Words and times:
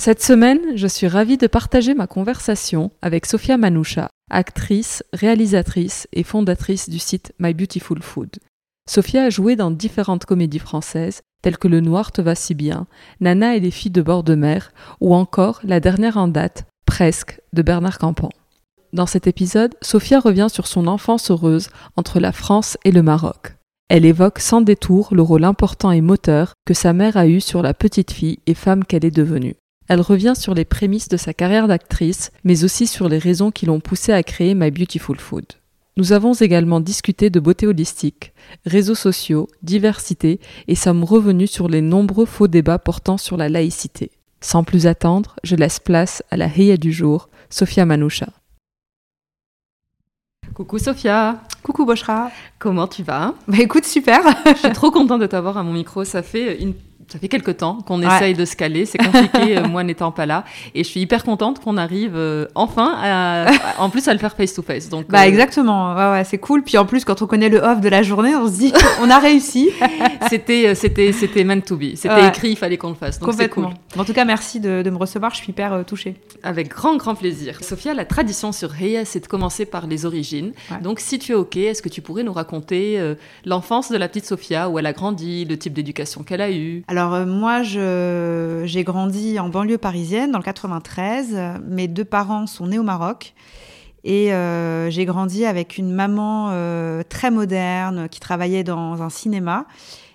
Cette 0.00 0.22
semaine, 0.22 0.60
je 0.76 0.86
suis 0.86 1.08
ravie 1.08 1.38
de 1.38 1.48
partager 1.48 1.92
ma 1.92 2.06
conversation 2.06 2.92
avec 3.02 3.26
Sophia 3.26 3.56
Manoucha, 3.56 4.10
actrice, 4.30 5.02
réalisatrice 5.12 6.06
et 6.12 6.22
fondatrice 6.22 6.88
du 6.88 7.00
site 7.00 7.32
My 7.40 7.52
Beautiful 7.52 8.00
Food. 8.00 8.30
Sophia 8.88 9.24
a 9.24 9.28
joué 9.30 9.56
dans 9.56 9.72
différentes 9.72 10.24
comédies 10.24 10.60
françaises, 10.60 11.22
telles 11.42 11.58
que 11.58 11.66
Le 11.66 11.80
Noir 11.80 12.12
te 12.12 12.22
va 12.22 12.36
si 12.36 12.54
bien, 12.54 12.86
Nana 13.18 13.56
et 13.56 13.60
les 13.60 13.72
filles 13.72 13.90
de 13.90 14.00
bord 14.00 14.22
de 14.22 14.36
mer, 14.36 14.70
ou 15.00 15.16
encore 15.16 15.58
la 15.64 15.80
dernière 15.80 16.16
en 16.16 16.28
date, 16.28 16.66
Presque, 16.86 17.40
de 17.52 17.62
Bernard 17.62 17.98
Campan. 17.98 18.30
Dans 18.92 19.06
cet 19.06 19.26
épisode, 19.26 19.74
Sophia 19.82 20.20
revient 20.20 20.46
sur 20.48 20.68
son 20.68 20.86
enfance 20.86 21.32
heureuse 21.32 21.70
entre 21.96 22.20
la 22.20 22.30
France 22.30 22.78
et 22.84 22.92
le 22.92 23.02
Maroc. 23.02 23.56
Elle 23.88 24.04
évoque 24.04 24.38
sans 24.38 24.60
détour 24.60 25.08
le 25.12 25.22
rôle 25.22 25.42
important 25.42 25.90
et 25.90 26.02
moteur 26.02 26.52
que 26.64 26.72
sa 26.72 26.92
mère 26.92 27.16
a 27.16 27.26
eu 27.26 27.40
sur 27.40 27.62
la 27.62 27.74
petite 27.74 28.12
fille 28.12 28.38
et 28.46 28.54
femme 28.54 28.84
qu'elle 28.84 29.04
est 29.04 29.10
devenue. 29.10 29.56
Elle 29.88 30.02
revient 30.02 30.34
sur 30.36 30.54
les 30.54 30.66
prémices 30.66 31.08
de 31.08 31.16
sa 31.16 31.32
carrière 31.32 31.66
d'actrice, 31.66 32.30
mais 32.44 32.62
aussi 32.62 32.86
sur 32.86 33.08
les 33.08 33.18
raisons 33.18 33.50
qui 33.50 33.64
l'ont 33.64 33.80
poussée 33.80 34.12
à 34.12 34.22
créer 34.22 34.54
My 34.54 34.70
Beautiful 34.70 35.18
Food. 35.18 35.46
Nous 35.96 36.12
avons 36.12 36.34
également 36.34 36.78
discuté 36.78 37.30
de 37.30 37.40
beauté 37.40 37.66
holistique, 37.66 38.32
réseaux 38.66 38.94
sociaux, 38.94 39.48
diversité 39.62 40.40
et 40.68 40.74
sommes 40.74 41.02
revenus 41.02 41.50
sur 41.50 41.68
les 41.68 41.80
nombreux 41.80 42.26
faux 42.26 42.48
débats 42.48 42.78
portant 42.78 43.16
sur 43.16 43.36
la 43.36 43.48
laïcité. 43.48 44.12
Sans 44.40 44.62
plus 44.62 44.86
attendre, 44.86 45.34
je 45.42 45.56
laisse 45.56 45.80
place 45.80 46.22
à 46.30 46.36
la 46.36 46.46
Heya 46.46 46.76
du 46.76 46.92
jour, 46.92 47.28
Sophia 47.50 47.84
Manoucha. 47.84 48.28
Coucou 50.54 50.78
Sophia 50.78 51.42
Coucou 51.62 51.84
Boshra 51.84 52.30
Comment 52.58 52.86
tu 52.86 53.02
vas? 53.02 53.34
Bah 53.48 53.58
écoute, 53.58 53.84
super 53.84 54.22
Je 54.46 54.54
suis 54.54 54.72
trop 54.72 54.90
contente 54.90 55.20
de 55.20 55.26
t'avoir 55.26 55.56
à 55.56 55.62
mon 55.62 55.72
micro, 55.72 56.04
ça 56.04 56.22
fait 56.22 56.62
une 56.62 56.74
ça 57.08 57.18
fait 57.18 57.28
quelques 57.28 57.56
temps 57.56 57.78
qu'on 57.86 58.02
essaye 58.02 58.34
de 58.34 58.44
se 58.44 58.54
caler. 58.54 58.84
C'est 58.84 58.98
compliqué, 58.98 59.56
euh, 59.58 59.66
moi 59.66 59.82
n'étant 59.82 60.12
pas 60.12 60.26
là. 60.26 60.44
Et 60.74 60.84
je 60.84 60.88
suis 60.88 61.00
hyper 61.00 61.24
contente 61.24 61.58
qu'on 61.58 61.78
arrive 61.78 62.14
euh, 62.14 62.46
enfin, 62.54 62.94
à, 63.02 63.46
en 63.78 63.88
plus, 63.88 64.08
à 64.08 64.12
le 64.12 64.18
faire 64.18 64.36
face 64.36 64.52
to 64.52 64.62
face. 64.62 64.90
Donc, 64.90 65.08
bah, 65.08 65.22
euh, 65.22 65.24
exactement. 65.24 65.94
Ouais, 65.94 66.10
ouais, 66.10 66.24
c'est 66.24 66.38
cool. 66.38 66.62
Puis 66.62 66.76
en 66.76 66.84
plus, 66.84 67.06
quand 67.06 67.22
on 67.22 67.26
connaît 67.26 67.48
le 67.48 67.58
off 67.58 67.80
de 67.80 67.88
la 67.88 68.02
journée, 68.02 68.36
on 68.36 68.46
se 68.46 68.58
dit, 68.58 68.72
on 69.02 69.08
a 69.08 69.18
réussi. 69.18 69.70
c'était, 70.28 70.74
c'était, 70.74 71.12
c'était 71.12 71.44
meant 71.44 71.60
to 71.60 71.76
be. 71.76 71.94
C'était 71.94 72.28
écrit, 72.28 72.50
il 72.50 72.56
fallait 72.56 72.76
qu'on 72.76 72.90
le 72.90 72.94
fasse. 72.94 73.18
Donc 73.18 73.32
c'est 73.32 73.48
cool. 73.48 73.68
En 73.96 74.04
tout 74.04 74.12
cas, 74.12 74.26
merci 74.26 74.60
de, 74.60 74.82
de 74.82 74.90
me 74.90 74.98
recevoir. 74.98 75.32
Je 75.32 75.36
suis 75.38 75.50
hyper 75.50 75.84
touchée. 75.86 76.16
Avec 76.42 76.68
grand, 76.68 76.96
grand 76.96 77.14
plaisir. 77.14 77.58
Sophia, 77.62 77.94
la 77.94 78.04
tradition 78.04 78.52
sur 78.52 78.74
Heya, 78.78 79.06
c'est 79.06 79.20
de 79.20 79.26
commencer 79.26 79.64
par 79.64 79.86
les 79.86 80.04
origines. 80.04 80.52
Donc, 80.82 81.00
si 81.00 81.18
tu 81.18 81.32
es 81.32 81.34
OK, 81.34 81.56
est-ce 81.56 81.80
que 81.80 81.88
tu 81.88 82.02
pourrais 82.02 82.22
nous 82.22 82.32
raconter 82.34 83.00
l'enfance 83.46 83.90
de 83.90 83.96
la 83.96 84.08
petite 84.08 84.26
Sophia, 84.26 84.68
où 84.68 84.78
elle 84.78 84.86
a 84.86 84.92
grandi, 84.92 85.46
le 85.46 85.56
type 85.56 85.72
d'éducation 85.72 86.22
qu'elle 86.22 86.42
a 86.42 86.50
eu 86.50 86.82
Alors, 86.86 86.97
moi, 87.06 87.62
je 87.62 88.62
j'ai 88.64 88.84
grandi 88.84 89.38
en 89.38 89.48
banlieue 89.48 89.78
parisienne, 89.78 90.32
dans 90.32 90.38
le 90.38 90.44
93. 90.44 91.60
Mes 91.66 91.88
deux 91.88 92.04
parents 92.04 92.46
sont 92.46 92.66
nés 92.66 92.78
au 92.78 92.82
Maroc. 92.82 93.34
Et 94.04 94.32
euh, 94.32 94.90
j'ai 94.90 95.04
grandi 95.04 95.44
avec 95.44 95.76
une 95.76 95.92
maman 95.92 96.48
euh, 96.52 97.02
très 97.08 97.30
moderne 97.30 98.08
qui 98.08 98.20
travaillait 98.20 98.64
dans 98.64 99.02
un 99.02 99.10
cinéma 99.10 99.66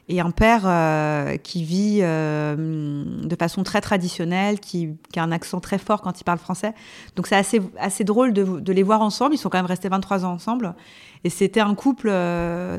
et 0.09 0.19
un 0.19 0.31
père 0.31 0.63
euh, 0.65 1.37
qui 1.37 1.63
vit 1.63 2.01
de 2.01 3.35
façon 3.39 3.63
très 3.63 3.81
traditionnelle, 3.81 4.59
qui, 4.59 4.89
a 5.15 5.23
un 5.23 5.31
accent 5.31 5.59
très 5.59 5.77
fort 5.77 6.01
quand 6.01 6.19
il 6.19 6.23
parle 6.23 6.39
français. 6.39 6.73
Donc 7.15 7.27
c'est 7.27 7.35
assez, 7.35 8.03
drôle 8.03 8.33
de, 8.33 8.71
les 8.71 8.83
voir 8.83 9.01
ensemble. 9.01 9.35
Ils 9.35 9.37
sont 9.37 9.49
quand 9.49 9.59
même 9.59 9.65
restés 9.65 9.89
23 9.89 10.25
ans 10.25 10.33
ensemble. 10.33 10.75
Et 11.23 11.29
c'était 11.29 11.61
un 11.61 11.73
couple 11.73 12.09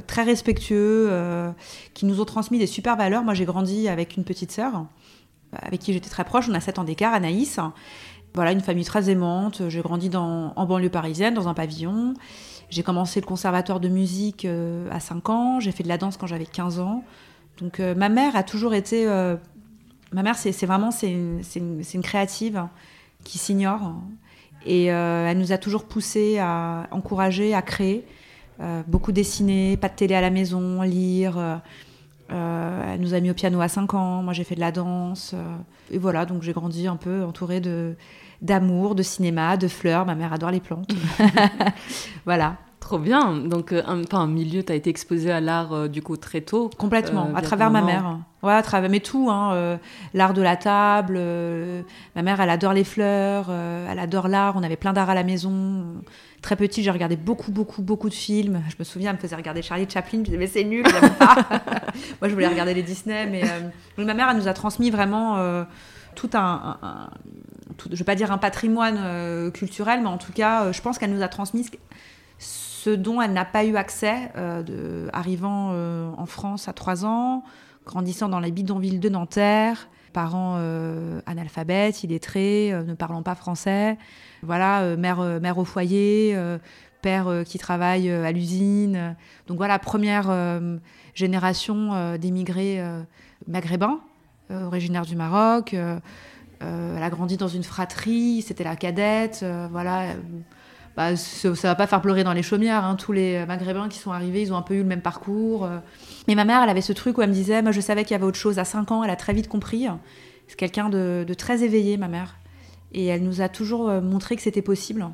très 0.06 0.22
respectueux 0.22 1.10
qui 1.94 2.04
nous 2.04 2.20
ont 2.20 2.26
transmis 2.26 2.58
des 2.58 2.66
super 2.66 2.96
valeurs. 2.96 3.24
Moi 3.24 3.34
j'ai 3.34 3.46
grandi 3.46 3.88
avec 3.88 4.16
une 4.16 4.24
petite 4.24 4.52
sœur 4.52 4.84
avec 5.62 5.80
qui 5.80 5.92
j'étais 5.92 6.10
très 6.10 6.24
proche. 6.24 6.48
On 6.48 6.54
a 6.54 6.60
7 6.60 6.78
ans 6.78 6.84
d'écart, 6.84 7.14
Anaïs. 7.14 7.58
Voilà, 8.34 8.52
une 8.52 8.60
famille 8.60 8.84
très 8.84 9.10
aimante. 9.10 9.62
J'ai 9.68 9.80
grandi 9.80 10.10
en 10.14 10.66
banlieue 10.66 10.90
parisienne, 10.90 11.34
dans 11.34 11.48
un 11.48 11.54
pavillon. 11.54 12.14
J'ai 12.70 12.82
commencé 12.82 13.20
le 13.20 13.26
conservatoire 13.26 13.80
de 13.80 13.88
musique 13.88 14.44
euh, 14.44 14.88
à 14.90 15.00
5 15.00 15.28
ans. 15.28 15.60
J'ai 15.60 15.72
fait 15.72 15.82
de 15.82 15.88
la 15.88 15.98
danse 15.98 16.16
quand 16.16 16.26
j'avais 16.26 16.46
15 16.46 16.80
ans. 16.80 17.04
Donc 17.58 17.80
euh, 17.80 17.94
ma 17.94 18.08
mère 18.08 18.36
a 18.36 18.42
toujours 18.42 18.74
été... 18.74 19.06
Euh, 19.06 19.36
ma 20.12 20.22
mère, 20.22 20.36
c'est 20.36 20.66
vraiment 20.66 20.90
c'est 20.90 21.10
une, 21.10 21.42
une, 21.56 22.02
créative 22.02 22.66
qui 23.24 23.38
s'ignore. 23.38 23.94
Et 24.66 24.86
elle 24.86 25.38
nous 25.38 25.52
a 25.52 25.58
toujours 25.58 25.84
poussé 25.84 26.38
à 26.38 26.86
encourager, 26.90 27.52
à 27.52 27.60
créer. 27.60 28.06
beaucoup 28.86 29.12
dessiner, 29.12 29.76
pas 29.76 29.90
de 29.90 29.94
télé 29.94 30.14
à 30.14 30.22
la 30.22 30.30
maison, 30.30 30.80
lire. 30.82 31.60
elle 32.30 33.00
nous 33.00 33.12
a 33.12 33.20
mis 33.20 33.30
au 33.30 33.34
piano 33.34 33.60
à 33.60 33.68
5 33.68 33.92
ans. 33.92 34.22
Moi, 34.22 34.32
j'ai 34.32 34.44
fait 34.44 34.54
de 34.54 34.60
la 34.60 34.72
danse. 34.72 35.34
et 35.90 35.98
voilà, 35.98 36.24
donc 36.24 36.42
j'ai 36.42 36.52
grandi 36.52 36.86
un 36.86 36.96
peu 36.96 37.24
entourée 37.24 37.60
de 37.60 37.94
d'amour, 38.44 38.94
de 38.94 39.02
cinéma, 39.02 39.56
de 39.56 39.66
fleurs. 39.66 40.06
Ma 40.06 40.14
mère 40.14 40.32
adore 40.32 40.52
les 40.52 40.60
plantes. 40.60 40.90
voilà. 42.24 42.58
Trop 42.84 42.98
bien. 42.98 43.34
Donc, 43.36 43.72
euh, 43.72 43.82
un, 43.86 44.02
un 44.12 44.26
milieu, 44.26 44.62
tu 44.62 44.70
as 44.70 44.74
été 44.74 44.90
exposé 44.90 45.32
à 45.32 45.40
l'art 45.40 45.72
euh, 45.72 45.88
du 45.88 46.02
coup 46.02 46.18
très 46.18 46.42
tôt. 46.42 46.68
Complètement, 46.76 47.30
euh, 47.30 47.38
à 47.38 47.40
travers 47.40 47.70
ma 47.70 47.80
mère. 47.80 48.18
Ouais, 48.42 48.52
à 48.52 48.60
travers, 48.60 48.90
mais 48.90 49.00
tout, 49.00 49.30
hein, 49.30 49.78
l'art 50.12 50.34
de 50.34 50.42
la 50.42 50.56
table. 50.56 51.18
ma 52.14 52.20
mère, 52.20 52.42
elle 52.42 52.50
adore 52.50 52.74
les 52.74 52.84
fleurs, 52.84 53.50
elle 53.50 53.98
adore 53.98 54.28
l'art. 54.28 54.52
On 54.56 54.62
avait 54.62 54.76
plein 54.76 54.92
d'art 54.92 55.08
à 55.08 55.14
la 55.14 55.24
maison. 55.24 55.94
Très 56.42 56.56
petit, 56.56 56.82
j'ai 56.82 56.90
regardé 56.90 57.16
beaucoup, 57.16 57.52
beaucoup, 57.52 57.80
beaucoup 57.80 58.10
de 58.10 58.14
films. 58.14 58.60
Je 58.68 58.74
me 58.78 58.84
souviens, 58.84 59.10
elle 59.10 59.16
me 59.16 59.20
faisait 59.20 59.36
regarder 59.36 59.62
Charlie 59.62 59.88
Chaplin. 59.88 60.18
Je 60.18 60.24
disais, 60.24 60.36
mais 60.36 60.46
c'est 60.46 60.64
nul, 60.64 60.84
j'aime 60.86 61.14
pas. 61.14 61.36
Moi, 62.20 62.28
je 62.28 62.34
voulais 62.34 62.48
regarder 62.48 62.74
les 62.74 62.82
Disney. 62.82 63.26
Mais 63.30 64.04
ma 64.04 64.12
mère, 64.12 64.28
elle 64.30 64.36
nous 64.36 64.48
a 64.48 64.52
transmis 64.52 64.90
vraiment 64.90 65.38
tout 66.14 66.30
un, 66.34 66.76
je 67.82 67.90
ne 67.90 67.96
vais 67.96 68.04
pas 68.04 68.14
dire 68.14 68.32
un 68.32 68.38
patrimoine 68.38 68.98
euh, 68.98 69.50
culturel, 69.50 70.00
mais 70.00 70.08
en 70.08 70.18
tout 70.18 70.32
cas, 70.32 70.64
euh, 70.64 70.72
je 70.72 70.80
pense 70.82 70.98
qu'elle 70.98 71.12
nous 71.12 71.22
a 71.22 71.28
transmis 71.28 71.68
ce 72.38 72.90
dont 72.90 73.20
elle 73.20 73.32
n'a 73.32 73.44
pas 73.44 73.64
eu 73.64 73.76
accès, 73.76 74.30
euh, 74.36 75.08
arrivant 75.12 75.72
en 76.18 76.26
France 76.26 76.68
à 76.68 76.74
3 76.74 77.06
ans, 77.06 77.42
grandissant 77.86 78.28
dans 78.28 78.40
les 78.40 78.50
bidonvilles 78.50 78.98
de 78.98 79.08
Nanterre, 79.08 79.88
parents 80.12 80.56
analphabètes, 81.24 82.04
illettrés, 82.04 82.72
ne 82.86 82.92
parlant 82.92 83.22
pas 83.22 83.34
français, 83.34 83.96
voilà, 84.42 84.96
mère, 84.96 85.40
mère 85.40 85.56
au 85.56 85.64
foyer, 85.64 86.36
père 87.00 87.42
qui 87.46 87.58
travaille 87.58 88.10
à 88.10 88.30
l'usine. 88.32 89.16
Donc 89.46 89.56
voilà, 89.56 89.78
première 89.78 90.60
génération 91.14 92.16
d'émigrés 92.18 92.84
maghrébins, 93.46 94.00
originaires 94.50 95.06
du 95.06 95.16
Maroc. 95.16 95.74
Euh, 96.64 96.96
elle 96.96 97.02
a 97.02 97.10
grandi 97.10 97.36
dans 97.36 97.48
une 97.48 97.62
fratrie, 97.62 98.42
c'était 98.42 98.64
la 98.64 98.76
cadette, 98.76 99.40
euh, 99.42 99.68
voilà. 99.70 100.14
bah, 100.96 101.16
ça, 101.16 101.50
va 101.50 101.74
pas 101.74 101.86
faire 101.86 102.00
pleurer 102.00 102.24
dans 102.24 102.32
les 102.32 102.42
chaumières. 102.42 102.84
hein. 102.84 102.96
Tous 102.96 103.12
les 103.12 103.44
Maghrébins 103.46 103.88
qui 103.88 103.98
sont 103.98 104.12
arrivés, 104.12 104.42
ils 104.42 104.52
ont 104.52 104.56
un 104.56 104.62
peu 104.62 104.74
eu 104.74 104.78
le 104.78 104.84
même 104.84 105.02
parcours. 105.02 105.64
euh. 105.64 105.78
Mais 106.28 106.34
ma 106.34 106.44
mère, 106.44 106.62
elle 106.62 106.70
avait 106.70 106.80
ce 106.80 106.92
truc 106.92 107.18
où 107.18 107.22
elle 107.22 107.30
me 107.30 107.34
disait, 107.34 107.62
moi 107.62 107.72
je 107.72 107.80
savais 107.80 108.04
qu'il 108.04 108.12
y 108.12 108.14
avait 108.14 108.24
autre 108.24 108.38
chose. 108.38 108.58
À 108.58 108.64
5 108.64 108.90
ans, 108.92 109.04
elle 109.04 109.10
a 109.10 109.16
très 109.16 109.32
vite 109.32 109.48
compris. 109.48 109.86
C'est 110.48 110.56
quelqu'un 110.56 110.88
de, 110.88 111.26
très 111.36 111.62
éveillé, 111.62 111.96
ma 111.96 112.08
mère. 112.08 112.36
Et 112.92 113.06
elle 113.06 113.24
nous 113.24 113.40
a 113.40 113.48
toujours 113.48 113.90
montré 114.00 114.36
que 114.36 114.42
c'était 114.42 114.62
possible. 114.62 115.06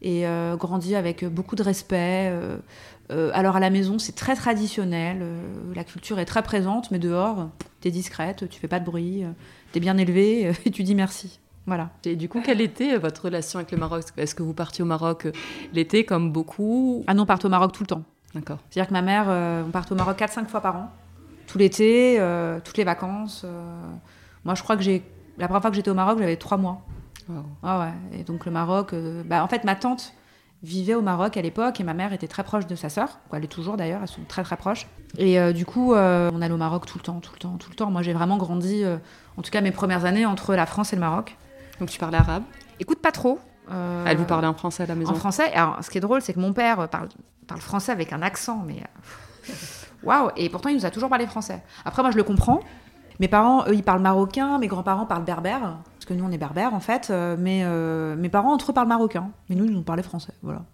Et 0.00 0.26
euh, 0.26 0.56
grandi 0.56 0.94
avec 0.94 1.24
beaucoup 1.24 1.56
de 1.56 1.62
respect. 1.62 2.32
alors 3.10 3.56
à 3.56 3.60
la 3.60 3.70
maison, 3.70 3.98
c'est 3.98 4.14
très 4.14 4.34
traditionnel. 4.34 5.22
la 5.74 5.84
culture 5.84 6.18
est 6.18 6.24
très 6.24 6.42
présente, 6.42 6.90
mais 6.90 6.98
dehors, 6.98 7.50
t'es 7.80 7.90
discrète, 7.90 8.48
tu 8.48 8.58
fais 8.58 8.68
pas 8.68 8.80
de 8.80 8.84
bruit, 8.84 9.24
t'es 9.72 9.80
bien 9.80 9.96
élevée 9.98 10.46
euh, 10.48 10.52
et 10.64 10.70
tu 10.70 10.82
dis 10.82 10.94
merci. 10.94 11.40
Voilà. 11.66 11.90
Et 12.04 12.16
du 12.16 12.28
coup, 12.30 12.40
quelle 12.42 12.60
était 12.62 12.94
euh, 12.94 12.98
votre 12.98 13.26
relation 13.26 13.58
avec 13.58 13.70
le 13.72 13.78
Maroc? 13.78 14.04
Est-ce 14.16 14.34
que 14.34 14.42
vous 14.42 14.54
partiez 14.54 14.82
au 14.82 14.86
Maroc 14.86 15.26
euh, 15.26 15.32
l'été 15.74 16.04
comme 16.04 16.32
beaucoup? 16.32 17.04
Ah 17.06 17.14
non, 17.14 17.24
on 17.24 17.26
part 17.26 17.44
au 17.44 17.48
Maroc 17.48 17.72
tout 17.72 17.82
le 17.82 17.88
temps. 17.88 18.02
D'accord. 18.34 18.58
C'est-à-dire 18.70 18.88
que 18.88 18.92
ma 18.94 19.02
mère, 19.02 19.26
euh, 19.28 19.62
on 19.66 19.70
part 19.70 19.84
au 19.90 19.94
Maroc 19.94 20.18
4-5 20.18 20.46
fois 20.46 20.60
par 20.60 20.76
an. 20.76 20.90
Tout 21.46 21.58
l'été, 21.58 22.16
euh, 22.18 22.58
toutes 22.64 22.76
les 22.78 22.84
vacances. 22.84 23.42
euh. 23.44 23.80
Moi, 24.44 24.54
je 24.54 24.62
crois 24.62 24.76
que 24.76 24.82
j'ai. 24.82 25.02
La 25.38 25.46
première 25.46 25.62
fois 25.62 25.70
que 25.70 25.76
j'étais 25.76 25.90
au 25.90 25.94
Maroc, 25.94 26.18
j'avais 26.18 26.36
3 26.36 26.56
mois. 26.56 26.82
Wow. 27.28 27.44
Ah 27.62 27.80
ouais. 27.80 28.18
Et 28.20 28.22
donc, 28.24 28.46
le 28.46 28.52
Maroc. 28.52 28.94
bah, 29.26 29.44
en 29.44 29.48
fait, 29.48 29.64
ma 29.64 29.74
tante 29.74 30.12
vivait 30.62 30.94
au 30.94 31.02
Maroc 31.02 31.36
à 31.36 31.42
l'époque 31.42 31.80
et 31.80 31.84
ma 31.84 31.94
mère 31.94 32.12
était 32.12 32.26
très 32.26 32.42
proche 32.42 32.66
de 32.66 32.74
sa 32.74 32.88
sœur. 32.88 33.20
Elle 33.32 33.44
est 33.44 33.48
toujours 33.48 33.76
d'ailleurs, 33.76 34.00
elles 34.02 34.08
sont 34.08 34.24
très 34.26 34.42
très 34.42 34.56
proches. 34.56 34.86
Et 35.16 35.38
euh, 35.38 35.52
du 35.52 35.64
coup, 35.64 35.94
euh, 35.94 36.30
on 36.32 36.42
allait 36.42 36.54
au 36.54 36.58
Maroc 36.58 36.86
tout 36.86 36.98
le 36.98 37.04
temps, 37.04 37.20
tout 37.20 37.32
le 37.32 37.38
temps, 37.38 37.56
tout 37.58 37.70
le 37.70 37.76
temps. 37.76 37.90
Moi, 37.90 38.02
j'ai 38.02 38.12
vraiment 38.12 38.36
grandi, 38.36 38.84
euh, 38.84 38.96
en 39.36 39.42
tout 39.42 39.50
cas 39.50 39.60
mes 39.60 39.70
premières 39.70 40.04
années, 40.04 40.26
entre 40.26 40.54
la 40.54 40.66
France 40.66 40.92
et 40.92 40.96
le 40.96 41.00
Maroc. 41.00 41.36
Donc 41.78 41.90
tu 41.90 41.98
parlais 41.98 42.18
arabe 42.18 42.42
Écoute, 42.80 43.00
pas 43.00 43.12
trop. 43.12 43.38
Elle 44.06 44.16
vous 44.16 44.24
parlait 44.24 44.46
en 44.46 44.54
français 44.54 44.84
à 44.84 44.86
la 44.86 44.94
maison 44.94 45.12
en 45.12 45.14
français. 45.14 45.52
Alors, 45.52 45.76
ce 45.82 45.90
qui 45.90 45.98
est 45.98 46.00
drôle, 46.00 46.22
c'est 46.22 46.32
que 46.32 46.40
mon 46.40 46.54
père 46.54 46.88
parle, 46.88 47.08
parle 47.46 47.60
français 47.60 47.92
avec 47.92 48.14
un 48.14 48.22
accent, 48.22 48.64
mais 48.66 48.82
waouh 50.02 50.30
Et 50.36 50.48
pourtant, 50.48 50.70
il 50.70 50.76
nous 50.76 50.86
a 50.86 50.90
toujours 50.90 51.10
parlé 51.10 51.26
français. 51.26 51.62
Après, 51.84 52.00
moi, 52.00 52.10
je 52.10 52.16
le 52.16 52.22
comprends. 52.22 52.60
Mes 53.20 53.28
parents, 53.28 53.64
eux, 53.66 53.74
ils 53.74 53.82
parlent 53.82 54.00
marocain. 54.00 54.58
Mes 54.58 54.68
grands-parents 54.68 55.04
parlent 55.04 55.24
berbère, 55.24 55.76
que 56.08 56.14
nous, 56.14 56.24
on 56.24 56.30
est 56.32 56.38
berbère 56.38 56.74
en 56.74 56.80
fait. 56.80 57.08
euh, 57.10 57.36
mais 57.38 57.60
euh, 57.64 58.16
mes 58.16 58.28
parents 58.28 58.52
entre 58.54 58.70
eux 58.70 58.74
parlent 58.74 58.88
marocain, 58.88 59.30
mais 59.48 59.54
nous, 59.56 59.64
ils 59.66 59.72
nous 59.72 59.82
parlaient 59.82 60.02
français. 60.02 60.32
Voilà. 60.42 60.64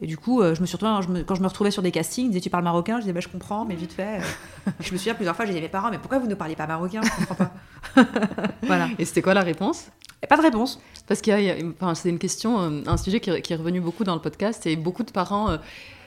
Et 0.00 0.06
du 0.06 0.16
coup, 0.18 0.40
euh, 0.42 0.54
je 0.56 0.60
me 0.60 0.66
suis 0.66 0.76
retrouvée- 0.76 1.00
je 1.02 1.08
me- 1.08 1.22
quand 1.22 1.36
je 1.36 1.42
me 1.42 1.46
retrouvais 1.46 1.70
sur 1.70 1.80
des 1.82 1.92
castings, 1.92 2.26
ils 2.26 2.30
disaient 2.30 2.40
tu 2.40 2.50
parles 2.50 2.64
marocain, 2.64 2.96
je 2.96 3.02
disais 3.02 3.12
bah, 3.12 3.20
je 3.20 3.28
comprends, 3.28 3.64
mais 3.64 3.76
vite 3.76 3.92
fait. 3.92 4.18
je 4.80 4.92
me 4.92 4.98
souviens 4.98 5.14
plusieurs 5.14 5.36
fois, 5.36 5.44
j'ai 5.46 5.52
dit 5.52 5.58
à 5.58 5.62
mes 5.62 5.68
parents 5.68 5.90
mais 5.90 5.98
pourquoi 5.98 6.18
vous 6.18 6.26
ne 6.26 6.34
parlez 6.34 6.56
pas 6.56 6.66
marocain? 6.66 7.00
Je 7.04 7.10
comprends 7.26 7.34
pas. 7.36 7.50
voilà. 8.62 8.88
Et 8.98 9.04
c'était 9.04 9.22
quoi 9.22 9.34
la 9.34 9.42
réponse? 9.42 9.90
Et 10.22 10.26
pas 10.26 10.36
de 10.36 10.42
réponse. 10.42 10.80
Parce 11.06 11.20
qu'il 11.20 11.32
y 11.32 11.36
a, 11.36 11.40
il 11.40 11.46
y 11.46 11.50
a- 11.50 11.68
enfin, 11.80 11.94
c'est 11.94 12.08
une 12.10 12.18
question, 12.18 12.82
un 12.86 12.96
sujet 12.96 13.20
qui, 13.20 13.30
est- 13.30 13.42
qui 13.42 13.52
est 13.52 13.56
revenu 13.56 13.80
beaucoup 13.80 14.04
dans 14.04 14.14
le 14.14 14.20
podcast 14.20 14.66
et 14.66 14.74
beaucoup 14.76 15.02
de 15.04 15.12
parents, 15.12 15.56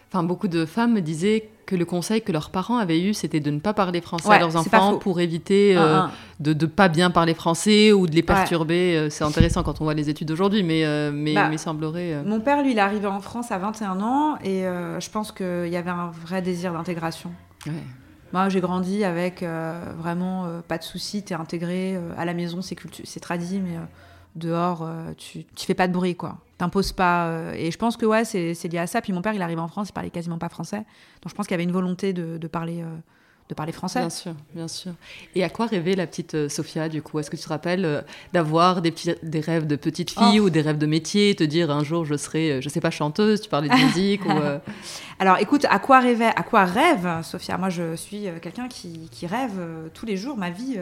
enfin 0.09 0.23
beaucoup 0.23 0.47
de 0.49 0.65
femmes 0.65 0.93
me 0.93 1.01
disaient 1.01 1.49
que 1.65 1.75
le 1.75 1.85
conseil 1.85 2.21
que 2.21 2.31
leurs 2.31 2.49
parents 2.49 2.77
avaient 2.77 3.01
eu, 3.01 3.13
c'était 3.13 3.39
de 3.39 3.49
ne 3.51 3.59
pas 3.59 3.73
parler 3.73 4.01
français 4.01 4.29
Ouais, 4.29 4.35
à 4.35 4.39
leurs 4.39 4.55
enfants 4.55 4.97
pour 4.97 5.19
éviter 5.19 5.75
euh, 5.77 6.01
de 6.39 6.53
ne 6.53 6.65
pas 6.69 6.87
bien 6.89 7.09
parler 7.11 7.33
français 7.33 7.91
ou 7.91 8.07
de 8.07 8.13
les 8.15 8.21
perturber. 8.23 8.95
Euh, 8.95 9.09
C'est 9.09 9.23
intéressant 9.23 9.63
quand 9.63 9.81
on 9.81 9.83
voit 9.85 9.93
les 9.93 10.09
études 10.09 10.27
d'aujourd'hui, 10.27 10.63
mais, 10.63 10.85
euh, 10.85 11.11
mais, 11.13 11.33
Bah, 11.33 11.47
mais 11.49 11.57
semblerait... 11.57 12.13
euh, 12.13 12.23
Mon 12.25 12.39
père, 12.39 12.61
lui, 12.63 12.71
il 12.71 12.77
est 12.77 12.81
arrivé 12.81 13.07
en 13.07 13.19
France 13.19 13.51
à 13.51 13.57
21 13.57 13.99
ans 14.01 14.37
et 14.43 14.61
je 14.63 15.09
pense 15.09 15.31
qu'il 15.31 15.67
y 15.69 15.75
avait 15.77 15.89
un 15.89 16.11
vrai 16.25 16.41
désir 16.41 16.73
d'intégration. 16.73 17.31
ouais. 17.67 17.73
Moi, 18.33 18.49
j'ai 18.49 18.59
grandi 18.59 19.03
avec 19.05 19.43
vraiment 19.97 20.47
pas 20.67 20.77
de 20.77 20.83
soucis, 20.83 21.23
t'es 21.23 21.35
intégré. 21.35 21.97
à 22.17 22.25
la 22.25 22.33
maison, 22.33 22.61
c'est 22.61 22.75
cultu- 22.75 23.03
c'est 23.05 23.19
tradit, 23.21 23.59
mais 23.63 23.77
dehors, 24.35 24.81
euh, 24.83 25.11
tu, 25.17 25.45
tu 25.55 25.65
fais 25.65 25.73
pas 25.73 25.87
de 25.87 25.93
bruit, 25.93 26.15
quoi. 26.15 26.37
T'imposes 26.57 26.91
pas. 26.93 27.27
euh, 27.27 27.53
et 27.53 27.71
je 27.71 27.77
pense 27.77 27.97
que 27.97 28.05
ouais, 28.05 28.23
c'est 28.25 28.53
lié 28.69 28.77
à 28.79 28.87
ça. 28.87 29.01
Puis 29.01 29.11
mon 29.13 29.21
père, 29.21 29.33
il 29.33 29.41
arrive 29.41 29.59
en 29.59 29.67
France, 29.67 29.89
il 29.89 29.93
parlait 29.93 30.09
quasiment 30.09 30.37
pas 30.37 30.49
français. 30.49 30.77
Donc 30.77 31.29
je 31.29 31.33
pense 31.33 31.47
qu'il 31.47 31.53
y 31.53 31.55
avait 31.55 31.63
une 31.63 31.71
volonté 31.73 32.13
de, 32.13 32.37
de 32.37 32.47
parler, 32.47 32.81
euh, 32.81 32.85
de 33.49 33.53
parler 33.55 33.73
français. 33.73 33.99
Bien 33.99 34.09
sûr, 34.09 34.33
bien 34.53 34.67
sûr. 34.69 34.93
Et 35.35 35.43
à 35.43 35.49
quoi 35.49 35.65
rêvait 35.65 35.95
la 35.95 36.07
petite 36.07 36.33
euh, 36.35 36.47
Sophia, 36.49 36.87
du 36.87 37.01
coup? 37.01 37.19
Est-ce 37.19 37.29
que 37.29 37.35
tu 37.35 37.43
te 37.43 37.49
rappelles 37.49 37.83
euh, 37.83 38.01
d'avoir 38.31 38.81
des, 38.81 38.91
petits, 38.91 39.13
des 39.21 39.41
rêves 39.41 39.67
de 39.67 39.75
petite 39.75 40.11
fille 40.11 40.39
Oh. 40.39 40.45
ou 40.45 40.49
des 40.49 40.61
rêves 40.61 40.77
de 40.77 40.85
métier, 40.85 41.35
te 41.35 41.43
dire 41.43 41.71
un 41.71 41.83
jour 41.83 42.05
je 42.05 42.15
serai, 42.15 42.61
je 42.61 42.69
sais 42.69 42.79
pas, 42.81 42.89
chanteuse, 42.91 43.41
tu 43.41 43.49
parlais 43.49 43.67
de 43.67 43.75
musique 43.85 44.25
ou... 44.25 44.31
euh, 44.31 44.57
Alors 45.19 45.37
écoute, 45.39 45.65
à 45.69 45.79
quoi 45.79 45.99
rêvait, 45.99 46.31
à 46.35 46.43
quoi 46.43 46.63
rêve 46.63 47.21
Sophia? 47.23 47.57
Moi, 47.57 47.69
je 47.69 47.95
suis 47.95 48.27
quelqu'un 48.41 48.67
qui, 48.69 49.09
qui 49.11 49.27
rêve 49.27 49.59
tous 49.93 50.05
les 50.05 50.15
jours. 50.15 50.37
Ma 50.37 50.49
vie, 50.51 50.77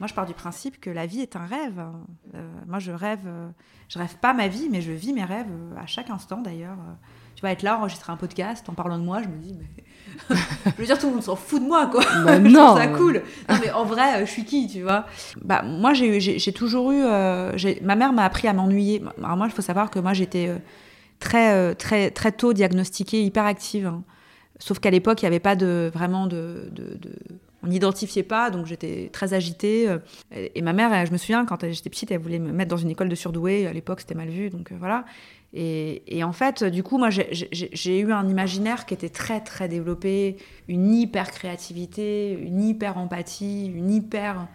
moi, 0.00 0.06
je 0.08 0.14
pars 0.14 0.26
du 0.26 0.34
principe 0.34 0.80
que 0.80 0.90
la 0.90 1.06
vie 1.06 1.20
est 1.20 1.36
un 1.36 1.46
rêve. 1.46 1.80
Euh, 2.34 2.50
moi, 2.66 2.78
je 2.80 2.90
rêve, 2.90 3.20
euh, 3.26 3.48
je 3.88 3.98
rêve 3.98 4.16
pas 4.20 4.32
ma 4.32 4.48
vie, 4.48 4.68
mais 4.70 4.80
je 4.80 4.90
vis 4.92 5.12
mes 5.12 5.24
rêves 5.24 5.46
euh, 5.50 5.76
à 5.80 5.86
chaque 5.86 6.10
instant 6.10 6.40
d'ailleurs. 6.40 6.78
Tu 7.36 7.42
vas 7.42 7.52
être 7.52 7.62
là, 7.62 7.78
enregistrer 7.78 8.12
un 8.12 8.16
podcast 8.16 8.68
en 8.68 8.74
parlant 8.74 8.98
de 8.98 9.04
moi, 9.04 9.22
je 9.22 9.28
me 9.28 9.36
dis, 9.36 9.54
mais. 9.58 9.84
je 10.66 10.70
veux 10.78 10.84
dire, 10.86 10.98
tout 10.98 11.06
le 11.06 11.12
monde 11.14 11.22
s'en 11.22 11.36
fout 11.36 11.62
de 11.62 11.66
moi, 11.68 11.86
quoi. 11.86 12.02
Bah 12.24 12.34
je 12.42 12.48
non. 12.48 12.66
trouve 12.66 12.78
ça 12.78 12.86
cool. 12.88 13.22
Non, 13.48 13.56
mais 13.62 13.70
en 13.72 13.84
vrai, 13.84 14.26
je 14.26 14.30
suis 14.30 14.44
qui, 14.44 14.66
tu 14.68 14.82
vois? 14.82 15.06
Bah, 15.42 15.62
moi, 15.62 15.92
j'ai 15.94 16.16
eu- 16.16 16.20
j'ai 16.20 16.38
j'ai 16.38 16.52
toujours 16.52 16.90
eu. 16.92 17.00
euh, 17.02 17.52
ma 17.82 17.94
mère 17.94 18.12
m'a 18.12 18.24
appris 18.24 18.48
à 18.48 18.52
m'ennuyer. 18.52 19.02
Alors, 19.22 19.36
moi, 19.36 19.46
il 19.46 19.52
faut 19.52 19.62
savoir 19.62 19.90
que 19.90 19.98
moi, 19.98 20.12
j'étais 20.12 20.50
très, 21.18 21.74
très, 21.74 22.10
très 22.10 22.32
tôt 22.32 22.52
diagnostiquée 22.52 23.22
hyperactive. 23.22 23.86
hein. 23.86 24.02
Sauf 24.58 24.78
qu'à 24.78 24.90
l'époque, 24.90 25.22
il 25.22 25.24
n'y 25.24 25.28
avait 25.28 25.40
pas 25.40 25.56
de, 25.56 25.90
vraiment 25.94 26.26
de. 26.26 26.68
de- 26.72 26.96
de- 26.98 27.18
on 27.62 27.68
n'identifiait 27.68 28.22
pas, 28.22 28.50
donc 28.50 28.66
j'étais 28.66 29.10
très 29.12 29.34
agitée. 29.34 29.88
euh, 29.88 29.98
Et, 30.32 30.62
ma 30.62 30.72
mère, 30.72 31.06
je 31.06 31.12
me 31.12 31.18
souviens, 31.18 31.44
quand 31.44 31.64
j'étais 31.70 31.90
petite, 31.90 32.10
elle 32.10 32.20
voulait 32.20 32.38
me 32.38 32.52
mettre 32.52 32.70
dans 32.70 32.76
une 32.76 32.90
école 32.90 33.08
de 33.08 33.14
surdoués. 33.14 33.66
À 33.66 33.72
l'époque, 33.72 34.00
c'était 34.00 34.14
mal 34.14 34.28
vu, 34.28 34.50
donc 34.50 34.72
euh, 34.72 34.76
voilà. 34.78 35.04
Et, 35.52 36.22
en 36.22 36.32
fait, 36.32 36.62
du 36.62 36.82
coup, 36.82 36.96
moi, 36.96 37.10
j'ai- 37.10 37.98
eu 37.98 38.12
un 38.12 38.28
imaginaire 38.28 38.86
qui 38.86 38.94
était 38.94 39.08
très, 39.08 39.40
très 39.40 39.68
développé, 39.68 40.36
une 40.68 40.92
hyper 40.94 41.30
créativité, 41.32 42.32
une 42.40 42.62
hyper 42.62 42.98
empathie, 42.98 43.66
une 43.66 43.90
hyper 43.90 44.46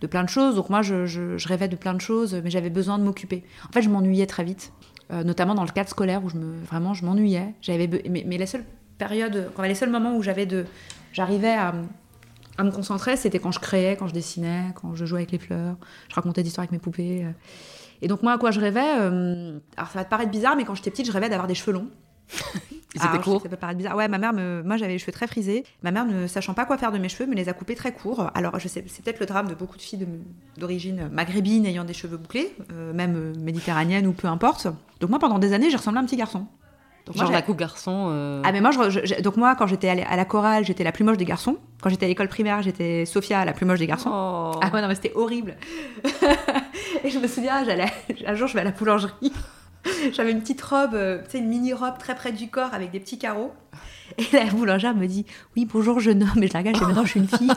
de 0.00 0.06
plein 0.06 0.24
de 0.24 0.28
choses. 0.28 0.54
Donc 0.56 0.70
moi, 0.70 0.80
je, 0.80 1.36
rêvais 1.46 1.68
de 1.68 1.76
plein 1.76 1.92
de 1.92 2.00
choses, 2.00 2.34
mais 2.42 2.50
j'avais 2.50 2.70
besoin 2.70 2.98
de 2.98 3.04
m'occuper. 3.04 3.44
En 3.68 3.72
fait, 3.72 3.82
je 3.82 3.90
m'ennuyais 3.90 4.26
très 4.26 4.44
vite, 4.44 4.72
euh, 5.12 5.22
notamment 5.22 5.54
dans 5.54 5.64
le 5.64 5.70
cadre 5.70 5.90
scolaire 5.90 6.24
où 6.24 6.30
je 6.30 6.36
me, 6.36 6.64
vraiment, 6.64 6.94
je 6.94 7.04
m'ennuyais. 7.04 7.54
J'avais, 7.60 7.86
mais, 8.08 8.24
mais 8.26 8.38
la 8.38 8.46
seule 8.46 8.64
période, 8.96 9.50
les 9.62 9.74
seuls 9.74 9.90
moments 9.90 10.16
où 10.16 10.22
j'avais 10.22 10.46
de, 10.46 10.64
j'arrivais 11.12 11.52
à, 11.52 11.74
à 12.58 12.64
me 12.64 12.70
concentrer, 12.70 13.16
c'était 13.16 13.38
quand 13.38 13.52
je 13.52 13.60
créais, 13.60 13.96
quand 13.96 14.08
je 14.08 14.12
dessinais, 14.14 14.72
quand 14.74 14.94
je 14.94 15.04
jouais 15.06 15.20
avec 15.20 15.30
les 15.32 15.38
fleurs, 15.38 15.76
je 16.08 16.14
racontais 16.14 16.42
des 16.42 16.48
histoires 16.48 16.62
avec 16.64 16.72
mes 16.72 16.78
poupées. 16.78 17.24
euh. 17.24 17.30
Et 18.02 18.08
donc 18.08 18.22
moi, 18.22 18.32
à 18.32 18.38
quoi 18.38 18.50
je 18.50 18.60
rêvais 18.60 18.98
euh, 19.00 19.58
Alors 19.76 19.90
ça 19.90 19.98
va 20.00 20.04
te 20.04 20.10
paraître 20.10 20.30
bizarre, 20.30 20.56
mais 20.56 20.64
quand 20.64 20.74
j'étais 20.74 20.90
petite, 20.90 21.06
je 21.06 21.12
rêvais 21.12 21.28
d'avoir 21.28 21.46
des 21.48 21.54
cheveux 21.54 21.72
longs. 21.72 21.88
Courts 23.22 23.36
que 23.42 23.42
Ça 23.44 23.48
peut 23.50 23.56
paraître 23.56 23.78
bizarre. 23.78 23.96
Ouais, 23.96 24.08
ma 24.08 24.18
mère, 24.18 24.32
me... 24.32 24.62
moi 24.64 24.76
j'avais 24.76 24.92
les 24.92 24.98
cheveux 24.98 25.12
très 25.12 25.26
frisés. 25.26 25.64
Ma 25.82 25.90
mère, 25.90 26.04
ne 26.06 26.26
sachant 26.26 26.54
pas 26.54 26.64
quoi 26.64 26.78
faire 26.78 26.90
de 26.90 26.98
mes 26.98 27.08
cheveux, 27.08 27.28
me 27.28 27.34
les 27.34 27.48
a 27.48 27.52
coupés 27.52 27.74
très 27.74 27.92
courts. 27.92 28.30
Alors, 28.34 28.58
je 28.58 28.66
sais, 28.68 28.84
c'est 28.88 29.04
peut-être 29.04 29.20
le 29.20 29.26
drame 29.26 29.46
de 29.48 29.54
beaucoup 29.54 29.76
de 29.76 29.82
filles 29.82 29.98
de- 30.00 30.06
d'origine 30.60 31.08
maghrébine 31.12 31.64
ayant 31.66 31.84
des 31.84 31.92
cheveux 31.92 32.16
bouclés, 32.16 32.54
euh, 32.72 32.92
même 32.92 33.34
méditerranéenne 33.40 34.06
ou 34.06 34.12
peu 34.12 34.26
importe. 34.26 34.66
Donc, 35.00 35.10
moi, 35.10 35.18
pendant 35.18 35.38
des 35.38 35.52
années, 35.52 35.70
j'ai 35.70 35.76
ressemblé 35.76 35.98
à 35.98 36.02
un 36.02 36.06
petit 36.06 36.16
garçon. 36.16 36.46
Donc, 37.08 37.16
moi, 37.16 37.24
Genre 37.24 37.32
j'ai- 37.32 37.38
la 37.38 37.42
coupe 37.42 37.56
garçon. 37.58 38.08
euh, 38.10 38.42
ah 38.44 38.52
mais 38.52 38.60
moi, 38.60 38.70
je- 38.70 38.90
je- 39.02 39.22
donc 39.22 39.38
moi, 39.38 39.54
quand 39.56 39.66
j'étais 39.66 39.88
à 39.88 39.94
la- 39.94 40.06
à 40.06 40.14
la 40.14 40.26
chorale, 40.26 40.62
j'étais 40.66 40.84
la 40.84 40.92
plus 40.92 41.04
moche 41.04 41.16
des 41.16 41.24
garçons. 41.24 41.56
Quand 41.80 41.88
j'étais 41.88 42.04
à 42.04 42.08
l'école 42.08 42.28
primaire, 42.28 42.60
j'étais 42.60 43.06
Sophia, 43.06 43.44
la 43.46 43.54
plus 43.54 43.64
moche 43.64 43.78
des 43.78 43.86
garçons. 43.86 44.10
oh. 44.12 44.58
Ah 44.62 44.68
ouais, 44.72 44.82
non, 44.82 44.88
mais 44.88 44.94
c'était 44.94 45.12
horrible. 45.14 45.56
et 47.04 47.10
je 47.10 47.18
me 47.18 47.26
souviens, 47.26 47.64
j'allais, 47.64 47.90
un 48.26 48.34
jour, 48.34 48.46
je 48.46 48.54
vais 48.54 48.60
à 48.60 48.64
la 48.64 48.72
boulangerie. 48.72 49.32
J'avais 50.12 50.32
une 50.32 50.40
petite 50.40 50.62
robe, 50.62 50.94
euh, 50.94 51.18
tu 51.24 51.32
sais, 51.32 51.38
une 51.38 51.48
mini-robe 51.48 51.98
très 51.98 52.14
près 52.14 52.32
du 52.32 52.48
corps 52.48 52.72
avec 52.72 52.90
des 52.90 53.00
petits 53.00 53.18
carreaux. 53.18 53.52
Et 54.16 54.24
la 54.32 54.46
boulangère 54.46 54.94
me 54.94 55.06
dit 55.06 55.26
Oui, 55.56 55.66
bonjour, 55.70 56.00
jeune 56.00 56.22
homme. 56.22 56.42
Et 56.42 56.48
je 56.48 56.52
la 56.54 56.60
regarde, 56.60 56.76
je 56.76 56.84
dis 56.84 56.92
non, 56.92 57.04
je 57.04 57.10
suis 57.10 57.20
une 57.20 57.28
fille. 57.28 57.50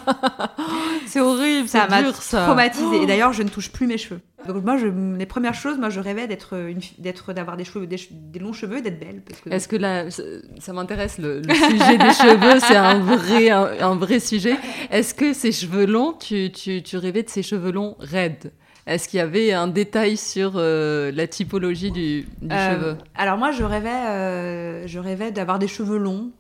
C'est 1.08 1.22
horrible, 1.22 1.68
Ça 1.68 1.88
m'a 1.88 2.04
traumatisée. 2.12 3.04
Et 3.04 3.06
d'ailleurs, 3.06 3.34
je 3.34 3.44
ne 3.44 3.50
touche 3.50 3.72
plus 3.72 3.88
mes 3.88 3.98
cheveux. 3.98 4.20
Donc, 4.48 4.64
moi, 4.64 4.78
je, 4.78 4.88
les 4.88 5.26
premières 5.26 5.54
choses, 5.54 5.78
moi, 5.78 5.90
je 5.90 6.00
rêvais 6.00 6.28
d'être, 6.28 7.34
d'avoir 7.34 7.58
des, 7.58 7.64
cheveux, 7.64 7.88
des, 7.88 8.40
longs 8.40 8.54
cheveux 8.54 8.78
et 8.78 8.82
d'être 8.82 9.00
belle. 9.00 9.22
Parce 9.22 9.40
que... 9.40 9.50
Est-ce 9.50 9.68
que 9.68 9.76
là, 9.76 10.10
ça, 10.10 10.24
ça 10.60 10.74
m'intéresse, 10.74 11.20
le, 11.20 11.42
le 11.42 11.54
sujet 11.54 11.98
des 11.98 12.14
cheveux, 12.14 12.60
c'est 12.60 12.76
un 12.76 13.00
vrai, 13.00 13.50
un, 13.50 13.70
un 13.80 13.96
vrai 13.96 14.20
sujet. 14.20 14.58
Est-ce 14.90 15.14
que 15.14 15.34
ces 15.34 15.52
cheveux 15.52 15.86
longs, 15.86 16.14
tu, 16.14 16.52
tu, 16.52 16.82
tu 16.82 16.98
rêvais 16.98 17.24
de 17.24 17.30
ces 17.30 17.44
cheveux 17.44 17.72
longs 17.72 17.96
raides? 18.00 18.52
Est-ce 18.88 19.08
qu'il 19.08 19.18
y 19.18 19.22
avait 19.22 19.52
un 19.54 19.68
détail 19.68 20.18
sur 20.18 20.54
euh, 20.56 21.12
la 21.14 21.28
typologie 21.28 21.92
du, 21.92 22.24
du 22.42 22.52
Euh, 22.56 22.74
cheveu? 22.74 22.98
Alors 23.16 23.38
moi, 23.38 23.52
je 23.52 23.64
rêvais, 23.64 23.90
euh, 23.90 24.88
je 24.88 25.00
rêvais 25.00 25.32
d'avoir 25.32 25.60
des 25.60 25.68
cheveux 25.68 25.98
longs, 25.98 26.32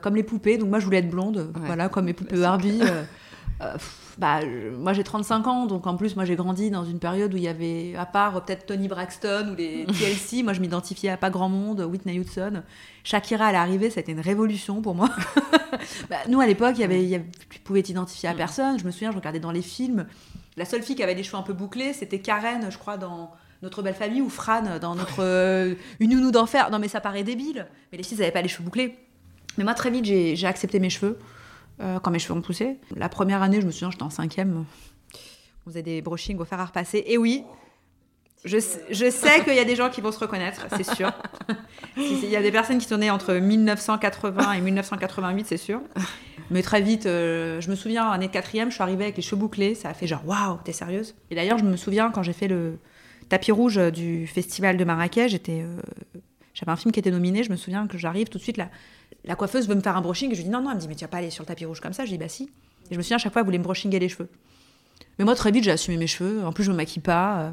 comme 0.00 0.14
les 0.14 0.22
poupées. 0.22 0.58
Donc 0.58 0.68
moi, 0.70 0.78
je 0.78 0.84
voulais 0.84 0.98
être 0.98 1.10
blonde, 1.10 1.50
Ouais. 1.56 1.66
voilà, 1.66 1.88
comme 1.88 2.04
mes 2.04 2.12
poupées 2.12 2.36
Classique. 2.36 2.44
Barbie. 2.44 2.80
pff, 3.58 3.98
bah, 4.18 4.40
je- 4.42 4.70
moi, 4.76 4.92
j'ai 4.92 5.02
35 5.04 5.46
ans, 5.48 5.66
donc 5.66 5.86
en 5.88 5.96
plus, 5.96 6.14
moi, 6.16 6.24
j'ai 6.24 6.36
grandi 6.36 6.70
dans 6.70 6.84
une 6.84 6.98
période 7.00 7.32
où 7.34 7.36
il 7.36 7.42
y 7.42 7.48
avait, 7.48 7.94
à 7.98 8.06
part 8.06 8.44
peut-être 8.44 8.66
Tony 8.66 8.86
Braxton 8.86 9.48
ou 9.52 9.56
les 9.56 9.84
TLC, 9.86 10.42
moi, 10.44 10.52
je 10.52 10.60
m'identifiais 10.60 11.10
à 11.10 11.16
pas 11.16 11.30
grand 11.30 11.48
monde, 11.48 11.80
Whitney 11.80 12.18
Houston. 12.20 12.62
Shakira, 13.04 13.48
elle 13.48 13.54
est 13.56 13.58
arrivée, 13.58 13.90
c'était 13.90 14.12
une 14.12 14.20
révolution 14.20 14.82
pour 14.82 14.94
moi. 14.94 15.08
Bah, 16.10 16.16
nous, 16.28 16.40
à 16.40 16.46
l'époque, 16.46 16.74
il 16.76 16.82
y 16.82 16.84
avait, 16.84 17.02
il 17.02 17.08
y 17.08 17.14
avait- 17.16 17.24
tu 17.50 17.58
pouvais 17.58 17.82
t'identifier 17.82 18.28
à 18.28 18.34
Mm. 18.34 18.36
personne. 18.36 18.78
Je 18.78 18.84
me 18.84 18.90
souviens, 18.92 19.10
je 19.10 19.16
regardais 19.16 19.40
dans 19.40 19.50
les 19.50 19.62
films. 19.62 20.06
La 20.56 20.64
seule 20.64 20.82
fille 20.82 20.96
qui 20.96 21.02
avait 21.02 21.14
des 21.14 21.22
cheveux 21.22 21.38
un 21.38 21.42
peu 21.42 21.52
bouclés, 21.52 21.92
c'était 21.92 22.20
Karen, 22.20 22.70
je 22.70 22.78
crois, 22.78 22.96
dans 22.96 23.32
notre 23.62 23.82
belle 23.82 23.94
famille 23.94 24.20
ou 24.20 24.28
Fran 24.28 24.78
dans 24.80 24.94
notre 24.94 25.76
une 26.00 26.10
nounou 26.10 26.30
d'enfer. 26.30 26.70
Non, 26.70 26.78
mais 26.78 26.88
ça 26.88 27.00
paraît 27.00 27.22
débile. 27.22 27.66
Mais 27.90 27.98
les 27.98 28.04
filles, 28.04 28.18
n'avaient 28.18 28.32
pas 28.32 28.42
les 28.42 28.48
cheveux 28.48 28.64
bouclés. 28.64 28.98
Mais 29.56 29.64
moi, 29.64 29.74
très 29.74 29.90
vite, 29.90 30.04
j'ai 30.04 30.46
accepté 30.46 30.78
mes 30.80 30.90
cheveux 30.90 31.18
quand 31.78 32.10
mes 32.10 32.18
cheveux 32.18 32.34
ont 32.34 32.42
poussé. 32.42 32.76
La 32.96 33.08
première 33.08 33.42
année, 33.42 33.60
je 33.60 33.66
me 33.66 33.70
souviens, 33.70 33.90
j'étais 33.90 34.02
en 34.02 34.10
cinquième. 34.10 34.64
On 35.64 35.70
faisait 35.70 35.82
des 35.82 36.02
brushings 36.02 36.38
au 36.38 36.44
fer 36.44 36.60
à 36.60 36.66
repasser. 36.66 37.04
Et 37.06 37.16
oui, 37.16 37.44
je, 38.44 38.58
je 38.90 39.10
sais 39.10 39.44
qu'il 39.44 39.54
y 39.54 39.60
a 39.60 39.64
des 39.64 39.76
gens 39.76 39.88
qui 39.88 40.00
vont 40.00 40.10
se 40.10 40.18
reconnaître, 40.18 40.66
c'est 40.76 40.94
sûr. 40.94 41.12
Il 41.96 42.28
y 42.28 42.36
a 42.36 42.42
des 42.42 42.50
personnes 42.50 42.78
qui 42.78 42.88
sont 42.88 42.96
nées 42.96 43.10
entre 43.10 43.34
1980 43.34 44.52
et 44.52 44.60
1988, 44.60 45.46
c'est 45.46 45.56
sûr. 45.56 45.80
Mais 46.50 46.62
très 46.62 46.80
vite, 46.80 47.06
euh, 47.06 47.60
je 47.60 47.70
me 47.70 47.74
souviens, 47.74 48.10
année 48.10 48.28
quatrième, 48.28 48.68
je 48.70 48.74
suis 48.74 48.82
arrivée 48.82 49.04
avec 49.04 49.16
les 49.16 49.22
cheveux 49.22 49.36
bouclés. 49.40 49.74
Ça 49.74 49.88
a 49.88 49.94
fait 49.94 50.06
genre, 50.06 50.26
waouh, 50.26 50.58
t'es 50.64 50.72
sérieuse? 50.72 51.14
Et 51.30 51.34
d'ailleurs, 51.34 51.58
je 51.58 51.64
me 51.64 51.76
souviens 51.76 52.10
quand 52.10 52.22
j'ai 52.22 52.32
fait 52.32 52.48
le 52.48 52.78
tapis 53.28 53.52
rouge 53.52 53.78
du 53.92 54.26
festival 54.26 54.76
de 54.76 54.84
Marrakech, 54.84 55.30
j'étais, 55.30 55.62
euh, 55.62 55.80
j'avais 56.54 56.72
un 56.72 56.76
film 56.76 56.92
qui 56.92 57.00
était 57.00 57.10
nominé. 57.10 57.42
Je 57.44 57.50
me 57.50 57.56
souviens 57.56 57.86
que 57.86 57.96
j'arrive 57.98 58.28
tout 58.28 58.38
de 58.38 58.42
suite, 58.42 58.56
la, 58.56 58.68
la 59.24 59.34
coiffeuse 59.34 59.68
veut 59.68 59.74
me 59.74 59.80
faire 59.80 59.96
un 59.96 60.02
brushing. 60.02 60.32
Et 60.32 60.34
je 60.34 60.42
dis 60.42 60.50
non, 60.50 60.60
non, 60.60 60.70
elle 60.70 60.76
me 60.76 60.80
dit, 60.80 60.88
mais 60.88 60.94
tu 60.94 61.04
vas 61.04 61.08
pas 61.08 61.18
aller 61.18 61.30
sur 61.30 61.42
le 61.42 61.48
tapis 61.48 61.64
rouge 61.64 61.80
comme 61.80 61.92
ça? 61.92 62.04
Je 62.04 62.10
dis, 62.10 62.18
bah 62.18 62.28
si. 62.28 62.50
Et 62.90 62.94
je 62.94 62.96
me 62.98 63.02
souviens, 63.02 63.16
à 63.16 63.20
chaque 63.20 63.32
fois, 63.32 63.40
elle 63.40 63.46
voulait 63.46 63.58
me 63.58 63.64
brushinger 63.64 63.98
les 63.98 64.08
cheveux. 64.08 64.28
Mais 65.18 65.24
moi, 65.24 65.34
très 65.34 65.50
vite, 65.50 65.64
j'ai 65.64 65.70
assumé 65.70 65.96
mes 65.96 66.06
cheveux. 66.06 66.44
En 66.44 66.52
plus, 66.52 66.64
je 66.64 66.70
me 66.70 66.76
maquille 66.76 67.02
pas. 67.02 67.40
Euh, 67.40 67.50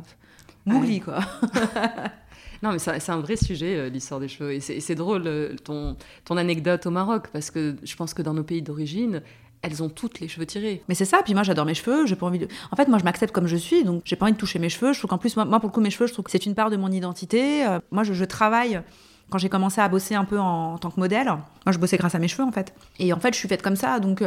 Mougli, 0.65 0.99
quoi. 0.99 1.19
non, 2.61 2.71
mais 2.71 2.79
c'est 2.79 3.09
un 3.09 3.19
vrai 3.19 3.35
sujet, 3.35 3.77
euh, 3.77 3.89
l'histoire 3.89 4.19
des 4.19 4.27
cheveux. 4.27 4.53
Et 4.53 4.59
c'est 4.59 4.95
drôle, 4.95 5.23
euh, 5.25 5.55
ton, 5.63 5.95
ton 6.25 6.37
anecdote 6.37 6.85
au 6.85 6.91
Maroc, 6.91 7.27
parce 7.31 7.51
que 7.51 7.75
je 7.83 7.95
pense 7.95 8.13
que 8.13 8.21
dans 8.21 8.33
nos 8.33 8.43
pays 8.43 8.61
d'origine, 8.61 9.21
elles 9.61 9.81
ont 9.81 9.89
toutes 9.89 10.19
les 10.19 10.27
cheveux 10.27 10.45
tirés. 10.45 10.83
Mais 10.89 10.95
c'est 10.95 11.05
ça, 11.05 11.21
puis 11.23 11.33
moi 11.33 11.43
j'adore 11.43 11.65
mes 11.65 11.73
cheveux, 11.73 12.05
j'ai 12.05 12.15
pas 12.15 12.25
envie 12.25 12.39
de... 12.39 12.47
En 12.71 12.75
fait, 12.75 12.87
moi 12.87 12.97
je 12.97 13.03
m'accepte 13.03 13.33
comme 13.33 13.47
je 13.47 13.57
suis, 13.57 13.83
donc 13.83 14.01
j'ai 14.05 14.15
pas 14.15 14.25
envie 14.25 14.33
de 14.33 14.37
toucher 14.37 14.59
mes 14.59 14.69
cheveux. 14.69 14.93
Je 14.93 14.99
trouve 14.99 15.09
qu'en 15.09 15.17
plus, 15.17 15.35
moi, 15.35 15.45
pour 15.45 15.69
le 15.69 15.73
coup, 15.73 15.81
mes 15.81 15.89
cheveux, 15.89 16.07
je 16.07 16.13
trouve 16.13 16.25
que 16.25 16.31
c'est 16.31 16.45
une 16.45 16.55
part 16.55 16.69
de 16.69 16.77
mon 16.77 16.91
identité. 16.91 17.65
moi, 17.91 18.03
je, 18.03 18.23
travaille 18.23 18.81
quand 19.29 19.37
j'ai 19.37 19.49
commencé 19.49 19.79
à 19.81 19.87
bosser 19.87 20.15
un 20.15 20.25
peu 20.25 20.39
en, 20.39 20.77
tant 20.77 20.89
que 20.91 20.99
modèle, 20.99 21.27
moi 21.27 21.71
je 21.71 21.77
bossais 21.77 21.97
grâce 21.97 22.15
à 22.15 22.19
mes 22.19 22.27
cheveux 22.27 22.43
en 22.43 22.51
fait. 22.51 22.73
Et 22.99 23.13
en 23.13 23.19
fait, 23.19 23.33
je 23.33 23.39
suis 23.39 23.47
faite 23.47 23.61
comme 23.61 23.75
ça. 23.75 23.99
Donc, 23.99 24.23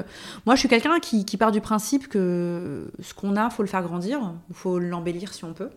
moi 0.46 0.54
je 0.54 0.60
suis 0.60 0.68
quelqu'un 0.68 1.00
qui, 1.00 1.24
qui, 1.24 1.36
part 1.36 1.50
du 1.50 1.60
principe 1.60 2.08
que 2.08 2.90
ce 3.00 3.14
qu'on 3.14 3.36
a, 3.36 3.50
faut 3.50 3.62
le 3.62 3.68
faire 3.68 3.82
grandir, 3.82 4.34
faut 4.52 4.78
l'embellir 4.78 5.32
si 5.32 5.44
on 5.44 5.54
peut. 5.54 5.70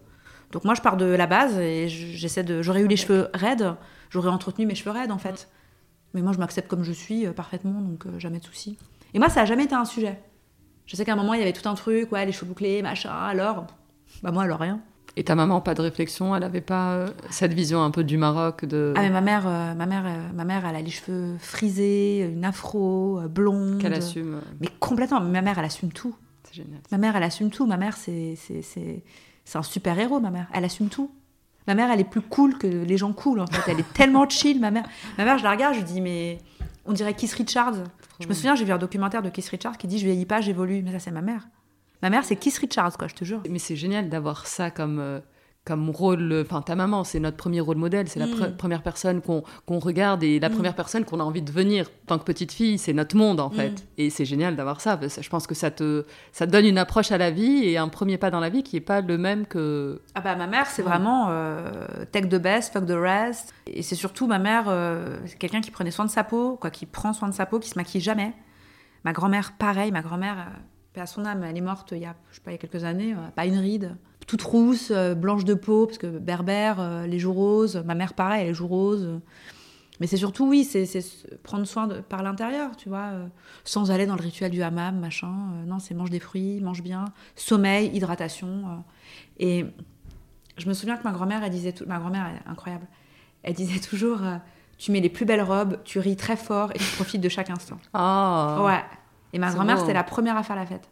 Donc 0.56 0.64
moi, 0.64 0.74
je 0.74 0.82
pars 0.82 0.96
de 0.96 1.04
la 1.04 1.28
base 1.28 1.60
et 1.60 1.90
j'essaie 1.90 2.46
de. 2.46 2.62
J'aurais 2.62 2.80
eu 2.80 2.88
les 2.88 2.96
cheveux 2.96 3.28
raides, 3.34 3.76
j'aurais 4.10 4.30
entretenu 4.30 4.66
mes 4.66 4.74
cheveux 4.74 4.92
raides 4.92 5.12
en 5.12 5.18
fait. 5.18 5.50
Mais 6.14 6.22
moi, 6.22 6.32
je 6.32 6.38
m'accepte 6.38 6.70
comme 6.70 6.82
je 6.82 6.94
suis 6.94 7.28
euh, 7.28 7.34
parfaitement, 7.34 7.82
donc 7.82 8.06
euh, 8.06 8.20
jamais 8.20 8.40
de 8.40 8.46
souci. 8.46 8.78
Et 9.14 9.20
moi, 9.20 9.28
ça 9.28 9.42
a 9.42 9.46
jamais 9.46 9.66
été 9.66 9.76
un 9.76 9.84
sujet. 9.84 10.18
Je 10.86 10.96
sais 10.96 11.04
qu'à 11.04 11.12
un 11.12 11.18
moment, 11.18 11.34
il 11.34 11.42
y 11.42 11.44
avait 11.44 11.52
tout 11.52 11.68
un 11.68 11.74
truc, 11.74 12.10
ouais, 12.14 12.26
les 12.26 12.32
cheveux 12.32 12.48
bouclés, 12.48 12.82
machin. 12.82 13.12
Alors, 13.12 13.68
bah 14.24 14.32
moi, 14.32 14.44
alors 14.44 14.60
rien. 14.60 14.80
Et 15.18 15.26
ta 15.26 15.36
maman, 15.36 15.60
pas 15.60 15.74
de 15.74 15.82
réflexion 15.82 16.34
Elle 16.34 16.44
avait 16.44 16.62
pas 16.62 16.94
euh, 16.94 17.10
cette 17.30 17.52
vision 17.52 17.84
un 17.84 17.92
peu 17.92 18.06
du 18.06 18.18
Maroc 18.18 18.64
de... 18.64 18.94
Ah 18.96 19.02
mais 19.02 19.10
ma 19.10 19.20
mère, 19.20 19.44
ma 19.44 19.86
mère, 19.86 20.06
ma 20.34 20.46
mère, 20.46 20.66
elle 20.66 20.78
a 20.78 20.82
les 20.82 20.90
cheveux 20.90 21.36
frisés, 21.38 22.20
une 22.34 22.46
afro, 22.46 23.20
blonde. 23.30 23.82
Qu'elle 23.82 23.94
assume. 23.94 24.40
Mais 24.62 24.70
complètement. 24.80 25.20
Ma 25.20 25.42
mère, 25.42 25.60
elle 25.60 25.66
assume 25.66 25.92
tout. 25.92 26.16
C'est 26.44 26.56
génial. 26.56 26.80
Ma 26.94 26.98
mère, 26.98 27.18
elle 27.18 27.24
assume 27.24 27.50
tout. 27.50 27.66
Ma 27.66 27.76
mère, 27.76 27.98
c'est 27.98 28.36
c'est 28.38 29.04
un 29.54 29.64
super 29.64 29.98
héros, 30.00 30.20
ma 30.20 30.32
mère. 30.32 30.48
Elle 30.54 30.66
assume 30.66 30.90
tout. 30.90 31.12
Ma 31.68 31.76
mère, 31.76 31.90
elle 31.92 32.00
est 32.00 32.10
plus 32.10 32.22
cool 32.22 32.58
que 32.58 32.68
les 32.68 32.98
gens 32.98 33.14
cool, 33.14 33.40
en 33.40 33.48
fait. 33.48 33.72
Elle 33.72 33.80
est 33.80 33.94
tellement 33.94 34.28
chill, 34.30 34.60
ma 34.60 34.72
mère. 34.72 34.86
Ma 35.18 35.26
mère, 35.26 35.38
je 35.38 35.44
la 35.44 35.52
regarde, 35.52 35.76
je 35.76 35.82
dis, 35.82 36.02
mais 36.02 36.40
on 36.86 36.94
dirait 36.94 37.14
Keith 37.14 37.34
Richards. 37.34 37.76
Je 38.20 38.28
me 38.28 38.34
souviens, 38.34 38.56
j'ai 38.56 38.66
vu 38.66 38.72
un 38.72 38.78
documentaire 38.78 39.22
de 39.22 39.30
Keith 39.30 39.48
Richards 39.50 39.78
qui 39.78 39.88
dit, 39.88 40.00
je 40.00 40.06
vieillis 40.06 40.26
pas, 40.26 40.42
j'évolue. 40.42 40.82
Mais 40.84 40.92
ça, 40.92 41.00
c'est 41.00 41.12
ma 41.12 41.22
mère. 41.22 41.48
Ma 42.02 42.10
mère, 42.10 42.24
c'est 42.24 42.36
Keith 42.36 42.58
Richards, 42.58 42.98
quoi, 42.98 43.08
je 43.08 43.16
te 43.16 43.26
jure. 43.26 43.42
Mais 43.50 43.60
c'est 43.60 43.76
génial 43.76 44.10
d'avoir 44.10 44.48
ça 44.48 44.72
comme. 44.72 45.22
Comme 45.66 45.90
rôle, 45.90 46.44
enfin 46.46 46.62
ta 46.62 46.76
maman, 46.76 47.04
c'est 47.04 47.20
notre 47.20 47.38
premier 47.38 47.60
rôle 47.60 47.78
modèle, 47.78 48.08
c'est 48.08 48.20
la 48.20 48.28
mm. 48.28 48.56
première 48.56 48.84
personne 48.84 49.22
qu'on 49.22 49.80
regarde 49.80 50.24
et 50.24 50.40
la 50.40 50.50
mm. 50.50 50.54
première 50.54 50.76
personne 50.76 51.06
qu'on 51.06 51.20
a 51.20 51.24
envie 51.24 51.42
de 51.42 51.48
devenir. 51.48 51.90
Tant 52.06 52.20
que 52.20 52.24
petite 52.24 52.52
fille, 52.52 52.78
c'est 52.78 52.94
notre 52.94 53.18
monde 53.18 53.40
en 53.40 53.50
fait. 53.50 53.72
Mm. 53.72 53.86
Et 53.98 54.10
c'est 54.12 54.26
génial 54.26 54.56
d'avoir 54.56 54.80
ça. 54.80 55.00
je 55.02 55.30
pense 55.30 55.48
que 55.48 55.56
ça 55.56 55.72
te, 55.72 56.06
ça 56.32 56.46
te 56.46 56.52
donne 56.52 56.66
une 56.66 56.78
approche 56.78 57.12
à 57.12 57.18
la 57.18 57.32
vie 57.32 57.64
et 57.68 57.78
un 57.78 57.88
premier 57.88 58.18
pas 58.18 58.30
dans 58.30 58.40
la 58.40 58.50
vie 58.50 58.62
qui 58.62 58.78
est 58.78 58.82
pas 58.82 59.02
le 59.02 59.18
même 59.18 59.48
que. 59.48 60.02
Ah 60.14 60.22
bah 60.22 60.36
ma 60.36 60.48
mère, 60.48 60.68
c'est 60.68 60.84
vraiment 60.84 61.28
euh, 61.30 61.88
take 62.12 62.30
the 62.30 62.36
best, 62.36 62.72
fuck 62.72 62.86
the 62.86 62.92
rest. 62.92 63.54
Et 63.66 63.82
c'est 63.82 63.96
surtout 63.96 64.28
ma 64.28 64.40
mère, 64.40 64.66
euh, 64.68 65.18
c'est 65.26 65.38
quelqu'un 65.38 65.62
qui 65.62 65.72
prenait 65.72 65.92
soin 65.92 66.06
de 66.06 66.12
sa 66.12 66.24
peau, 66.24 66.58
quoi, 66.58 66.70
qui 66.70 66.86
prend 66.86 67.14
soin 67.14 67.28
de 67.28 67.34
sa 67.34 67.46
peau, 67.46 67.60
qui 67.60 67.70
se 67.70 67.78
maquille 67.80 68.02
jamais. 68.02 68.34
Ma 69.04 69.14
grand-mère, 69.14 69.54
pareil, 69.58 69.92
ma 69.92 70.02
grand-mère, 70.02 70.38
euh, 70.40 71.02
à 71.02 71.06
son 71.06 71.26
âme, 71.26 71.44
elle 71.44 71.58
est 71.58 71.62
morte 71.62 71.92
il 71.92 72.00
y 72.00 72.06
a, 72.06 72.16
je 72.32 72.36
sais 72.36 72.42
pas, 72.42 72.52
il 72.52 72.54
y 72.54 72.58
a 72.58 72.60
quelques 72.60 72.84
années, 72.84 73.14
euh, 73.14 73.30
pas 73.36 73.46
une 73.46 73.58
ride 73.58 73.96
toute 74.28 74.42
rousse, 74.42 74.92
euh, 74.92 75.16
blanche 75.16 75.46
de 75.46 75.54
peau, 75.54 75.86
parce 75.86 75.98
que 75.98 76.08
berbère, 76.08 76.80
euh, 76.80 77.08
les 77.08 77.20
joues 77.20 77.34
roses. 77.34 77.84
Ma 77.86 77.96
mère, 77.96 78.14
pareil, 78.14 78.42
elle 78.42 78.48
les 78.48 78.54
joues 78.54 78.68
roses. 78.68 79.20
Mais 80.00 80.08
c'est 80.08 80.18
surtout, 80.18 80.48
oui, 80.48 80.66
c'est 80.66 80.86
prendre 81.44 81.66
soin 81.66 81.88
de, 81.88 82.02
par 82.02 82.22
l'intérieur, 82.22 82.76
tu 82.76 82.90
vois, 82.90 83.12
euh, 83.14 83.28
sans 83.64 83.92
aller 83.92 84.06
dans 84.06 84.16
le 84.16 84.22
rituel 84.22 84.52
du 84.52 84.62
hammam, 84.62 85.00
machin. 85.00 85.32
non, 85.66 85.80
c'est 85.80 85.94
mange 85.94 86.10
des 86.10 86.20
fruits, 86.20 86.60
mange 86.60 86.84
bien, 86.84 87.06
sommeil, 87.36 87.90
hydratation. 87.94 88.84
et 89.40 89.66
je 90.58 90.68
me 90.68 90.74
souviens 90.74 90.98
que 90.98 91.04
ma 91.04 91.12
grand-mère, 91.12 91.44
elle 91.44 91.52
disait, 91.52 91.72
tout, 91.72 91.86
ma 91.88 92.00
grand-mère 92.00 92.26
est 92.28 92.50
incroyable, 92.50 92.88
elle 93.44 93.54
disait 93.54 93.80
toujours, 93.80 94.20
tu 94.78 94.92
mets 94.92 95.00
les 95.00 95.10
plus 95.10 95.24
belles 95.24 95.42
robes, 95.42 95.80
tu 95.86 96.00
ris 96.00 96.18
très 96.18 96.36
fort 96.36 96.72
et 96.76 96.78
tu 96.78 96.96
profites 96.96 97.22
de 97.22 97.30
chaque 97.30 97.50
instant. 97.50 97.78
Ah. 97.94 98.58
Ouais. 98.66 98.84
Et 99.32 99.40
ma 99.40 99.54
grand-mère, 99.54 99.80
c'était 99.80 99.94
la 99.94 100.04
première 100.04 100.36
à 100.36 100.44
faire 100.44 100.58
la 100.58 100.66
fête 100.66 100.90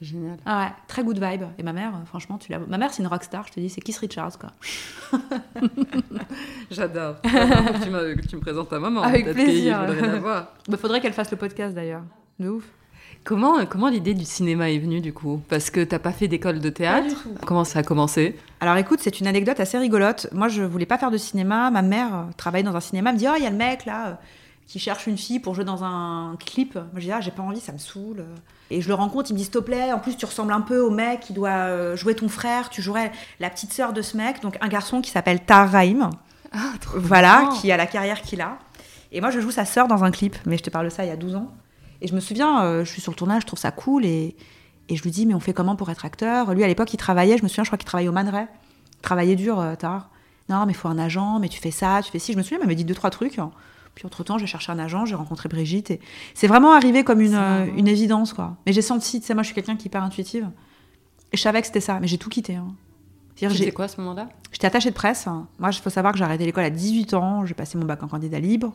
génial. 0.00 0.36
Ah 0.46 0.64
ouais, 0.64 0.72
très 0.88 1.04
good 1.04 1.22
vibe. 1.22 1.44
Et 1.58 1.62
ma 1.62 1.72
mère, 1.72 1.92
franchement, 2.06 2.38
tu 2.38 2.50
l'as. 2.50 2.58
Ma 2.58 2.78
mère, 2.78 2.92
c'est 2.92 3.02
une 3.02 3.08
rockstar, 3.08 3.46
je 3.46 3.52
te 3.52 3.60
dis, 3.60 3.68
c'est 3.68 3.80
Kiss 3.80 3.98
Richards, 3.98 4.38
quoi. 4.38 4.50
J'adore. 6.70 7.20
que, 7.22 8.26
tu 8.26 8.36
me 8.36 8.40
présentes 8.40 8.68
ta 8.68 8.78
maman. 8.78 9.02
Avec 9.02 9.32
plaisir. 9.32 9.86
Il 9.88 10.20
bah, 10.22 10.76
faudrait 10.78 11.00
qu'elle 11.00 11.12
fasse 11.12 11.30
le 11.30 11.36
podcast 11.36 11.74
d'ailleurs. 11.74 12.02
De 12.38 12.48
ouf. 12.48 12.64
Comment, 13.22 13.66
comment 13.66 13.88
l'idée 13.88 14.14
du 14.14 14.24
cinéma 14.24 14.70
est 14.70 14.78
venue 14.78 15.00
du 15.00 15.12
coup? 15.12 15.42
Parce 15.48 15.68
que 15.68 15.84
t'as 15.84 15.98
pas 15.98 16.12
fait 16.12 16.26
d'école 16.26 16.58
de 16.58 16.70
théâtre 16.70 17.26
Comment 17.46 17.64
ça 17.64 17.80
a 17.80 17.82
commencé? 17.82 18.36
Alors 18.60 18.76
écoute, 18.76 19.00
c'est 19.02 19.20
une 19.20 19.26
anecdote 19.26 19.60
assez 19.60 19.76
rigolote. 19.76 20.28
Moi, 20.32 20.48
je 20.48 20.62
voulais 20.62 20.86
pas 20.86 20.96
faire 20.96 21.10
de 21.10 21.18
cinéma. 21.18 21.70
Ma 21.70 21.82
mère 21.82 22.28
travaillait 22.38 22.64
dans 22.64 22.76
un 22.76 22.80
cinéma. 22.80 23.10
Elle 23.10 23.16
me 23.16 23.20
dit 23.20 23.26
Oh, 23.28 23.34
il 23.36 23.44
y 23.44 23.46
a 23.46 23.50
le 23.50 23.56
mec 23.56 23.84
là 23.84 24.18
qui 24.70 24.78
cherche 24.78 25.08
une 25.08 25.18
fille 25.18 25.40
pour 25.40 25.56
jouer 25.56 25.64
dans 25.64 25.82
un 25.82 26.36
clip. 26.38 26.76
Moi, 26.76 26.86
je 26.94 27.00
dis 27.00 27.12
Ah, 27.12 27.20
j'ai 27.20 27.32
pas 27.32 27.42
envie, 27.42 27.58
ça 27.58 27.72
me 27.72 27.78
saoule. 27.78 28.24
Et 28.70 28.80
je 28.80 28.86
le 28.86 28.94
rencontre, 28.94 29.28
il 29.30 29.32
me 29.32 29.38
dit 29.38 29.42
s'il 29.42 29.52
te 29.52 29.58
plaît, 29.58 29.92
en 29.92 29.98
plus 29.98 30.16
tu 30.16 30.24
ressembles 30.24 30.52
un 30.52 30.60
peu 30.60 30.78
au 30.78 30.90
mec 30.90 31.18
qui 31.18 31.32
doit 31.32 31.50
euh, 31.50 31.96
jouer 31.96 32.14
ton 32.14 32.28
frère, 32.28 32.70
tu 32.70 32.80
jouerais 32.80 33.10
la 33.40 33.50
petite 33.50 33.72
sœur 33.72 33.92
de 33.92 34.00
ce 34.00 34.16
mec, 34.16 34.40
donc 34.42 34.56
un 34.60 34.68
garçon 34.68 35.00
qui 35.00 35.10
s'appelle 35.10 35.40
Tar 35.40 35.68
Rahim. 35.68 36.10
Ah, 36.52 36.72
voilà, 36.94 37.50
qui 37.60 37.72
a 37.72 37.76
la 37.76 37.86
carrière 37.86 38.22
qu'il 38.22 38.40
a. 38.40 38.58
Et 39.10 39.20
moi 39.20 39.30
je 39.30 39.40
joue 39.40 39.50
sa 39.50 39.64
sœur 39.64 39.88
dans 39.88 40.04
un 40.04 40.12
clip, 40.12 40.36
mais 40.46 40.56
je 40.56 40.62
te 40.62 40.70
parle 40.70 40.84
de 40.84 40.90
ça 40.90 41.04
il 41.04 41.08
y 41.08 41.12
a 41.12 41.16
12 41.16 41.34
ans. 41.34 41.50
Et 42.00 42.06
je 42.06 42.14
me 42.14 42.20
souviens, 42.20 42.62
euh, 42.62 42.84
je 42.84 42.90
suis 42.92 43.00
sur 43.00 43.10
le 43.10 43.16
tournage, 43.16 43.42
je 43.42 43.46
trouve 43.48 43.58
ça 43.58 43.72
cool, 43.72 44.04
et, 44.04 44.36
et 44.88 44.94
je 44.94 45.02
lui 45.02 45.10
dis 45.10 45.26
mais 45.26 45.34
on 45.34 45.40
fait 45.40 45.52
comment 45.52 45.74
pour 45.74 45.90
être 45.90 46.04
acteur? 46.04 46.54
Lui 46.54 46.62
à 46.62 46.68
l'époque 46.68 46.94
il 46.94 46.96
travaillait, 46.96 47.38
je 47.38 47.42
me 47.42 47.48
souviens, 47.48 47.64
je 47.64 47.70
crois 47.70 47.78
qu'il 47.78 47.86
travaillait 47.86 48.08
au. 48.08 48.16
Il 48.16 49.02
travaillait 49.02 49.34
dur, 49.34 49.58
euh, 49.58 49.74
Tar. 49.74 50.10
Non 50.48 50.64
mais 50.64 50.72
il 50.72 50.76
faut 50.76 50.88
un 50.88 50.98
agent, 50.98 51.40
mais 51.40 51.48
tu 51.48 51.60
fais 51.60 51.72
ça, 51.72 52.02
tu 52.04 52.12
fais 52.12 52.20
ci. 52.20 52.32
Je 52.34 52.38
me 52.38 52.44
souviens, 52.44 52.58
il 52.58 52.62
m'avait 52.62 52.76
dit 52.76 52.84
deux, 52.84 52.94
trois 52.94 53.10
trucs. 53.10 53.40
Puis 53.94 54.06
entre-temps, 54.06 54.38
j'ai 54.38 54.46
cherché 54.46 54.72
un 54.72 54.78
agent, 54.78 55.04
j'ai 55.04 55.14
rencontré 55.14 55.48
Brigitte. 55.48 55.90
Et 55.90 56.00
c'est 56.34 56.46
vraiment 56.46 56.72
arrivé 56.72 57.04
comme 57.04 57.20
une, 57.20 57.34
euh, 57.34 57.66
une 57.76 57.88
évidence, 57.88 58.32
quoi. 58.32 58.56
Mais 58.66 58.72
j'ai 58.72 58.82
senti, 58.82 59.20
tu 59.20 59.26
sais, 59.26 59.34
moi, 59.34 59.42
je 59.42 59.48
suis 59.48 59.54
quelqu'un 59.54 59.76
qui 59.76 59.84
est 59.84 59.86
hyper 59.86 60.02
intuitive. 60.02 60.48
Et 61.32 61.36
je 61.36 61.42
savais 61.42 61.60
que 61.60 61.66
c'était 61.66 61.80
ça, 61.80 62.00
mais 62.00 62.06
j'ai 62.06 62.18
tout 62.18 62.28
quitté. 62.28 62.56
Hein. 62.56 62.74
C'était 63.48 63.72
quoi 63.72 63.86
à 63.86 63.88
ce 63.88 64.00
moment-là? 64.00 64.28
J'étais 64.52 64.66
attachée 64.66 64.90
de 64.90 64.94
presse. 64.94 65.26
Moi, 65.58 65.70
il 65.70 65.78
faut 65.78 65.90
savoir 65.90 66.12
que 66.12 66.18
j'ai 66.18 66.24
arrêté 66.24 66.44
l'école 66.44 66.64
à 66.64 66.70
18 66.70 67.14
ans. 67.14 67.46
J'ai 67.46 67.54
passé 67.54 67.78
mon 67.78 67.86
bac 67.86 68.02
en 68.02 68.08
candidat 68.08 68.38
libre. 68.38 68.74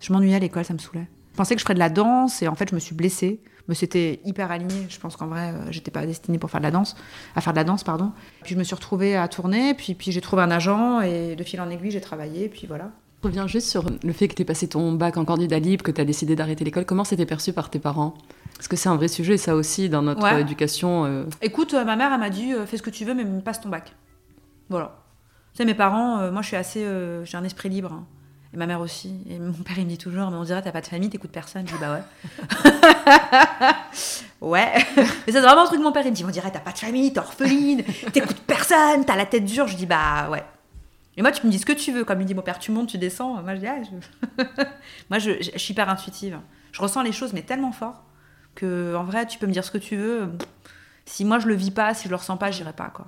Je 0.00 0.12
m'ennuyais 0.12 0.36
à 0.36 0.38
l'école, 0.38 0.64
ça 0.64 0.74
me 0.74 0.78
saoulait. 0.78 1.08
Je 1.32 1.36
pensais 1.36 1.54
que 1.54 1.58
je 1.60 1.64
ferais 1.64 1.74
de 1.74 1.78
la 1.78 1.90
danse 1.90 2.40
et 2.42 2.48
en 2.48 2.54
fait, 2.54 2.70
je 2.70 2.74
me 2.74 2.80
suis 2.80 2.94
blessée. 2.94 3.40
Mais 3.68 3.74
c'était 3.74 4.20
hyper 4.24 4.50
aligné. 4.52 4.86
Je 4.88 4.98
pense 4.98 5.16
qu'en 5.16 5.26
vrai, 5.26 5.52
euh, 5.52 5.72
j'étais 5.72 5.90
pas 5.90 6.06
destinée 6.06 6.38
pour 6.38 6.50
faire 6.50 6.60
de 6.60 6.66
la 6.66 6.70
danse, 6.70 6.96
à 7.34 7.40
faire 7.40 7.52
de 7.52 7.58
la 7.58 7.64
danse, 7.64 7.82
pardon. 7.82 8.12
Puis 8.42 8.54
je 8.54 8.58
me 8.58 8.64
suis 8.64 8.76
retrouvée 8.76 9.16
à 9.16 9.26
tourner. 9.26 9.74
Puis, 9.74 9.94
puis 9.94 10.12
j'ai 10.12 10.20
trouvé 10.20 10.42
un 10.42 10.50
agent 10.50 11.00
et 11.00 11.34
de 11.34 11.42
fil 11.42 11.60
en 11.60 11.68
aiguille, 11.68 11.90
j'ai 11.90 12.00
travaillé. 12.00 12.48
Puis 12.48 12.66
voilà. 12.66 12.92
Je 13.22 13.28
reviens 13.28 13.46
juste 13.46 13.68
sur 13.68 13.84
le 14.02 14.12
fait 14.12 14.28
que 14.28 14.34
tu 14.34 14.42
aies 14.42 14.44
passé 14.44 14.68
ton 14.68 14.92
bac 14.92 15.16
en 15.16 15.24
candidat 15.24 15.58
libre, 15.58 15.82
que 15.82 15.90
tu 15.90 16.00
as 16.00 16.04
décidé 16.04 16.36
d'arrêter 16.36 16.64
l'école. 16.64 16.84
Comment 16.84 17.04
c'était 17.04 17.26
perçu 17.26 17.52
par 17.52 17.70
tes 17.70 17.78
parents? 17.78 18.14
Parce 18.56 18.68
que 18.68 18.76
c'est 18.76 18.88
un 18.88 18.96
vrai 18.96 19.08
sujet, 19.08 19.36
ça 19.36 19.54
aussi, 19.56 19.88
dans 19.88 20.02
notre 20.02 20.26
éducation. 20.38 21.04
Euh? 21.06 21.24
Écoute, 21.42 21.74
euh, 21.74 21.84
ma 21.84 21.96
mère, 21.96 22.12
elle 22.12 22.20
m'a 22.20 22.30
dit 22.30 22.52
euh, 22.52 22.66
fais 22.66 22.76
ce 22.76 22.82
que 22.82 22.90
tu 22.90 23.04
veux, 23.04 23.14
mais 23.14 23.24
passe 23.42 23.60
ton 23.60 23.68
bac. 23.68 23.94
Voilà. 24.68 24.96
Tu 25.52 25.58
sais, 25.58 25.64
mes 25.64 25.74
parents, 25.74 26.30
moi, 26.30 26.42
je 26.42 26.48
suis 26.48 26.56
assez. 26.56 26.86
j'ai 27.24 27.36
un 27.36 27.44
esprit 27.44 27.68
libre. 27.68 27.92
Hein. 27.92 28.06
Et 28.54 28.56
ma 28.56 28.66
mère 28.66 28.80
aussi. 28.80 29.14
Et 29.28 29.38
mon 29.38 29.52
père, 29.52 29.78
il 29.78 29.84
me 29.84 29.90
dit 29.90 29.98
toujours 29.98 30.30
mais 30.30 30.36
on 30.36 30.44
dirait 30.44 30.62
t'as 30.62 30.70
pas 30.70 30.80
de 30.80 30.86
famille, 30.86 31.10
t'écoutes 31.10 31.32
personne. 31.32 31.66
Je 31.66 31.72
dis 31.72 31.80
bah 31.80 31.94
ouais. 31.94 32.62
ouais. 34.40 34.72
mais 34.96 35.32
c'est 35.32 35.40
vraiment 35.40 35.62
un 35.62 35.66
truc 35.66 35.78
que 35.78 35.84
mon 35.84 35.92
père, 35.92 36.06
il 36.06 36.10
me 36.10 36.14
dit 36.14 36.24
on 36.24 36.30
dirait 36.30 36.50
t'as 36.52 36.60
pas 36.60 36.72
de 36.72 36.78
famille, 36.78 37.12
t'es 37.12 37.18
orpheline, 37.18 37.82
t'écoutes 38.12 38.40
personne, 38.46 39.04
t'as 39.04 39.16
la 39.16 39.26
tête 39.26 39.44
dure. 39.44 39.66
Je 39.66 39.76
dis 39.76 39.86
bah 39.86 40.28
ouais. 40.30 40.44
Et 41.16 41.22
moi, 41.22 41.32
tu 41.32 41.46
me 41.46 41.50
dis 41.50 41.58
ce 41.58 41.66
que 41.66 41.72
tu 41.72 41.92
veux. 41.92 42.04
Comme 42.04 42.20
il 42.20 42.26
dit 42.26 42.34
mon 42.34 42.42
père, 42.42 42.58
tu 42.58 42.70
montes, 42.70 42.88
tu 42.88 42.98
descends. 42.98 43.42
Moi, 43.42 43.54
je 43.54 43.60
dis, 43.60 43.66
ah, 43.66 43.78
moi, 45.10 45.18
je, 45.18 45.42
suis 45.56 45.72
hyper 45.72 45.88
intuitive. 45.88 46.38
Je 46.72 46.80
ressens 46.80 47.02
les 47.02 47.12
choses, 47.12 47.32
mais 47.32 47.42
tellement 47.42 47.72
fort 47.72 48.04
que, 48.54 48.94
en 48.94 49.04
vrai, 49.04 49.26
tu 49.26 49.38
peux 49.38 49.46
me 49.46 49.52
dire 49.52 49.64
ce 49.64 49.70
que 49.70 49.78
tu 49.78 49.96
veux. 49.96 50.28
Si 51.06 51.24
moi, 51.24 51.38
je 51.38 51.46
le 51.46 51.54
vis 51.54 51.70
pas, 51.70 51.94
si 51.94 52.04
je 52.04 52.10
le 52.10 52.16
ressens 52.16 52.36
pas, 52.36 52.50
j'irai 52.50 52.72
pas, 52.72 52.88
quoi. 52.88 53.06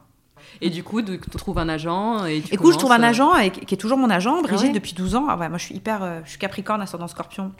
Et 0.60 0.70
du 0.70 0.82
coup, 0.82 1.02
tu 1.02 1.18
trouves 1.36 1.58
un 1.58 1.68
agent 1.68 2.24
et 2.24 2.40
tu 2.40 2.54
Écoute, 2.54 2.72
je 2.72 2.78
trouve 2.78 2.92
un 2.92 3.02
agent 3.02 3.36
et, 3.36 3.50
qui 3.50 3.74
est 3.74 3.78
toujours 3.78 3.98
mon 3.98 4.08
agent, 4.08 4.40
Brigitte, 4.42 4.72
depuis 4.72 4.94
12 4.94 5.14
ans. 5.16 5.26
Ah 5.28 5.36
ouais, 5.36 5.48
moi, 5.48 5.58
je 5.58 5.64
suis 5.64 5.74
hyper... 5.74 6.22
je 6.24 6.30
suis 6.30 6.38
Capricorne, 6.38 6.80
ascendant 6.80 7.08
Scorpion 7.08 7.52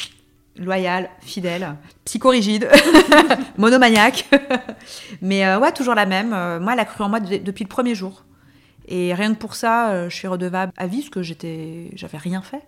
loyal, 0.57 1.09
fidèle, 1.21 1.77
psychorigide, 2.05 2.69
monomaniaque. 3.59 4.29
Mais 5.23 5.57
ouais, 5.57 5.71
toujours 5.71 5.95
la 5.95 6.05
même. 6.05 6.31
moi, 6.31 6.73
elle 6.73 6.81
a 6.81 6.85
cru 6.85 7.05
en 7.05 7.09
moi 7.09 7.21
depuis 7.21 7.63
le 7.63 7.69
premier 7.69 7.95
jour. 7.95 8.25
Et 8.89 9.15
rien 9.15 9.35
que 9.35 9.39
pour 9.39 9.55
ça, 9.55 10.09
je 10.09 10.15
suis 10.15 10.27
redevable 10.27 10.73
à 10.77 10.87
vie 10.87 10.99
parce 10.99 11.11
que 11.11 11.23
j'étais, 11.23 11.91
j'avais 11.95 12.19
rien 12.19 12.43
fait. 12.43 12.63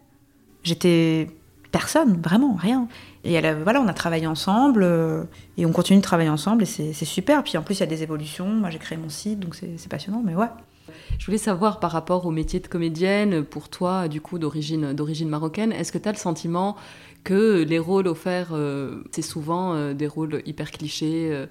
J'étais 0.62 1.28
personne, 1.70 2.20
vraiment, 2.20 2.54
rien. 2.54 2.88
Et 3.24 3.32
elle, 3.32 3.62
voilà, 3.62 3.80
on 3.80 3.88
a 3.88 3.92
travaillé 3.92 4.26
ensemble 4.26 4.82
euh, 4.82 5.24
et 5.56 5.66
on 5.66 5.72
continue 5.72 5.98
de 5.98 6.04
travailler 6.04 6.30
ensemble 6.30 6.62
et 6.62 6.66
c'est 6.66 6.92
super. 7.04 7.42
Puis 7.42 7.56
en 7.56 7.62
plus, 7.62 7.76
il 7.76 7.80
y 7.80 7.82
a 7.84 7.86
des 7.86 8.02
évolutions. 8.02 8.46
Moi, 8.46 8.70
j'ai 8.70 8.78
créé 8.78 8.98
mon 8.98 9.08
site, 9.08 9.40
donc 9.40 9.54
c'est 9.54 9.88
passionnant, 9.88 10.22
mais 10.24 10.34
ouais. 10.34 10.48
Je 11.18 11.26
voulais 11.26 11.38
savoir 11.38 11.80
par 11.80 11.92
rapport 11.92 12.26
au 12.26 12.30
métier 12.30 12.60
de 12.60 12.66
comédienne, 12.66 13.44
pour 13.44 13.68
toi, 13.68 14.08
du 14.08 14.20
coup, 14.20 14.38
d'origine 14.38 15.28
marocaine, 15.28 15.72
est-ce 15.72 15.92
que 15.92 15.98
tu 15.98 16.08
as 16.08 16.12
le 16.12 16.18
sentiment 16.18 16.76
que 17.22 17.62
les 17.62 17.78
rôles 17.78 18.08
offerts, 18.08 18.50
euh, 18.52 19.02
c'est 19.12 19.22
souvent 19.22 19.74
euh, 19.74 19.92
des 19.92 20.06
rôles 20.06 20.42
hyper 20.46 20.70
clichés 20.70 21.46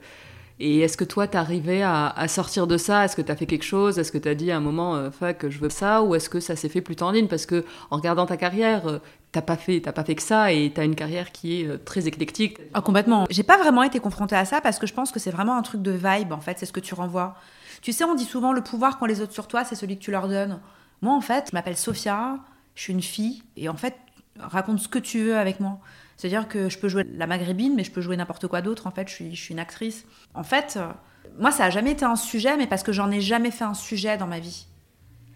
et 0.62 0.80
est-ce 0.82 0.98
que 0.98 1.06
toi, 1.06 1.25
t'es 1.25 1.38
arrivé 1.38 1.84
à, 1.84 2.28
sortir 2.28 2.68
de 2.68 2.75
ça? 2.75 3.06
Est-ce 3.06 3.16
que 3.16 3.22
tu 3.22 3.32
as 3.32 3.36
fait 3.38 3.46
quelque 3.46 3.63
chose? 3.63 3.98
Est-ce 3.98 4.12
que 4.12 4.18
tu 4.18 4.28
as 4.28 4.36
dit 4.36 4.51
à 4.51 4.58
un 4.58 4.60
moment, 4.60 4.96
euh, 4.96 5.10
fuck, 5.10 5.48
je 5.48 5.58
veux 5.58 5.70
ça? 5.70 6.04
Ou 6.04 6.16
est-ce 6.16 6.30
que 6.30 6.42
ça 6.42 6.58
s'est 6.58 6.68
fait 6.68 6.82
plus 6.82 6.98
en 7.01 7.12
ligne? 7.12 7.28
Parce 7.28 7.46
que 7.46 7.63
en 7.92 7.96
regardant 7.96 8.25
ta 8.25 8.36
carrière, 8.36 8.86
euh, 8.88 9.00
t'as 9.32 9.42
pas 9.42 9.56
fait, 9.56 9.80
pas 9.80 10.04
fait 10.04 10.16
que 10.16 10.22
ça 10.22 10.51
et 10.51 10.72
tu 10.74 10.82
as 10.82 10.84
une 10.84 10.96
carrière 10.96 11.32
qui 11.32 11.62
est 11.62 11.66
euh, 11.66 11.78
très 11.78 12.08
éclectique. 12.08 12.58
Ah, 12.74 12.82
complètement. 12.82 13.25
J'ai 13.30 13.44
pas 13.44 13.58
vraiment 13.58 13.84
été 13.84 14.01
confrontée 14.01 14.36
à 14.36 14.44
ça 14.44 14.60
parce 14.60 14.80
que 14.80 14.88
je 14.88 14.94
pense 14.94 15.13
que 15.13 15.20
c'est 15.20 15.32
vraiment 15.32 15.56
un 15.56 15.62
truc 15.62 15.82
de 15.82 15.92
vibe, 15.92 16.34
en 16.34 16.42
fait, 16.42 16.60
c'est 16.60 16.66
ce 16.66 16.74
que 16.74 16.82
tu 16.82 16.94
renvoies. 16.94 17.36
Tu 17.82 17.94
sais, 17.94 18.04
on 18.04 18.16
dit 18.16 18.25
souvent 18.25 18.51
le 18.51 18.62
pouvoir 18.62 19.00
qu'ont 19.00 19.06
les 19.06 19.22
autres 19.22 19.34
sur 19.34 19.48
toi, 19.48 19.63
c'est 19.63 19.75
celui 19.75 19.98
que 19.98 20.04
tu 20.04 20.12
leur 20.12 20.28
donnes. 20.28 20.60
Moi, 21.01 21.13
en 21.13 21.22
fait, 21.22 21.48
je 21.51 21.56
m'appelle 21.56 21.78
Sophia, 21.78 22.38
je 22.75 22.82
suis 22.82 22.92
une 22.92 23.01
fille, 23.01 23.44
et 23.56 23.70
en 23.70 23.78
fait, 23.78 23.96
raconte 24.38 24.80
ce 24.80 24.89
que 24.89 25.00
tu 25.00 25.24
veux 25.24 25.38
avec 25.38 25.62
moi. 25.62 25.80
C'est-à-dire 26.19 26.49
que 26.49 26.67
je 26.67 26.77
peux 26.77 26.89
jouer 26.89 27.05
la 27.13 27.27
maghrébine, 27.27 27.75
mais 27.77 27.85
je 27.85 27.91
peux 27.91 28.01
jouer 28.01 28.17
n'importe 28.17 28.45
quoi 28.47 28.61
d'autre. 28.61 28.88
En 28.88 28.91
fait, 28.91 29.07
je 29.07 29.13
suis, 29.13 29.47
une 29.51 29.59
actrice. 29.59 30.03
En 30.33 30.43
fait, 30.43 30.73
euh, 30.75 30.91
moi, 31.39 31.49
ça 31.49 31.63
n'a 31.63 31.69
jamais 31.69 31.91
été 31.91 32.03
un 32.03 32.17
sujet, 32.17 32.57
mais 32.57 32.67
parce 32.67 32.83
que 32.83 32.91
j'en 32.91 33.09
ai 33.09 33.21
jamais 33.21 33.51
fait 33.51 33.63
un 33.63 33.73
sujet 33.73 34.17
dans 34.17 34.27
ma 34.27 34.39
vie. 34.39 34.67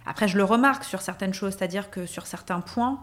Après, 0.05 0.27
je 0.27 0.35
le 0.35 0.43
remarque 0.43 0.83
sur 0.83 1.01
certaines 1.01 1.33
choses, 1.33 1.53
c'est-à-dire 1.53 1.89
que 1.89 2.05
sur 2.05 2.27
certains 2.27 2.59
points, 2.59 2.99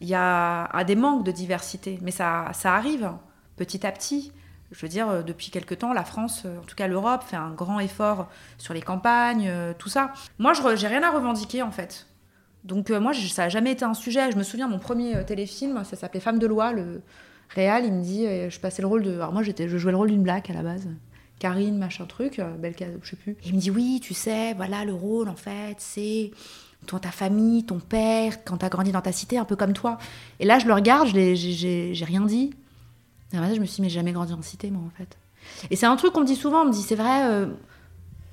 il 0.00 0.08
y 0.08 0.16
a 0.16 0.68
des 0.88 0.96
manques 0.96 1.24
de 1.24 1.30
diversité. 1.30 2.00
Mais 2.02 2.10
ça, 2.10 2.50
arrive 2.64 3.12
petit 3.54 3.86
à 3.86 3.92
petit. 3.92 4.32
Je 4.72 4.80
veux 4.84 4.88
dire, 4.88 5.08
euh, 5.08 5.22
depuis 5.22 5.52
quelque 5.52 5.76
temps, 5.76 5.92
la 5.92 6.04
France, 6.04 6.42
euh, 6.46 6.58
en 6.58 6.64
tout 6.64 6.74
cas 6.74 6.88
l'Europe, 6.88 7.22
fait 7.22 7.36
un 7.36 7.52
grand 7.52 7.78
effort 7.78 8.28
sur 8.58 8.74
les 8.74 8.82
campagnes, 8.82 9.48
tout 9.78 9.88
ça. 9.88 10.12
Moi, 10.40 10.52
je 10.52 10.62
n'ai 10.62 10.88
rien 10.88 11.04
à 11.04 11.12
revendiquer, 11.12 11.62
en 11.62 11.70
fait. 11.70 12.07
Donc 12.68 12.90
euh, 12.90 13.00
moi, 13.00 13.12
ça 13.14 13.44
n'a 13.44 13.48
jamais 13.48 13.72
été 13.72 13.84
un 13.84 13.94
sujet. 13.94 14.30
Je 14.30 14.36
me 14.36 14.42
souviens, 14.42 14.68
mon 14.68 14.78
premier 14.78 15.16
euh, 15.16 15.24
téléfilm, 15.24 15.82
ça 15.84 15.96
s'appelait 15.96 16.20
Femme 16.20 16.38
de 16.38 16.46
loi. 16.46 16.72
Le 16.72 17.00
réal, 17.48 17.86
il 17.86 17.92
me 17.92 18.02
dit, 18.02 18.26
euh, 18.26 18.50
je 18.50 18.60
passais 18.60 18.82
le 18.82 18.88
rôle 18.88 19.02
de... 19.02 19.14
Alors 19.14 19.32
moi, 19.32 19.42
je 19.42 19.78
jouais 19.78 19.90
le 19.90 19.96
rôle 19.96 20.10
d'une 20.10 20.22
black 20.22 20.50
à 20.50 20.52
la 20.52 20.62
base. 20.62 20.86
Karine, 21.38 21.78
machin 21.78 22.04
truc, 22.04 22.42
belle 22.58 22.74
je 23.02 23.10
sais 23.10 23.16
plus. 23.16 23.36
il 23.46 23.54
me 23.54 23.60
dit, 23.60 23.70
oui, 23.70 24.00
tu 24.02 24.12
sais, 24.12 24.52
voilà, 24.54 24.84
le 24.84 24.92
rôle, 24.92 25.28
en 25.28 25.36
fait, 25.36 25.76
c'est 25.78 26.32
toi, 26.86 26.98
ta 26.98 27.10
famille, 27.10 27.64
ton 27.64 27.78
père, 27.78 28.44
quand 28.44 28.58
t'as 28.58 28.68
grandi 28.68 28.92
dans 28.92 29.00
ta 29.00 29.12
cité, 29.12 29.38
un 29.38 29.44
peu 29.44 29.56
comme 29.56 29.72
toi. 29.72 29.98
Et 30.40 30.44
là, 30.44 30.58
je 30.58 30.66
le 30.66 30.74
regarde, 30.74 31.08
je 31.08 31.34
j'ai 31.34 32.04
rien 32.04 32.26
dit. 32.26 32.52
Et 33.32 33.36
je 33.36 33.60
me 33.60 33.64
suis 33.64 33.76
dit, 33.76 33.82
mais 33.82 33.88
jamais 33.88 34.12
grandi 34.12 34.32
en 34.34 34.42
cité, 34.42 34.70
moi, 34.70 34.82
en 34.84 34.98
fait. 34.98 35.16
Et 35.70 35.76
c'est 35.76 35.86
un 35.86 35.96
truc 35.96 36.12
qu'on 36.12 36.20
me 36.20 36.26
dit 36.26 36.36
souvent, 36.36 36.62
on 36.62 36.66
me 36.66 36.72
dit, 36.72 36.82
c'est 36.82 36.96
vrai, 36.96 37.46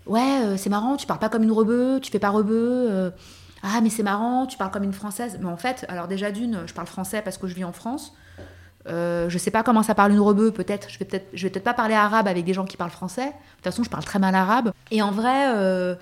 ouais, 0.07 0.57
c'est 0.57 0.69
marrant, 0.69 0.97
tu 0.97 1.05
parles 1.07 1.19
pas 1.19 1.29
comme 1.29 1.43
une 1.43 1.51
rebeu, 1.51 1.99
tu 2.01 2.11
fais 2.11 2.19
pas 2.19 2.31
rebeu 2.31 3.11
ah, 3.67 3.81
mais 3.81 3.89
c'est 3.89 4.03
marrant, 4.03 4.45
tu 4.45 4.57
parles 4.57 4.69
comme 4.69 4.83
une 4.83 4.93
française. 4.93 5.39
Mais 5.41 5.49
en 5.49 5.57
fait, 5.57 5.85
alors 5.89 6.07
déjà 6.07 6.31
d'une, 6.31 6.67
je 6.67 6.73
parle 6.73 6.87
français 6.87 7.21
parce 7.23 7.37
que 7.37 7.47
je 7.47 7.55
vis 7.55 7.63
en 7.63 7.73
France. 7.73 8.13
Euh, 8.87 9.27
je 9.27 9.37
sais 9.39 9.49
pas 9.49 9.63
comment 9.63 9.81
ça 9.81 9.95
parle 9.95 10.11
une 10.11 10.19
rebeu, 10.19 10.51
peut-être. 10.51 10.89
Je 10.89 10.99
vais 10.99 11.05
peut-être, 11.05 11.27
je 11.33 11.43
vais 11.43 11.49
peut-être 11.49 11.63
pas 11.63 11.73
parler 11.73 11.95
arabe 11.95 12.27
avec 12.27 12.45
des 12.45 12.53
gens 12.53 12.65
qui 12.65 12.77
parlent 12.77 12.91
français. 12.91 13.25
De 13.25 13.31
toute 13.31 13.63
façon, 13.63 13.83
je 13.83 13.89
parle 13.89 14.03
très 14.03 14.19
mal 14.19 14.35
arabe. 14.35 14.71
Et 14.91 15.01
en 15.01 15.09
vrai, 15.09 15.55
euh, 15.55 15.95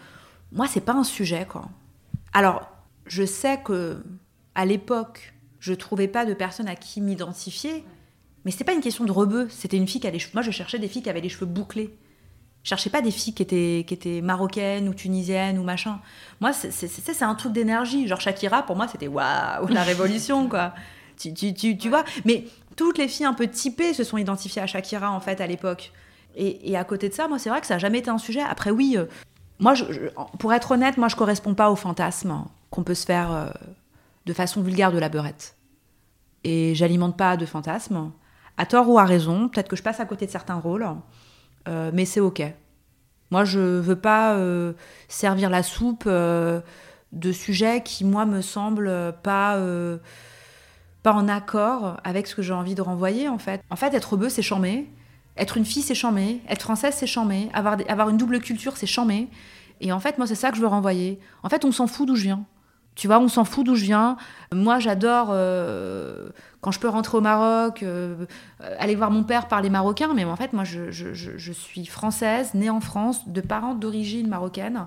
moi, 0.52 0.68
c'est 0.68 0.82
pas 0.82 0.94
un 0.94 1.06
sujet, 1.06 1.46
quoi. 1.48 1.70
Alors, 2.34 2.70
je 3.06 3.24
sais 3.24 3.62
que 3.64 4.04
à 4.56 4.66
l'époque, 4.66 5.34
je 5.60 5.74
trouvais 5.74 6.10
pas 6.10 6.26
de 6.26 6.34
personne 6.34 6.68
à 6.68 6.76
qui 6.76 7.00
m'identifier, 7.00 7.86
mais 8.44 8.52
c'était 8.52 8.66
pas 8.66 8.74
une 8.74 8.82
question 8.82 9.06
de 9.06 9.12
rebeu. 9.14 9.48
C'était 9.50 9.78
une 9.78 9.88
fille 9.88 10.02
qui 10.02 10.08
avait 10.08 10.18
les 10.18 10.20
cheveux. 10.20 10.34
Moi, 10.34 10.44
je 10.44 10.52
cherchais 10.52 10.80
des 10.80 10.90
filles 10.90 11.04
qui 11.04 11.10
avaient 11.10 11.22
les 11.22 11.30
cheveux 11.30 11.46
bouclés 11.46 11.98
cherchais 12.64 12.90
pas 12.90 13.02
des 13.02 13.12
filles 13.12 13.34
qui 13.34 13.44
étaient, 13.44 13.84
qui 13.88 13.94
étaient 13.94 14.22
marocaines 14.22 14.88
ou 14.88 14.94
tunisiennes 14.94 15.60
ou 15.60 15.64
machin. 15.64 16.00
Moi, 16.40 16.54
c'est 16.54 17.22
un 17.22 17.36
truc 17.36 17.52
d'énergie. 17.52 18.08
Genre 18.08 18.22
Shakira, 18.22 18.64
pour 18.64 18.76
moi, 18.76 18.88
c'était 18.88 19.08
waouh, 19.08 19.68
la 19.68 19.84
révolution, 19.84 20.48
quoi. 20.50 20.74
Tu, 21.18 21.34
tu, 21.34 21.54
tu, 21.54 21.78
tu, 21.78 21.90
vois 21.90 22.04
Mais 22.26 22.46
toutes 22.76 22.98
les 22.98 23.08
filles 23.08 23.26
un 23.26 23.34
peu 23.34 23.48
typées 23.48 23.94
se 23.94 24.04
sont 24.04 24.18
identifiées 24.18 24.62
à 24.62 24.68
Shakira, 24.68 25.12
en 25.12 25.20
fait, 25.20 25.42
à 25.42 25.48
l'époque. 25.48 25.92
Et, 26.36 26.72
et, 26.72 26.78
à 26.78 26.84
côté 26.84 27.10
de 27.10 27.14
ça, 27.14 27.28
moi, 27.28 27.38
c'est 27.38 27.50
vrai 27.50 27.62
que 27.62 27.68
ça 27.68 27.76
n'a 27.76 27.80
jamais 27.80 28.00
été 28.00 28.10
un 28.10 28.18
sujet. 28.18 28.42
Après, 28.42 28.72
oui, 28.72 28.96
euh, 28.98 29.06
moi, 29.60 29.76
je, 29.76 29.84
pour 30.40 30.54
être 30.54 30.72
honnête, 30.72 30.98
moi, 30.98 31.08
je 31.08 31.16
correspond 31.16 31.54
pas 31.54 31.70
au 31.70 31.76
fantasme 31.76 32.46
qu'on 32.72 32.84
peut 32.84 32.96
se 32.96 33.06
faire 33.06 33.32
euh, 33.32 33.50
de 34.26 34.34
façon 34.34 34.62
vulgaire 34.62 34.92
de 34.92 34.98
la 34.98 35.10
beurette. 35.10 35.56
Et 36.44 36.74
j'alimente 36.76 37.16
pas 37.16 37.38
de 37.38 37.46
fantasmes, 37.46 38.12
à 38.58 38.66
tort 38.66 38.90
ou 38.90 38.98
à 38.98 39.06
raison. 39.06 39.48
Peut-être 39.48 39.68
que 39.68 39.76
je 39.76 39.84
passe 39.84 40.00
à 40.00 40.06
côté 40.06 40.26
de 40.26 40.32
certains 40.32 40.56
rôles. 40.56 40.88
Euh, 41.68 41.92
mais 41.94 42.06
c'est 42.06 42.20
ok. 42.20 42.42
Moi, 43.32 43.46
je 43.46 43.60
veux 43.60 43.96
pas 43.96 44.36
euh, 44.36 44.74
servir 45.08 45.50
la 45.50 45.64
soupe 45.64 46.04
euh, 46.06 46.62
de 47.12 47.32
sujets 47.32 47.82
qui, 47.82 48.06
moi, 48.06 48.26
me 48.26 48.42
semblent 48.42 49.14
pas, 49.24 49.60
pas 51.02 51.14
en 51.14 51.28
accord 51.28 51.98
avec 52.04 52.28
ce 52.28 52.36
que 52.36 52.42
j'ai 52.42 52.54
envie 52.54 52.76
de 52.76 52.82
renvoyer, 52.82 53.30
en 53.30 53.40
fait. 53.40 53.62
En 53.70 53.76
fait, 53.76 53.94
être 53.94 54.18
bœuf, 54.18 54.34
c'est 54.34 54.42
chambé. 54.42 54.88
Être 55.36 55.58
une 55.58 55.66
fille, 55.66 55.82
c'est 55.82 55.96
chambé. 55.96 56.42
Être 56.48 56.62
française, 56.62 56.94
c'est 56.96 57.08
chambé. 57.08 57.50
Avoir, 57.54 57.78
avoir 57.88 58.10
une 58.10 58.18
double 58.18 58.40
culture, 58.40 58.78
c'est 58.78 58.88
chambé. 58.88 59.28
Et 59.82 59.92
en 59.92 60.00
fait, 60.00 60.18
moi, 60.18 60.28
c'est 60.28 60.36
ça 60.36 60.50
que 60.52 60.58
je 60.58 60.62
veux 60.62 60.68
renvoyer. 60.68 61.20
En 61.42 61.50
fait, 61.50 61.66
on 61.66 61.72
s'en 61.72 61.88
fout 61.88 62.08
d'où 62.08 62.16
je 62.16 62.24
viens. 62.24 62.46
Tu 62.96 63.08
vois, 63.08 63.20
on 63.20 63.28
s'en 63.28 63.44
fout 63.44 63.66
d'où 63.66 63.76
je 63.76 63.86
viens. 63.86 64.18
Moi, 64.54 64.80
j'adore, 64.80 65.30
euh, 65.32 66.30
quand 66.62 66.72
je 66.72 66.80
peux 66.80 66.90
rentrer 66.90 67.18
au 67.18 67.22
Maroc, 67.22 67.82
euh, 67.82 68.26
aller 68.78 68.96
voir 68.96 69.10
mon 69.10 69.24
père 69.24 69.48
parler 69.48 69.70
marocain. 69.70 70.14
Mais 70.14 70.26
en 70.26 70.36
fait, 70.36 70.54
moi, 70.54 70.64
je, 70.64 71.52
suis 71.52 71.86
française, 71.86 72.54
née 72.54 72.70
en 72.70 72.82
France, 72.82 73.28
de 73.28 73.42
parents 73.42 73.74
d'origine 73.74 74.28
marocaine, 74.28 74.86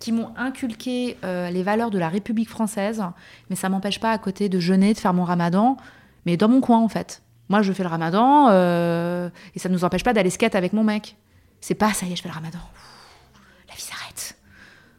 qui 0.00 0.12
m'ont 0.12 0.30
inculqué 0.36 1.16
euh, 1.24 1.50
les 1.50 1.62
valeurs 1.62 1.90
de 1.90 1.98
la 1.98 2.08
République 2.08 2.48
française. 2.48 3.02
Mais 3.50 3.56
ça 3.56 3.68
m'empêche 3.68 4.00
pas, 4.00 4.10
à 4.10 4.18
côté 4.18 4.48
de 4.48 4.58
jeûner, 4.58 4.94
de 4.94 4.98
faire 4.98 5.14
mon 5.14 5.24
ramadan, 5.24 5.76
mais 6.24 6.36
dans 6.36 6.48
mon 6.48 6.60
coin, 6.60 6.78
en 6.78 6.88
fait. 6.88 7.22
Moi, 7.50 7.60
je 7.60 7.74
fais 7.74 7.82
le 7.82 7.90
ramadan, 7.90 8.48
et 8.48 9.58
ça 9.58 9.68
ne 9.68 9.74
nous 9.74 9.84
empêche 9.84 10.02
pas 10.02 10.14
d'aller 10.14 10.30
skate 10.30 10.54
avec 10.54 10.72
mon 10.72 10.82
mec. 10.82 11.16
C'est 11.60 11.74
pas, 11.74 11.92
ça 11.92 12.06
y 12.06 12.12
est, 12.12 12.16
je 12.16 12.22
fais 12.22 12.28
le 12.30 12.34
ramadan. 12.34 12.58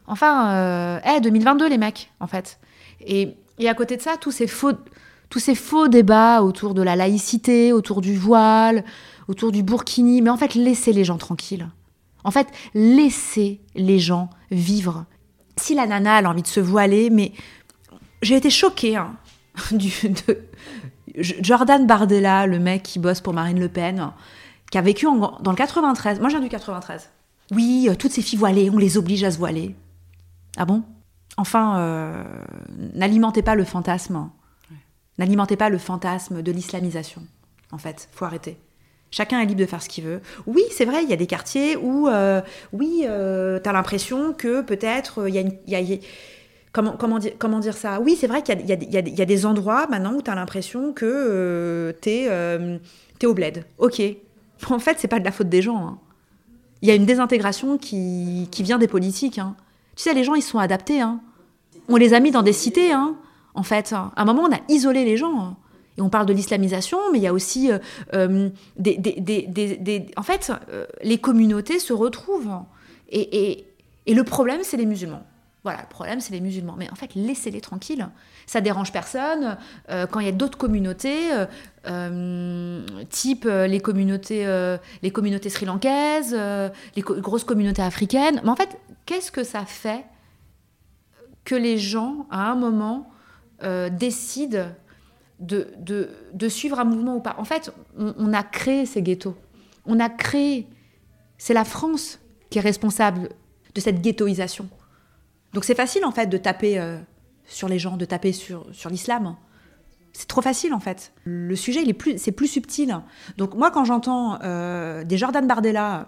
Enfin, 0.08 0.52
euh, 0.52 1.20
2022 1.22 1.70
les 1.70 1.78
mecs, 1.78 2.12
en 2.20 2.28
fait. 2.28 2.60
Et, 3.06 3.36
à 3.66 3.74
côté 3.74 3.98
de 3.98 4.02
ça, 4.02 4.18
tous 4.18 4.32
ces 4.32 4.48
faux, 4.48 4.74
tous 5.30 5.40
ces 5.40 5.56
faux 5.56 5.88
débats 5.88 6.42
autour 6.42 6.74
de 6.74 6.82
la 6.82 6.96
laïcité, 6.96 7.74
autour 7.74 8.02
du 8.02 8.16
voile, 8.16 8.84
autour 9.28 9.52
du 9.52 9.64
burkini. 9.64 10.22
Mais 10.22 10.30
en 10.30 10.38
fait, 10.38 10.56
laissez 10.56 10.94
les 10.94 11.04
gens 11.04 11.18
tranquilles. 11.18 11.68
En 12.24 12.32
fait, 12.32 12.48
laissez 12.74 13.62
les 13.76 14.00
gens 14.00 14.30
vivre. 14.52 15.06
Si 15.58 15.74
la 15.74 15.86
nana 15.86 16.18
a 16.18 16.24
envie 16.24 16.42
de 16.42 16.48
se 16.48 16.60
voiler, 16.60 17.10
mais 17.10 17.32
j'ai 18.22 18.36
été 18.36 18.50
choquée 18.50 18.96
hein, 18.96 19.16
du, 19.72 19.92
de 20.28 20.42
Jordan 21.18 21.86
Bardella, 21.86 22.48
le 22.48 22.60
mec 22.60 22.84
qui 22.84 23.00
bosse 23.00 23.22
pour 23.22 23.34
Marine 23.34 23.60
Le 23.60 23.70
Pen, 23.70 24.12
qui 24.72 24.78
a 24.78 24.82
vécu 24.82 25.06
dans 25.06 25.52
le 25.52 25.56
93. 25.56 26.20
Moi, 26.20 26.30
je 26.30 26.36
viens 26.36 26.44
du 26.44 26.50
93. 26.50 27.10
Oui, 27.52 27.88
euh, 27.90 27.96
toutes 27.96 28.12
ces 28.12 28.22
filles 28.22 28.40
voilées, 28.40 28.70
on 28.70 28.78
les 28.78 28.98
oblige 28.98 29.24
à 29.24 29.32
se 29.32 29.38
voiler. 29.38 29.76
Ah 30.58 30.66
bon? 30.66 30.84
Enfin, 31.38 31.80
euh, 31.80 32.24
n'alimentez 32.94 33.42
pas 33.42 33.56
le 33.56 33.66
fantasme. 33.66 34.30
N'alimentez 35.18 35.56
pas 35.56 35.70
le 35.70 35.78
fantasme 35.78 36.42
de 36.42 36.52
l'islamisation. 36.52 37.22
En 37.72 37.78
fait, 37.78 38.10
faut 38.12 38.26
arrêter. 38.26 38.58
Chacun 39.12 39.40
est 39.40 39.46
libre 39.46 39.62
de 39.62 39.66
faire 39.66 39.82
ce 39.82 39.88
qu'il 39.88 40.04
veut. 40.04 40.22
Oui, 40.46 40.64
c'est 40.72 40.86
vrai, 40.86 41.04
il 41.04 41.10
y 41.10 41.14
a 41.14 41.18
des 41.18 41.28
quartiers 41.28 41.78
où, 41.78 42.08
euh, 42.08 42.42
oui, 42.74 43.04
euh, 43.06 43.60
tu 43.62 43.70
as 43.70 43.74
l'impression 43.74 44.34
que 44.34 44.62
peut-être 44.62 45.28
il 45.30 45.36
y 45.36 45.76
a 45.76 45.98
comment, 46.74 46.98
comment, 46.98 47.20
dire, 47.20 47.34
comment 47.38 47.60
dire 47.60 47.78
ça? 47.78 48.02
Oui, 48.02 48.18
c'est 48.20 48.28
vrai 48.28 48.42
qu'il 48.42 48.60
y, 48.62 48.74
y, 48.74 49.22
a 49.22 49.26
des 49.26 49.46
endroits 49.46 49.88
maintenant 49.88 50.14
où 50.16 50.22
tu 50.22 50.30
as 50.30 50.36
l'impression 50.36 50.92
que 50.92 51.96
tu 52.02 52.10
es, 52.10 53.26
au 53.26 53.34
bled. 53.34 53.64
Ok. 53.78 54.02
En 54.70 54.80
fait, 54.80 54.98
c'est 55.00 55.08
pas 55.08 55.20
de 55.20 55.26
la 55.26 55.32
faute 55.32 55.50
des 55.50 55.62
gens. 55.62 55.88
Hein. 55.88 56.00
Il 56.82 56.90
y 56.90 56.92
a 56.92 56.96
une 56.96 57.06
désintégration 57.06 57.78
qui, 57.78 58.50
qui 58.52 58.64
vient 58.64 58.78
des 58.78 58.88
politiques. 58.88 59.40
Hein. 59.40 59.56
Tu 59.96 60.04
sais, 60.04 60.14
les 60.14 60.24
gens, 60.24 60.36
ils 60.36 60.42
sont 60.42 60.60
adaptés. 60.60 61.02
Hein. 61.02 61.22
On 61.88 61.96
les 61.96 62.14
a 62.14 62.20
mis 62.20 62.32
dans 62.32 62.42
des 62.42 62.54
cités, 62.54 62.92
hein, 62.92 63.16
en 63.54 63.64
fait. 63.64 63.94
À 63.94 64.12
un 64.16 64.26
moment, 64.26 64.44
on 64.44 64.54
a 64.54 64.60
isolé 64.70 65.06
les 65.06 65.18
gens. 65.18 65.40
Hein. 65.40 65.58
Et 65.98 66.02
on 66.02 66.10
parle 66.10 66.26
de 66.26 66.34
l'islamisation, 66.34 66.98
mais 67.12 67.20
il 67.20 67.22
y 67.22 67.28
a 67.28 67.34
aussi 67.34 67.72
euh, 67.72 67.80
euh, 68.14 68.50
des, 68.78 70.06
En 70.18 70.24
fait, 70.24 70.52
euh, 70.70 70.86
les 71.04 71.18
communautés 71.18 71.80
se 71.80 71.94
retrouvent. 71.94 72.52
Et, 73.10 73.66
Et 74.06 74.14
le 74.14 74.24
problème, 74.24 74.62
c'est 74.64 74.78
les 74.78 74.86
musulmans. 74.86 75.26
Voilà, 75.66 75.82
le 75.82 75.90
problème, 75.90 76.22
c'est 76.22 76.32
les 76.32 76.42
musulmans. 76.42 76.76
Mais 76.78 76.92
en 76.92 76.96
fait, 76.96 77.16
laissez-les 77.16 77.60
tranquilles. 77.60 78.08
Ça 78.46 78.62
dérange 78.62 78.92
personne. 78.92 79.58
Euh, 79.90 80.06
quand 80.06 80.20
il 80.20 80.28
y 80.28 80.30
a 80.30 80.32
d'autres 80.32 80.60
communautés, 80.60 81.34
euh, 81.34 81.48
euh, 81.88 82.86
type 83.10 83.46
les 83.46 83.80
communautés, 83.80 84.46
sri-lankaises, 85.50 86.38
les 86.96 87.02
grosses 87.02 87.46
communautés 87.46 87.82
africaines. 87.82 88.42
Mais 88.44 88.50
en 88.52 88.56
fait, 88.56 88.78
qu'est-ce 89.08 89.32
que 89.32 89.44
ça 89.44 89.66
fait 89.66 90.06
que 91.46 91.56
les 91.56 91.80
gens, 91.80 92.28
à 92.30 92.52
un 92.52 92.56
moment, 92.56 93.10
décident 93.92 94.68
de, 95.40 95.74
de, 95.80 96.48
suivre 96.48 96.80
un 96.80 96.86
mouvement 96.86 97.16
ou 97.16 97.22
pas? 97.22 97.38
En 97.40 97.44
fait, 97.44 97.74
on, 97.98 98.14
on 98.20 98.34
a 98.34 98.44
créé 98.44 98.86
ces 98.86 99.02
ghettos. 99.02 99.36
On 99.88 100.00
a 100.00 100.10
créé. 100.10 100.68
C'est 101.40 101.56
la 101.56 101.66
France 101.66 102.20
qui 102.52 102.60
est 102.60 102.62
responsable 102.62 103.30
de 103.74 103.82
cette 103.82 104.00
ghettoisation. 104.04 104.70
Donc 105.56 105.64
c'est 105.64 105.74
facile 105.74 106.04
en 106.04 106.12
fait 106.12 106.28
de 106.28 106.38
taper 106.38 106.78
euh, 106.78 106.98
sur 107.46 107.70
les 107.70 107.80
gens, 107.80 107.96
de 107.96 108.04
taper 108.04 108.34
sur, 108.34 108.68
l'islam. 108.90 109.38
C'est 110.12 110.28
trop 110.28 110.42
facile 110.42 110.74
en 110.74 110.82
fait. 110.82 111.14
Le 111.24 111.56
sujet, 111.56 111.88
est 111.88 111.94
plus, 111.94 112.18
c'est 112.18 112.34
plus 112.34 112.48
subtil. 112.48 113.00
Donc 113.38 113.56
moi, 113.56 113.72
quand 113.72 113.86
j'entends 113.86 114.38
euh, 114.44 115.06
des 115.06 115.18
Jordan 115.18 115.48
Bardella 115.48 116.08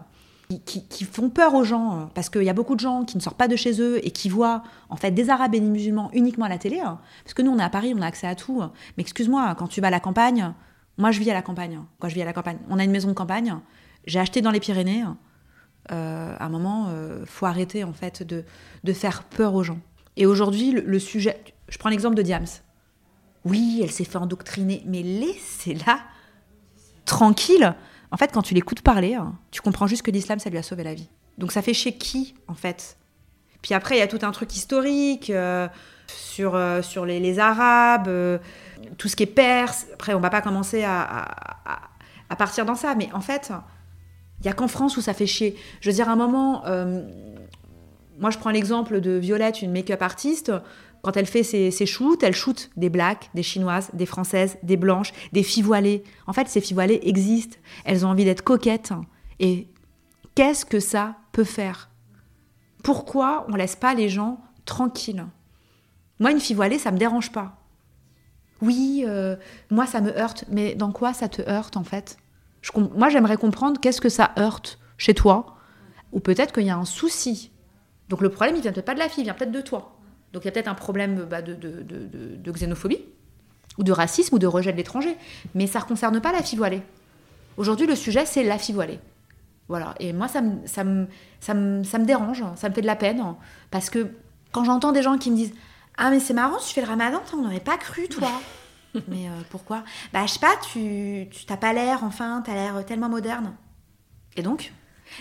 qui, 0.66 1.04
font 1.06 1.30
peur 1.30 1.56
aux 1.56 1.64
gens, 1.64 2.10
parce 2.14 2.30
qu'il 2.30 2.44
y 2.44 2.50
a 2.50 2.54
beaucoup 2.54 2.76
de 2.76 2.82
gens 2.82 3.06
qui 3.06 3.16
ne 3.16 3.22
sortent 3.22 3.38
pas 3.38 3.48
de 3.48 3.56
chez 3.56 3.82
eux 3.82 4.06
et 4.06 4.12
qui 4.12 4.28
voient 4.28 4.64
en 4.90 4.98
fait 4.98 5.12
des 5.12 5.30
Arabes 5.30 5.56
et 5.56 5.62
des 5.62 5.70
musulmans 5.70 6.10
uniquement 6.14 6.46
à 6.46 6.50
la 6.50 6.58
télé, 6.58 6.80
hein. 6.80 7.00
parce 7.24 7.34
que 7.34 7.42
nous 7.42 7.52
on 7.52 7.60
est 7.60 7.64
à 7.64 7.70
Paris, 7.70 7.94
on 7.96 8.02
a 8.02 8.06
accès 8.06 8.28
à 8.28 8.36
tout. 8.36 8.62
Mais 8.98 9.02
excuse-moi, 9.02 9.56
quand 9.58 9.68
tu 9.68 9.80
vas 9.80 9.88
à 9.88 9.92
la 9.92 10.02
campagne, 10.02 10.54
moi 10.98 11.12
je 11.12 11.20
vis 11.22 11.32
à 11.32 11.34
la 11.34 11.42
campagne. 11.42 11.80
Quand 12.00 12.10
je 12.10 12.16
vis 12.16 12.22
à 12.22 12.26
la 12.26 12.34
campagne, 12.34 12.58
on 12.70 12.80
a 12.80 12.84
une 12.84 12.92
maison 12.92 13.08
de 13.08 13.14
campagne. 13.14 13.56
J'ai 14.06 14.20
acheté 14.20 14.42
dans 14.42 14.52
les 14.52 14.60
Pyrénées. 14.60 15.04
Euh, 15.92 16.36
à 16.38 16.46
un 16.46 16.50
moment, 16.50 16.88
euh, 16.90 17.26
faut 17.26 17.46
arrêter 17.46 17.84
en 17.84 17.94
fait 17.94 18.24
de, 18.24 18.44
de, 18.84 18.94
faire 18.94 19.24
peur 19.24 19.54
aux 19.54 19.64
gens. 19.64 19.80
Et 20.18 20.26
aujourd'hui, 20.26 20.72
le, 20.72 21.00
sujet, 21.00 21.42
je 21.70 21.78
prends 21.78 21.90
l'exemple 21.90 22.16
de 22.16 22.22
Diams. 22.22 22.46
Oui, 23.46 23.80
elle 23.82 23.92
s'est 23.92 24.04
fait 24.04 24.18
endoctriner, 24.18 24.84
mais 24.86 25.02
laissez-la 25.02 26.00
tranquille. 27.06 27.74
En 28.12 28.18
fait, 28.18 28.32
quand 28.34 28.42
tu 28.42 28.54
l'écoutes 28.54 28.82
parler, 28.82 29.16
hein, 29.16 29.38
tu 29.52 29.62
comprends 29.62 29.88
juste 29.88 30.02
que 30.02 30.12
l'islam, 30.12 30.40
ça 30.40 30.50
lui 30.50 30.58
a 30.58 30.64
sauvé 30.64 30.84
la 30.84 30.94
vie. 30.94 31.10
Donc 31.38 31.52
ça 31.52 31.62
fait 31.62 31.74
chez 31.74 31.94
qui, 31.94 32.36
en 32.48 32.56
fait? 32.56 32.98
Puis 33.62 33.74
après, 33.74 33.96
il 33.96 34.00
y 34.00 34.02
a 34.02 34.08
tout 34.08 34.20
un 34.24 34.32
truc 34.32 34.56
historique 34.56 35.30
euh, 35.30 35.68
sur, 36.08 36.60
sur 36.84 37.06
les, 37.06 37.40
Arabes, 37.40 38.10
tout 38.98 39.08
ce 39.08 39.16
qui 39.16 39.24
est 39.24 39.28
perse. 39.28 39.88
Après, 39.94 40.14
on 40.14 40.20
va 40.20 40.30
pas 40.30 40.42
commencer 40.42 40.84
à, 40.84 41.02
à, 41.02 41.80
à 42.30 42.36
partir 42.36 42.66
dans 42.66 42.76
ça, 42.76 42.96
mais 42.96 43.10
en 43.14 43.22
fait, 43.22 43.52
il 44.40 44.44
n'y 44.44 44.50
a 44.50 44.54
qu'en 44.54 44.68
France 44.68 44.98
où 44.98 45.02
ça 45.02 45.14
fait 45.14 45.26
chier. 45.26 45.56
Je 45.82 45.90
veux 45.90 45.96
dire, 45.96 46.10
à 46.10 46.14
un 46.14 46.16
moment, 46.16 46.66
euh, 46.66 47.08
moi 48.20 48.30
je 48.30 48.38
prends 48.38 48.52
l'exemple 48.52 49.02
de 49.02 49.12
Violette, 49.12 49.62
une 49.62 49.72
make-up 49.72 50.02
artiste. 50.02 50.52
Quand 51.02 51.16
elle 51.16 51.26
fait 51.26 51.44
ses, 51.44 51.86
shoots, 51.86 52.22
elle 52.24 52.36
shoot 52.36 52.70
des 52.76 52.90
blacks, 52.90 53.30
des 53.34 53.44
chinoises, 53.44 53.90
des 53.94 54.06
françaises, 54.06 54.58
des 54.64 54.78
blanches, 54.78 55.14
des 55.32 55.44
filles 55.44 55.64
voilées. 55.64 56.04
En 56.26 56.34
fait, 56.34 56.48
ces 56.48 56.60
filles 56.60 56.74
voilées 56.74 57.00
existent. 57.04 57.58
Elles 57.86 58.06
ont 58.06 58.10
envie 58.10 58.26
d'être 58.26 58.42
coquettes. 58.42 58.92
Et 59.40 59.68
qu'est-ce 60.36 60.66
que 60.66 60.80
ça 60.80 61.16
peut 61.32 61.44
faire? 61.44 61.90
Pourquoi 62.84 63.46
on 63.50 63.56
laisse 63.56 63.76
pas 63.76 63.94
les 63.94 64.10
gens 64.10 64.40
tranquilles? 64.66 65.26
Moi, 66.20 66.32
une 66.32 66.40
fille 66.40 66.56
voilée, 66.56 66.80
ça 66.80 66.92
me 66.92 66.98
dérange 66.98 67.32
pas. 67.32 67.58
Oui, 68.62 69.04
euh, 69.08 69.36
moi, 69.70 69.86
ça 69.86 70.02
me 70.02 70.18
heurte. 70.18 70.46
Mais 70.50 70.76
dans 70.76 70.92
quoi 70.92 71.14
ça 71.14 71.30
te 71.30 71.48
heurte, 71.48 71.78
en 71.78 71.84
fait? 71.84 72.18
Moi, 72.96 73.10
j'aimerais 73.10 73.38
comprendre 73.38 73.80
qu'est-ce 73.80 74.02
que 74.02 74.10
ça 74.10 74.32
heurte 74.38 74.80
chez 74.98 75.14
toi, 75.14 75.58
ou 76.12 76.20
peut-être 76.20 76.54
qu'il 76.54 76.64
y 76.64 76.70
a 76.70 76.78
un 76.78 76.86
souci. 76.86 77.52
Donc 78.10 78.22
le 78.22 78.30
problème, 78.30 78.56
il 78.56 78.62
vient 78.62 78.72
peut-être 78.72 78.86
pas 78.86 78.94
de 78.94 79.00
la 79.00 79.10
fille, 79.10 79.22
il 79.22 79.26
vient 79.26 79.34
peut-être 79.34 79.52
de 79.52 79.62
toi. 79.62 79.98
Donc 80.34 80.44
il 80.44 80.46
y 80.46 80.50
a 80.50 80.52
peut-être 80.52 80.68
un 80.68 80.76
problème 80.76 81.26
bah, 81.30 81.42
de, 81.42 82.52
xénophobie, 82.52 83.00
ou 83.78 83.84
de 83.84 83.92
racisme, 83.92 84.36
ou 84.36 84.40
de 84.40 84.48
rejet 84.48 84.72
de 84.72 84.78
l'étranger. 84.78 85.16
Mais 85.56 85.68
ça 85.68 85.80
ne 85.80 85.86
concerne 85.86 86.20
pas 86.20 86.32
la 86.32 86.42
fille 86.42 86.58
voilée. 86.58 86.82
Aujourd'hui, 87.58 87.88
le 87.88 87.96
sujet, 87.96 88.26
c'est 88.26 88.44
la 88.44 88.58
fille 88.58 88.76
voilée. 88.76 89.00
Voilà. 89.68 89.96
Et 90.00 90.14
moi, 90.14 90.28
ça 90.28 90.42
me, 90.42 90.66
ça, 90.66 90.84
me, 90.84 91.08
ça, 91.40 91.54
me, 91.54 91.84
ça 91.84 92.00
me 92.00 92.06
dérange, 92.06 92.44
ça 92.56 92.70
me 92.70 92.74
fait 92.74 92.82
de 92.82 92.88
la 92.88 92.96
peine, 92.96 93.24
parce 93.72 93.90
que 93.90 94.08
quand 94.52 94.64
j'entends 94.64 94.92
des 94.92 95.02
gens 95.02 95.18
qui 95.18 95.32
me 95.32 95.36
disent 95.36 95.54
Ah, 95.98 96.10
mais 96.10 96.20
c'est 96.20 96.34
marrant, 96.34 96.58
tu 96.58 96.74
fais 96.74 96.82
le 96.82 96.88
ramadan, 96.88 97.22
on 97.34 97.42
n'aurait 97.42 97.60
pas 97.60 97.78
cru, 97.78 98.08
toi. 98.08 98.32
Mais 99.08 99.28
euh, 99.28 99.42
pourquoi? 99.50 99.84
Bah, 100.14 100.26
je 100.26 100.34
sais 100.34 100.40
pas, 100.40 100.56
tu 100.72 101.28
t'as 101.46 101.58
pas 101.58 101.74
l'air, 101.74 102.04
enfin, 102.04 102.42
t'as 102.46 102.54
l'air 102.54 102.86
tellement 102.86 103.10
moderne. 103.10 103.56
Et 104.36 104.42
donc? 104.42 104.74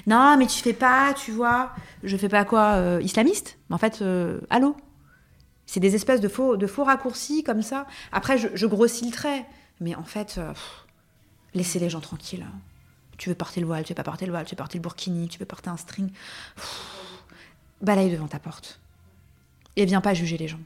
Non, 0.07 0.37
mais 0.37 0.47
tu 0.47 0.63
fais 0.63 0.73
pas, 0.73 1.15
tu 1.15 1.31
vois. 1.31 1.73
Je 2.03 2.17
fais 2.17 2.29
pas 2.29 2.45
quoi 2.45 2.75
euh, 2.75 3.01
Islamiste? 3.03 3.59
Mais 3.69 3.77
en 3.77 3.79
fait, 3.79 4.03
euh, 4.03 4.41
allô? 4.51 4.77
C'est 5.65 5.81
des 5.81 5.95
espèces 5.95 6.21
de 6.21 6.29
faux, 6.29 6.57
de 6.57 6.67
faux 6.67 6.85
raccourcis 6.85 7.43
comme 7.43 7.63
ça. 7.63 7.87
Après, 8.13 8.39
je, 8.39 8.67
grossis 8.67 9.07
le 9.07 9.13
trait. 9.13 9.47
Mais 9.81 9.95
en 9.95 10.05
fait, 10.05 10.41
laissez 11.55 11.79
les 11.79 11.91
gens 11.91 12.01
tranquilles. 12.01 12.47
Tu 13.19 13.29
veux 13.29 13.35
porter 13.35 13.61
le 13.61 13.67
voile, 13.67 13.83
tu 13.83 13.91
veux 13.91 13.97
pas 13.97 14.05
porter 14.05 14.27
le 14.27 14.33
voile, 14.33 14.45
tu 14.45 14.53
veux 14.53 14.57
porter 14.57 14.79
le 14.79 14.83
burkini, 14.83 15.29
tu 15.29 15.39
veux 15.39 15.45
porter 15.45 15.69
un 15.69 15.77
string. 15.77 16.11
balaye 17.83 18.11
devant 18.11 18.29
ta 18.29 18.39
porte. 18.39 18.81
Et 19.75 19.85
viens 19.85 20.01
pas 20.01 20.15
juger 20.15 20.39
les 20.39 20.49
gens. 20.49 20.61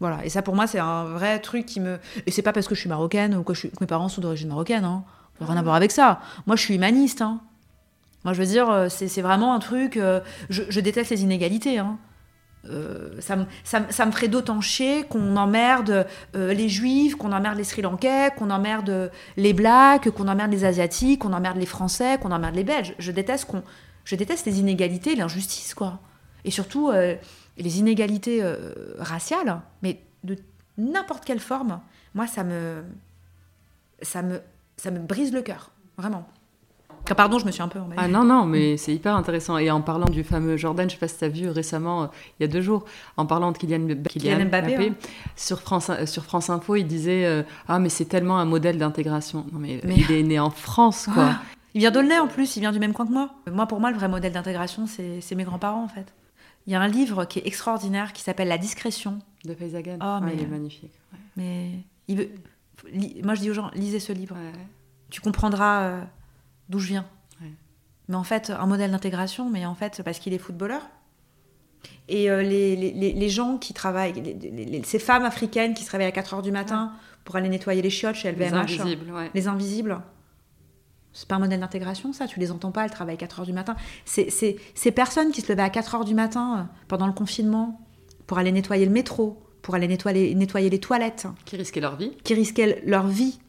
Voilà, 0.00 0.24
et 0.24 0.30
ça 0.30 0.40
pour 0.40 0.56
moi 0.56 0.66
c'est 0.66 0.78
un 0.78 1.04
vrai 1.04 1.38
truc 1.40 1.66
qui 1.66 1.78
me... 1.78 1.98
Et 2.26 2.30
c'est 2.30 2.42
pas 2.42 2.54
parce 2.54 2.66
que 2.66 2.74
je 2.74 2.80
suis 2.80 2.88
marocaine 2.88 3.36
ou 3.36 3.42
que, 3.44 3.52
mes 3.80 3.86
parents 3.86 4.08
sont 4.08 4.22
d'origine 4.22 4.48
marocaine, 4.48 4.84
hein. 4.84 5.04
rien 5.40 5.58
à 5.58 5.62
voir 5.62 5.74
avec 5.74 5.90
ça. 5.90 6.20
Moi 6.46 6.56
je 6.56 6.62
suis 6.62 6.74
humaniste. 6.74 7.20
Hein. 7.20 7.40
Moi 8.24 8.32
je 8.32 8.40
veux 8.40 8.46
dire, 8.46 8.70
euh, 8.70 8.88
c'est 8.88 9.20
vraiment 9.20 9.54
un 9.54 9.58
truc... 9.58 9.98
Euh, 9.98 10.20
je, 10.48 10.80
déteste 10.80 11.10
les 11.10 11.22
inégalités. 11.22 11.78
Hein. 11.78 11.98
Euh, 12.64 13.10
ça, 13.20 13.36
me, 13.36 13.44
ça, 13.62 13.82
ça, 13.90 14.06
me 14.06 14.10
ferait 14.10 14.28
d'autant 14.28 14.62
chier 14.62 15.04
qu'on 15.04 15.36
emmerde 15.36 16.06
les 16.34 16.68
juifs, 16.70 17.16
qu'on 17.16 17.32
emmerde 17.32 17.58
les 17.58 17.64
sri 17.64 17.82
lankais, 17.82 18.30
qu'on 18.38 18.50
emmerde 18.50 19.10
les 19.36 19.52
blacks, 19.52 20.10
qu'on 20.10 20.28
emmerde 20.28 20.50
les 20.50 20.64
asiatiques, 20.64 21.20
qu'on 21.20 21.34
emmerde 21.34 21.58
les 21.58 21.66
français, 21.66 22.18
qu'on 22.18 22.32
emmerde 22.32 22.54
les 22.54 22.64
belges. 22.64 22.94
Je 22.98 23.12
déteste, 23.12 23.44
qu'on, 23.44 23.62
je 24.04 24.16
déteste 24.16 24.46
les 24.46 24.60
inégalités, 24.60 25.14
l'injustice, 25.14 25.74
quoi. 25.74 26.00
Et 26.46 26.50
surtout, 26.50 26.90
les 27.60 27.78
inégalités 27.78 28.42
euh, 28.42 28.72
raciales, 28.98 29.60
mais 29.82 30.00
de 30.24 30.36
n'importe 30.78 31.24
quelle 31.24 31.40
forme, 31.40 31.80
moi, 32.14 32.26
ça 32.26 32.44
me, 32.44 32.82
ça 34.02 34.22
me, 34.22 34.40
ça 34.76 34.90
me 34.90 34.98
brise 34.98 35.32
le 35.32 35.42
cœur, 35.42 35.70
vraiment. 35.96 36.26
pardon, 37.16 37.38
je 37.38 37.46
me 37.46 37.50
suis 37.50 37.62
un 37.62 37.68
peu 37.68 37.78
Ah 37.96 38.08
non, 38.08 38.24
non, 38.24 38.46
mais 38.46 38.76
c'est 38.76 38.94
hyper 38.94 39.14
intéressant. 39.14 39.58
Et 39.58 39.70
en 39.70 39.82
parlant 39.82 40.06
du 40.06 40.24
fameux 40.24 40.56
Jordan, 40.56 40.88
je 40.88 40.94
ne 40.94 40.98
sais 40.98 41.00
pas 41.00 41.08
si 41.08 41.18
tu 41.18 41.24
as 41.24 41.28
vu 41.28 41.48
récemment, 41.48 42.04
euh, 42.04 42.06
il 42.38 42.42
y 42.42 42.44
a 42.44 42.48
deux 42.48 42.62
jours, 42.62 42.84
en 43.16 43.26
parlant 43.26 43.52
de 43.52 43.58
Kylian, 43.58 43.80
Mbappé, 43.80 44.92
sur, 45.36 45.60
France, 45.60 45.90
euh, 45.90 46.06
sur 46.06 46.24
France 46.24 46.50
Info, 46.50 46.76
il 46.76 46.86
disait 46.86 47.44
Ah, 47.68 47.78
mais 47.78 47.88
c'est 47.88 48.06
tellement 48.06 48.38
un 48.38 48.46
modèle 48.46 48.78
d'intégration. 48.78 49.46
Non, 49.52 49.58
mais, 49.58 49.80
il 49.84 50.10
est 50.10 50.22
né 50.22 50.38
en 50.38 50.50
France, 50.50 51.08
quoi. 51.12 51.30
Ah, 51.32 51.40
il 51.74 51.80
vient 51.80 51.92
d'Aulnay 51.92 52.18
en 52.18 52.26
plus, 52.26 52.56
il 52.56 52.60
vient 52.60 52.72
du 52.72 52.80
même 52.80 52.92
coin 52.92 53.06
que 53.06 53.12
moi. 53.12 53.30
Moi, 53.50 53.66
pour 53.66 53.78
moi, 53.80 53.90
le 53.90 53.96
vrai 53.96 54.08
modèle 54.08 54.32
d'intégration, 54.32 54.86
c'est 54.86 55.34
mes 55.34 55.44
grands-parents, 55.44 55.84
en 55.84 55.88
fait. 55.88 56.12
Il 56.70 56.74
y 56.74 56.76
a 56.76 56.80
un 56.80 56.86
livre 56.86 57.24
qui 57.24 57.40
est 57.40 57.46
extraordinaire 57.48 58.12
qui 58.12 58.22
s'appelle 58.22 58.46
La 58.46 58.56
discrétion. 58.56 59.18
De 59.44 59.54
Faizagan. 59.54 59.98
Oh, 60.00 60.24
mais 60.24 60.34
il 60.34 60.42
est 60.42 60.46
magnifique. 60.46 60.92
Mais 61.36 61.80
il 62.06 62.16
veut... 62.16 62.30
moi, 63.24 63.34
je 63.34 63.40
dis 63.40 63.50
aux 63.50 63.54
gens, 63.54 63.72
lisez 63.74 63.98
ce 63.98 64.12
livre. 64.12 64.36
Tu 65.10 65.20
comprendras 65.20 65.82
euh, 65.82 66.00
d'où 66.68 66.78
je 66.78 66.86
viens. 66.86 67.06
Mais 68.08 68.14
en 68.14 68.22
fait, 68.22 68.50
un 68.50 68.66
modèle 68.66 68.92
d'intégration, 68.92 69.50
mais 69.50 69.66
en 69.66 69.74
fait, 69.74 70.00
parce 70.04 70.20
qu'il 70.20 70.32
est 70.32 70.38
footballeur. 70.38 70.82
Et 72.08 72.30
euh, 72.30 72.40
les, 72.40 72.76
les, 72.76 72.92
les, 72.92 73.28
gens 73.28 73.58
qui 73.58 73.74
travaillent, 73.74 74.22
ces 74.84 75.00
femmes 75.00 75.24
africaines 75.24 75.74
qui 75.74 75.82
se 75.82 75.90
réveillent 75.90 76.06
à 76.06 76.12
4 76.12 76.36
h 76.36 76.42
du 76.42 76.52
matin 76.52 76.92
pour 77.24 77.34
aller 77.34 77.48
nettoyer 77.48 77.82
les 77.82 77.90
chiottes 77.90 78.14
chez 78.14 78.30
LVMH. 78.30 78.68
Les 78.68 78.80
invisibles, 78.80 79.12
Les 79.34 79.48
invisibles. 79.48 80.00
C'est 81.12 81.26
pas 81.26 81.36
un 81.36 81.40
modèle 81.40 81.60
d'intégration, 81.60 82.12
ça. 82.12 82.26
Tu 82.26 82.38
les 82.38 82.52
entends 82.52 82.70
pas, 82.70 82.84
elles 82.84 82.90
travaillent 82.90 83.16
4 83.16 83.40
heures 83.40 83.46
du 83.46 83.52
matin. 83.52 83.76
C'est 84.04 84.30
ces 84.30 84.92
personnes 84.92 85.32
qui 85.32 85.40
se 85.40 85.50
levaient 85.50 85.62
à 85.62 85.70
4 85.70 85.96
heures 85.96 86.04
du 86.04 86.14
matin 86.14 86.58
euh, 86.58 86.62
pendant 86.88 87.06
le 87.06 87.12
confinement 87.12 87.80
pour 88.26 88.38
aller 88.38 88.52
nettoyer 88.52 88.86
le 88.86 88.92
métro, 88.92 89.42
pour 89.62 89.74
aller 89.74 89.88
nettoyer, 89.88 90.34
nettoyer 90.34 90.70
les 90.70 90.78
toilettes. 90.78 91.26
Qui 91.44 91.56
risquaient 91.56 91.80
leur 91.80 91.96
vie. 91.96 92.16
Qui 92.22 92.34
risquaient 92.34 92.82
leur 92.86 93.08
vie. 93.08 93.40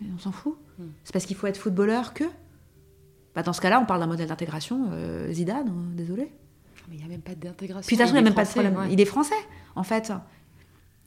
Mais 0.00 0.08
on 0.14 0.18
s'en 0.18 0.32
fout. 0.32 0.56
Hmm. 0.78 0.88
C'est 1.04 1.12
parce 1.12 1.24
qu'il 1.24 1.36
faut 1.36 1.46
être 1.46 1.56
footballeur 1.56 2.12
que. 2.12 2.24
Bah 3.34 3.42
dans 3.42 3.52
ce 3.52 3.60
cas-là, 3.60 3.80
on 3.80 3.86
parle 3.86 4.00
d'un 4.00 4.06
modèle 4.06 4.28
d'intégration. 4.28 4.90
Euh, 4.92 5.32
Zidane, 5.32 5.68
euh, 5.68 5.96
désolé. 5.96 6.30
Ah, 6.30 6.82
mais 6.90 6.96
il 6.96 6.98
n'y 6.98 7.04
a 7.04 7.08
même 7.08 7.22
pas 7.22 7.34
d'intégration. 7.34 7.86
Puis 7.86 7.96
de 7.96 8.02
toute 8.02 8.10
façon, 8.10 8.18
il 8.18 8.22
n'y 8.22 8.26
a 8.26 8.30
même 8.30 8.34
pas 8.34 8.44
de 8.44 8.50
problème. 8.50 8.88
Il 8.90 9.00
est 9.00 9.06
français, 9.06 9.34
en 9.74 9.82
fait. 9.82 10.12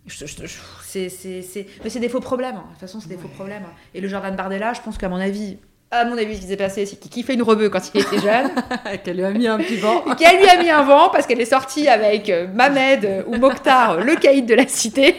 C'est, 0.07 1.67
Mais 1.83 1.89
c'est 1.89 1.99
des 1.99 2.09
faux 2.09 2.19
problèmes. 2.19 2.55
De 2.55 2.69
toute 2.71 2.79
façon, 2.79 2.99
c'est 2.99 3.09
des 3.09 3.17
faux 3.17 3.27
problèmes. 3.27 3.65
Et 3.93 4.01
le 4.01 4.07
Jordan 4.07 4.35
Bardella, 4.35 4.73
je 4.73 4.81
pense 4.81 4.97
qu'à 4.97 5.09
mon 5.09 5.17
avis, 5.17 5.57
à 5.91 6.05
mon 6.05 6.17
avis, 6.17 6.37
ce 6.37 6.41
qui 6.41 6.47
s'est 6.47 6.57
passé, 6.57 6.85
c'est 6.85 6.97
qu'il 6.97 7.23
fait 7.25 7.33
une 7.33 7.43
rebeu 7.43 7.69
quand 7.69 7.81
il 7.93 8.01
était 8.01 8.19
jeune. 8.19 8.49
qu'elle 9.03 9.17
lui 9.17 9.25
a 9.25 9.31
mis 9.31 9.47
un 9.47 9.57
petit 9.57 9.75
vent. 9.75 10.01
qu'elle 10.17 10.39
lui 10.39 10.47
a 10.47 10.57
mis 10.61 10.69
un 10.69 10.83
vent 10.83 11.09
parce 11.09 11.27
qu'elle 11.27 11.41
est 11.41 11.45
sortie 11.45 11.89
avec 11.89 12.29
euh, 12.29 12.47
Mamed 12.47 13.03
euh, 13.03 13.23
ou 13.27 13.35
Mokhtar, 13.35 13.99
le 13.99 14.15
caïd 14.15 14.45
de 14.45 14.53
la 14.55 14.67
cité, 14.67 15.15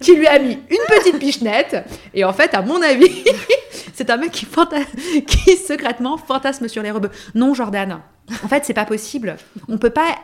qui 0.00 0.14
lui 0.14 0.26
a 0.26 0.38
mis 0.38 0.52
une 0.52 0.86
petite 0.88 1.18
pichenette. 1.18 1.84
Et 2.14 2.24
en 2.24 2.32
fait, 2.32 2.54
à 2.54 2.62
mon 2.62 2.80
avis, 2.80 3.22
c'est 3.94 4.08
un 4.08 4.16
mec 4.16 4.30
qui, 4.30 4.46
qui 5.26 5.56
secrètement 5.56 6.16
fantasme 6.16 6.68
sur 6.68 6.82
les 6.82 6.90
rebeux. 6.90 7.10
Non, 7.34 7.52
Jordan, 7.52 8.00
En 8.42 8.48
fait, 8.48 8.64
c'est 8.64 8.74
pas 8.74 8.86
possible. 8.86 9.36
On 9.68 9.76
peut 9.76 9.90
pas. 9.90 10.16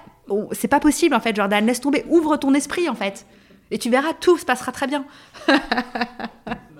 C'est 0.53 0.69
pas 0.69 0.81
possible, 0.81 1.15
en 1.15 1.21
fait, 1.21 1.37
Jordan. 1.37 1.67
Laisse 1.67 1.83
tomber. 1.83 2.07
Ouvre 2.09 2.39
ton 2.39 2.55
esprit, 2.55 2.89
en 2.89 2.95
fait. 2.95 3.27
Et 3.71 3.77
tu 3.77 3.91
verras, 3.91 4.15
tout 4.19 4.39
se 4.39 4.47
passera 4.47 4.73
très 4.73 4.87
bien. 4.87 5.05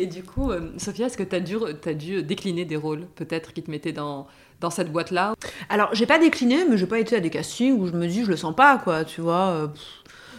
Et 0.00 0.06
du 0.06 0.22
coup, 0.22 0.50
euh, 0.50 0.72
Sophia, 0.76 1.06
est-ce 1.06 1.16
que 1.16 1.22
tu 1.22 1.34
as 1.34 1.40
dû, 1.40 1.56
dû 1.96 2.22
décliner 2.22 2.64
des 2.64 2.76
rôles, 2.76 3.06
peut-être, 3.16 3.52
qui 3.52 3.62
te 3.62 3.70
mettaient 3.70 3.92
dans, 3.92 4.26
dans 4.60 4.70
cette 4.70 4.92
boîte-là? 4.92 5.34
Alors, 5.68 5.92
j'ai 5.92 6.06
pas 6.06 6.18
décliné, 6.18 6.64
mais 6.68 6.76
j'ai 6.76 6.86
pas 6.86 7.00
été 7.00 7.16
à 7.16 7.20
des 7.20 7.30
castings 7.30 7.78
où 7.78 7.86
je 7.86 7.92
me 7.92 8.06
dis, 8.06 8.24
je 8.24 8.30
le 8.30 8.36
sens 8.36 8.54
pas, 8.54 8.78
quoi, 8.78 9.04
tu 9.04 9.20
vois. 9.20 9.48
Euh, 9.48 9.66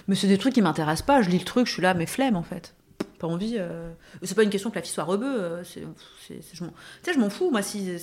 mais 0.07 0.15
c'est 0.15 0.27
des 0.27 0.37
trucs 0.37 0.53
qui 0.53 0.61
m'intéressent 0.61 1.05
pas. 1.05 1.21
Je 1.21 1.29
lis 1.29 1.39
le 1.39 1.45
truc, 1.45 1.67
je 1.67 1.73
suis 1.73 1.81
là, 1.81 1.93
mais 1.93 2.05
flemme, 2.05 2.35
en 2.35 2.43
fait 2.43 2.73
pas 3.19 3.27
envie. 3.27 3.55
Euh... 3.57 3.91
C'est 4.23 4.35
pas 4.35 4.43
une 4.43 4.49
question 4.49 4.69
que 4.69 4.75
la 4.75 4.81
fille 4.81 4.91
soit 4.91 5.03
rebeu. 5.03 5.27
Euh, 5.27 5.63
je, 5.63 6.63
m'en... 6.63 6.71
je 7.05 7.19
m'en 7.19 7.29
fous. 7.29 7.51
Moi, 7.51 7.61
si 7.61 7.97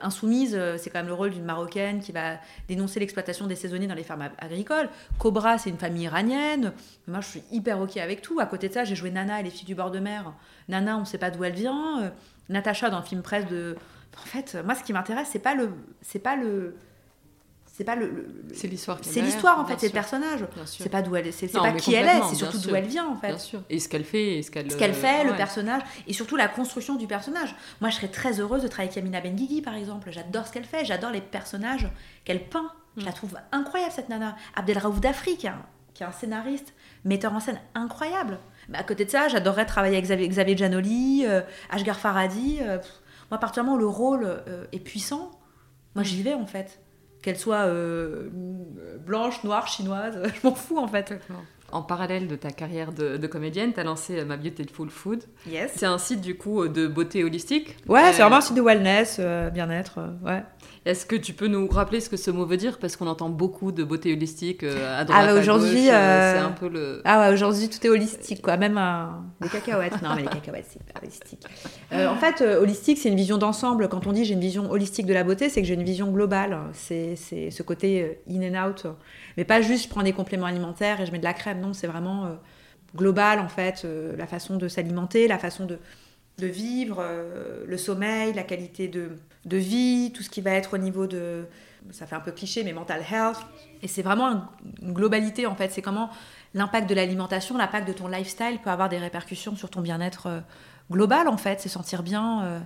insoumise, 0.00 0.54
euh, 0.54 0.76
c'est 0.78 0.90
quand 0.90 0.98
même 0.98 1.08
le 1.08 1.14
rôle 1.14 1.30
d'une 1.30 1.44
marocaine 1.44 2.00
qui 2.00 2.10
va 2.10 2.38
dénoncer 2.68 2.98
l'exploitation 2.98 3.46
des 3.46 3.54
saisonniers 3.54 3.86
dans 3.86 3.94
les 3.94 4.02
fermes 4.02 4.28
agricoles. 4.38 4.88
Cobra, 5.18 5.58
c'est 5.58 5.70
une 5.70 5.78
famille 5.78 6.04
iranienne. 6.04 6.72
moi, 7.06 7.20
je 7.20 7.28
suis 7.28 7.42
hyper 7.52 7.80
ok 7.80 7.98
avec 7.98 8.22
tout. 8.22 8.40
À 8.40 8.46
côté 8.46 8.68
de 8.68 8.74
ça, 8.74 8.84
j'ai 8.84 8.96
joué 8.96 9.10
Nana 9.10 9.40
et 9.40 9.42
les 9.42 9.50
filles 9.50 9.66
du 9.66 9.74
bord 9.74 9.90
de 9.90 10.00
mer. 10.00 10.32
Nana, 10.68 10.96
on 10.96 11.00
ne 11.00 11.04
sait 11.06 11.18
pas 11.18 11.30
d'où 11.30 11.44
elle 11.44 11.54
vient. 11.54 12.12
Natacha 12.48 12.90
dans 12.90 12.98
le 12.98 13.04
film 13.04 13.22
presse 13.22 13.46
de. 13.46 13.76
En 14.16 14.26
fait, 14.26 14.58
moi, 14.64 14.74
ce 14.74 14.82
qui 14.82 14.92
m'intéresse, 14.92 15.28
c'est 15.32 15.38
pas 15.38 15.54
le, 15.54 15.70
c'est 16.02 16.18
pas 16.18 16.36
le, 16.36 16.74
c'est 17.74 17.84
pas 17.84 17.96
le, 17.96 18.26
c'est 18.52 18.68
l'histoire 18.68 18.98
c'est 19.00 19.22
l'histoire 19.22 19.58
en 19.58 19.64
fait 19.64 19.76
c'est 19.78 19.86
le 19.86 19.92
personnage. 19.94 20.46
C'est 20.66 20.90
pas 20.90 21.00
d'où 21.00 21.16
elle 21.16 21.32
c'est 21.32 21.48
pas 21.50 21.72
qui 21.72 21.94
elle 21.94 22.06
est 22.06 22.22
c'est 22.28 22.34
surtout 22.34 22.58
d'où 22.58 22.74
elle 22.74 22.84
vient 22.84 23.08
en 23.08 23.16
fait. 23.16 23.28
Bien 23.28 23.38
sûr. 23.38 23.62
et 23.70 23.78
ce 23.80 23.88
qu'elle 23.88 24.04
fait 24.04 24.36
et 24.36 24.42
ce 24.42 24.50
qu'elle 24.50 24.70
ce 24.70 24.76
qu'elle 24.76 24.92
fait 24.92 25.24
le 25.24 25.34
personnage 25.34 25.80
et 26.06 26.12
surtout 26.12 26.36
la 26.36 26.48
construction 26.48 26.96
du 26.96 27.06
personnage. 27.06 27.56
Moi 27.80 27.88
je 27.88 27.96
serais 27.96 28.08
très 28.08 28.40
heureuse 28.40 28.62
de 28.62 28.68
travailler 28.68 28.90
avec 28.90 28.98
Amina 28.98 29.22
Benguigui 29.22 29.62
par 29.62 29.74
exemple. 29.74 30.10
J'adore 30.12 30.46
ce 30.46 30.52
qu'elle 30.52 30.66
fait 30.66 30.84
j'adore 30.84 31.10
les 31.10 31.22
personnages 31.22 31.88
qu'elle 32.26 32.46
peint. 32.46 32.70
Je 32.98 33.06
la 33.06 33.10
mm. 33.10 33.14
trouve 33.14 33.38
incroyable 33.52 33.92
cette 33.96 34.10
nana. 34.10 34.36
Abdelraouf 34.54 35.00
Dafri 35.00 35.38
qui 35.38 35.46
est, 35.46 35.50
un, 35.50 35.64
qui 35.94 36.02
est 36.02 36.06
un 36.06 36.12
scénariste 36.12 36.74
metteur 37.06 37.32
en 37.32 37.40
scène 37.40 37.58
incroyable. 37.74 38.38
Mais 38.68 38.76
à 38.76 38.82
côté 38.82 39.06
de 39.06 39.10
ça 39.10 39.28
j'adorerais 39.28 39.64
travailler 39.64 39.94
avec 39.94 40.04
Xavier, 40.04 40.28
Xavier 40.28 40.58
Giannoli 40.58 41.24
euh, 41.26 41.40
Ashgar 41.70 41.98
Faradi 41.98 42.58
euh, 42.60 42.76
moi 43.30 43.38
à 43.38 43.38
partir 43.38 43.62
du 43.62 43.70
moment 43.70 43.78
où 43.78 43.80
le 43.80 43.88
rôle 43.88 44.24
euh, 44.26 44.66
est 44.72 44.78
puissant. 44.78 45.30
Moi 45.94 46.04
j'y 46.04 46.22
vais 46.22 46.34
en 46.34 46.46
fait 46.46 46.81
qu'elle 47.22 47.38
soit 47.38 47.66
euh, 47.66 48.28
blanche, 49.06 49.42
noire, 49.44 49.66
chinoise, 49.68 50.20
je 50.42 50.46
m'en 50.46 50.54
fous 50.54 50.78
en 50.78 50.88
fait. 50.88 51.14
En 51.70 51.80
parallèle 51.80 52.28
de 52.28 52.36
ta 52.36 52.50
carrière 52.50 52.92
de, 52.92 53.26
comédienne, 53.26 53.72
tu 53.72 53.80
as 53.80 53.84
lancé 53.84 54.18
euh, 54.18 54.24
Ma 54.26 54.36
Beautiful 54.36 54.90
Food. 54.90 55.24
Yes. 55.46 55.72
C'est 55.74 55.86
un 55.86 55.98
site 55.98 56.20
du 56.20 56.36
coup 56.36 56.68
de 56.68 56.86
beauté 56.86 57.24
holistique? 57.24 57.76
Ouais, 57.88 58.12
c'est 58.12 58.20
vraiment 58.20 58.36
un 58.36 58.40
site 58.42 58.56
de 58.56 58.60
wellness, 58.60 59.16
euh, 59.18 59.48
bien-être. 59.48 60.00
ouais. 60.22 60.42
Est-ce 60.84 61.06
que 61.06 61.14
tu 61.14 61.32
peux 61.32 61.46
nous 61.46 61.68
rappeler 61.68 62.00
ce 62.00 62.10
que 62.10 62.16
ce 62.16 62.32
mot 62.32 62.44
veut 62.44 62.56
dire? 62.56 62.78
Parce 62.78 62.96
qu'on 62.96 63.06
entend 63.06 63.28
beaucoup 63.28 63.70
de 63.70 63.84
beauté 63.84 64.12
holistique 64.12 64.64
euh, 64.64 65.00
à 65.00 65.04
droite, 65.04 65.20
ah 65.22 65.32
bah 65.32 65.38
aujourd'hui, 65.38 65.88
euh, 65.88 66.34
c'est 66.34 66.40
un 66.40 66.50
peu 66.50 66.68
le... 66.68 67.02
Ah 67.04 67.20
ouais, 67.20 67.32
aujourd'hui, 67.32 67.68
tout 67.68 67.86
est 67.86 67.88
holistique, 67.88 68.42
quoi. 68.42 68.56
Même 68.56 68.80
les 69.40 69.48
cacahuètes. 69.48 70.02
non, 70.02 70.16
mais 70.16 70.22
les 70.22 70.28
cacahuètes, 70.28 70.66
c'est 70.68 70.82
pas 70.92 71.00
holistique. 71.00 71.46
Euh, 71.92 72.08
en 72.08 72.16
fait, 72.16 72.40
holistique, 72.40 72.98
c'est 72.98 73.10
une 73.10 73.16
vision 73.16 73.38
d'ensemble. 73.38 73.88
Quand 73.88 74.08
on 74.08 74.12
dit 74.12 74.24
j'ai 74.24 74.34
une 74.34 74.40
vision 74.40 74.72
holistique 74.72 75.06
de 75.06 75.14
la 75.14 75.22
beauté, 75.22 75.48
c'est 75.48 75.62
que 75.62 75.68
j'ai 75.68 75.74
une 75.74 75.84
vision 75.84 76.10
globale. 76.10 76.58
C'est 76.72 77.14
ce 77.16 77.62
côté 77.62 78.18
in 78.28 78.42
and 78.42 78.68
out. 78.68 78.86
Mais 79.36 79.44
pas 79.44 79.60
juste 79.60 79.84
je 79.84 79.88
prends 79.88 80.02
des 80.02 80.12
compléments 80.12 80.46
alimentaires 80.46 81.00
et 81.00 81.06
je 81.06 81.12
mets 81.12 81.20
de 81.20 81.24
la 81.24 81.34
crème. 81.34 81.60
Non, 81.60 81.74
c'est 81.74 81.86
vraiment 81.86 82.36
global, 82.96 83.38
en 83.38 83.48
fait. 83.48 83.86
la 84.18 84.26
façon 84.26 84.56
de 84.56 84.66
s'alimenter, 84.66 85.28
la 85.28 85.38
façon 85.38 85.64
de 85.64 85.78
de 86.38 86.46
vivre, 86.46 86.98
euh, 87.00 87.64
le 87.66 87.76
sommeil, 87.76 88.32
la 88.32 88.42
qualité 88.42 88.88
de, 88.88 89.10
de, 89.44 89.56
vie, 89.56 90.12
tout 90.14 90.22
ce 90.22 90.30
qui 90.30 90.40
va 90.40 90.52
être 90.52 90.74
au 90.74 90.78
niveau 90.78 91.06
de, 91.06 91.44
ça 91.90 92.06
fait 92.06 92.16
un 92.16 92.20
peu 92.20 92.32
cliché, 92.32 92.64
mais 92.64 92.72
mental 92.72 93.02
health. 93.10 93.38
Et 93.82 93.88
c'est 93.88 94.02
vraiment 94.02 94.48
une 94.80 94.92
globalité 94.92 95.46
en 95.46 95.54
fait. 95.54 95.70
C'est 95.70 95.82
comment 95.82 96.10
l'impact 96.54 96.88
de 96.88 96.94
l'alimentation, 96.94 97.56
l'impact 97.56 97.86
de 97.88 97.92
ton 97.92 98.08
lifestyle 98.08 98.58
peut 98.62 98.70
avoir 98.70 98.88
des 98.88 98.98
répercussions 98.98 99.56
sur 99.56 99.70
ton 99.70 99.80
bien-être 99.80 100.26
euh, 100.26 100.40
global 100.90 101.28
en 101.28 101.36
fait. 101.36 101.60
C'est 101.60 101.68
sentir 101.68 102.02
bien. 102.02 102.62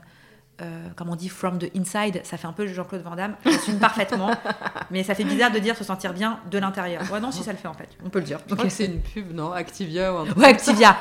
Euh, 0.63 0.89
comme 0.97 1.11
on 1.11 1.17
dit, 1.17 1.29
from 1.29 1.59
the 1.59 1.71
inside, 1.77 2.23
ça 2.25 2.39
fait 2.39 2.47
un 2.47 2.53
peu 2.53 2.67
Jean-Claude 2.67 3.03
Van 3.03 3.15
Damme, 3.15 3.35
j'assume 3.45 3.79
parfaitement, 3.79 4.31
mais 4.91 5.03
ça 5.03 5.15
fait 5.15 5.25
bizarre 5.25 5.51
de 5.51 5.59
dire 5.59 5.77
se 5.77 5.85
sentir 5.85 6.15
bien 6.15 6.39
de 6.51 6.59
l'intérieur. 6.59 7.03
Ouais, 7.13 7.21
non, 7.21 7.31
si 7.31 7.43
ça 7.43 7.53
le 7.53 7.59
fait 7.59 7.69
en 7.69 7.75
fait, 7.75 7.91
on 8.03 8.09
peut 8.09 8.21
le 8.21 8.25
dire. 8.25 8.39
Je 8.49 8.55
crois 8.55 8.71
c'est 8.71 8.87
une 8.87 9.01
pub, 9.01 9.35
non? 9.35 9.53
Activia 9.53 10.15
ou 10.15 10.17
un 10.17 10.25
Ouais, 10.33 10.47
Activia, 10.47 10.97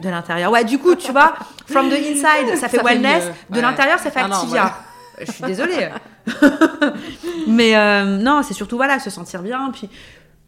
de 0.00 0.08
l'intérieur. 0.08 0.50
Ouais, 0.50 0.64
du 0.64 0.78
coup, 0.78 0.94
tu 0.94 1.12
vois, 1.12 1.34
from 1.66 1.90
the 1.90 1.92
inside, 1.92 2.56
ça 2.56 2.70
fait 2.70 2.82
wellness, 2.82 3.30
de 3.50 3.60
l'intérieur, 3.60 3.98
ça 3.98 4.10
fait 4.10 4.20
ah 4.20 4.26
Activia. 4.26 4.74
Je 5.20 5.30
suis 5.30 5.44
désolée. 5.44 5.90
mais 7.46 7.76
euh, 7.76 8.16
non, 8.16 8.42
c'est 8.42 8.54
surtout, 8.54 8.76
voilà, 8.76 8.98
se 8.98 9.10
sentir 9.10 9.42
bien, 9.42 9.70
puis 9.72 9.90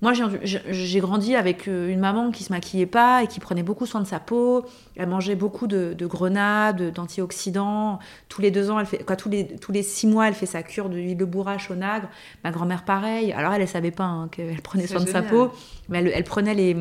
moi, 0.00 0.12
j'ai 0.12 1.00
grandi 1.00 1.34
avec 1.34 1.66
euh, 1.66 1.88
une 1.88 1.98
maman 1.98 2.30
qui 2.30 2.44
se 2.44 2.52
maquillait 2.52 2.86
pas 2.86 3.24
et 3.24 3.26
qui 3.26 3.40
prenait 3.40 3.64
beaucoup 3.64 3.84
soin 3.84 4.00
de 4.00 4.06
sa 4.06 4.20
peau. 4.20 4.64
Elle 4.94 5.08
mangeait 5.08 5.34
beaucoup 5.34 5.66
de, 5.66 5.94
grenades, 6.02 6.92
d'antioxydants. 6.92 7.98
Tous 8.28 8.40
les 8.40 8.52
deux 8.52 8.70
ans, 8.70 8.78
elle 8.78 8.86
fait, 8.86 9.04
quoi, 9.04 9.16
tous 9.16 9.28
les, 9.28 9.48
tous 9.56 9.72
les 9.72 9.82
six 9.82 10.06
mois, 10.06 10.28
elle 10.28 10.34
fait 10.34 10.46
sa 10.46 10.62
cure 10.62 10.88
d'huile 10.88 11.16
de 11.16 11.24
bourrache 11.24 11.68
au 11.72 11.74
nagre. 11.74 12.08
Ma 12.44 12.52
grand-mère, 12.52 12.84
pareil. 12.84 13.32
Alors, 13.32 13.52
elle, 13.54 13.62
ne 13.62 13.66
savait 13.66 13.90
pas 13.90 14.04
hein, 14.04 14.28
qu'elle 14.28 14.62
prenait 14.62 14.86
soin 14.86 15.02
de 15.02 15.08
sa 15.08 15.22
peau, 15.22 15.50
mais 15.88 15.98
elle, 15.98 16.24
prenait 16.24 16.54
les, 16.54 16.76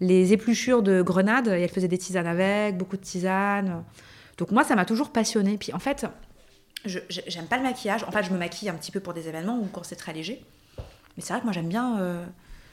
les 0.00 0.32
épluchures 0.32 0.82
de 0.82 1.02
grenades 1.02 1.48
et 1.48 1.60
elle 1.60 1.68
faisait 1.68 1.88
des 1.88 1.98
tisanes 1.98 2.26
avec, 2.26 2.78
beaucoup 2.78 2.96
de 2.96 3.02
tisanes. 3.02 3.84
Donc, 4.38 4.52
moi, 4.52 4.64
ça 4.64 4.74
m'a 4.74 4.86
toujours 4.86 5.10
passionnée. 5.10 5.58
Puis, 5.58 5.74
en 5.74 5.78
fait, 5.78 6.06
je 6.86 7.00
j'aime 7.10 7.46
pas 7.46 7.58
le 7.58 7.62
maquillage. 7.62 8.04
En 8.04 8.10
fait, 8.10 8.22
je 8.22 8.32
me 8.32 8.38
maquille 8.38 8.70
un 8.70 8.74
petit 8.74 8.90
peu 8.90 9.00
pour 9.00 9.12
des 9.12 9.28
événements 9.28 9.58
ou 9.58 9.68
quand 9.70 9.82
c'est 9.82 9.96
très 9.96 10.14
léger. 10.14 10.42
Mais 11.18 11.24
c'est 11.24 11.32
vrai 11.32 11.40
que 11.40 11.46
moi 11.46 11.52
j'aime 11.52 11.68
bien, 11.68 11.98
euh, 11.98 12.24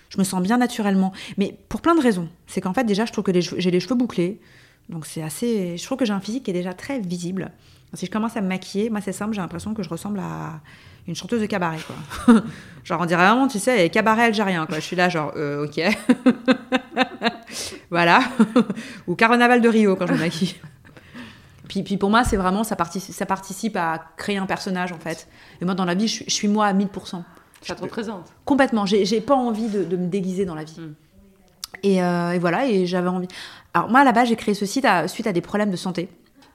je 0.10 0.20
me 0.20 0.24
sens 0.24 0.40
bien 0.40 0.60
naturellement. 0.60 1.12
Mais 1.38 1.58
pour 1.68 1.82
plein 1.82 1.96
de 1.96 2.00
raisons. 2.00 2.30
C'est 2.46 2.62
qu'en 2.62 2.76
fait 2.76 2.84
déjà 2.84 3.06
je 3.06 3.12
trouve 3.12 3.24
que 3.24 3.32
j'ai 3.42 3.72
les 3.72 3.80
cheveux 3.80 3.96
bouclés. 3.96 4.40
Donc 4.88 5.08
c'est 5.08 5.24
assez, 5.24 5.78
je 5.78 5.84
trouve 5.84 5.98
que 5.98 6.06
j'ai 6.06 6.14
un 6.14 6.20
physique 6.20 6.44
qui 6.44 6.52
est 6.52 6.54
déjà 6.54 6.74
très 6.74 7.00
visible. 7.00 7.52
Si 7.96 8.06
je 8.06 8.12
commence 8.12 8.38
à 8.38 8.42
me 8.42 8.48
maquiller, 8.48 8.92
moi 8.92 9.02
c'est 9.02 9.14
simple, 9.14 9.34
j'ai 9.34 9.42
l'impression 9.42 9.74
que 9.74 9.82
je 9.82 9.90
ressemble 9.90 10.20
à 10.20 10.60
une 11.08 11.16
chanteuse 11.16 11.42
de 11.42 11.48
cabaret 11.48 11.80
quoi. 11.88 12.36
genre 12.84 13.02
on 13.02 13.08
dirait 13.08 13.26
vraiment, 13.26 13.48
tu 13.48 13.58
sais, 13.58 13.90
cabaret 13.90 14.26
algérien 14.26 14.68
quoi. 14.68 14.76
Je 14.76 14.86
suis 14.86 14.96
là 14.96 15.10
genre 15.10 15.32
euh, 15.36 15.66
ok. 15.66 15.80
voilà. 17.90 18.20
Ou 19.08 19.16
carnaval 19.16 19.60
de 19.60 19.70
Rio 19.70 19.96
quand 19.96 20.06
je 20.06 20.14
me 20.14 20.20
maquille. 20.20 20.54
Puis, 21.68 21.82
puis, 21.82 21.98
pour 21.98 22.12
moi, 22.12 22.24
c'est 22.24 22.38
vraiment, 22.38 22.64
ça 22.64 22.76
participe, 22.76 23.16
ça 23.16 23.26
participe 23.26 23.76
à 23.76 24.12
créer 24.18 24.38
un 24.38 24.46
personnage, 24.46 24.92
en 24.92 25.00
fait. 25.00 25.28
Et 25.60 25.66
moi, 25.66 25.74
dans 25.74 25.86
la 25.86 25.96
vie, 25.96 26.08
je, 26.08 26.24
je 26.24 26.30
suis 26.30 26.48
moi 26.48 26.68
à 26.68 26.74
1000%. 26.74 27.24
Ça 27.66 27.76
te 27.76 27.82
représente 27.82 28.32
Complètement. 28.46 28.86
J'ai 28.86 29.22
pas 29.22 29.36
envie 29.36 29.68
de, 29.68 29.98
me 29.98 30.08
déguiser 30.08 30.46
dans 30.46 30.56
la 30.56 30.64
vie. 30.64 30.80
Hmm. 30.80 30.94
Euh, 31.86 32.32
et, 32.32 32.40
voilà, 32.40 32.68
et 32.68 32.86
j'avais 32.86 33.10
envie. 33.10 33.28
Alors, 33.74 33.90
moi, 33.90 34.10
base, 34.12 34.30
j'ai 34.30 34.36
créé 34.36 34.54
ce 34.54 34.66
site 34.66 34.88
suite 35.08 35.28
à 35.28 35.34
des 35.34 35.42
problèmes 35.42 35.72
de 35.72 35.76
santé. 35.76 36.10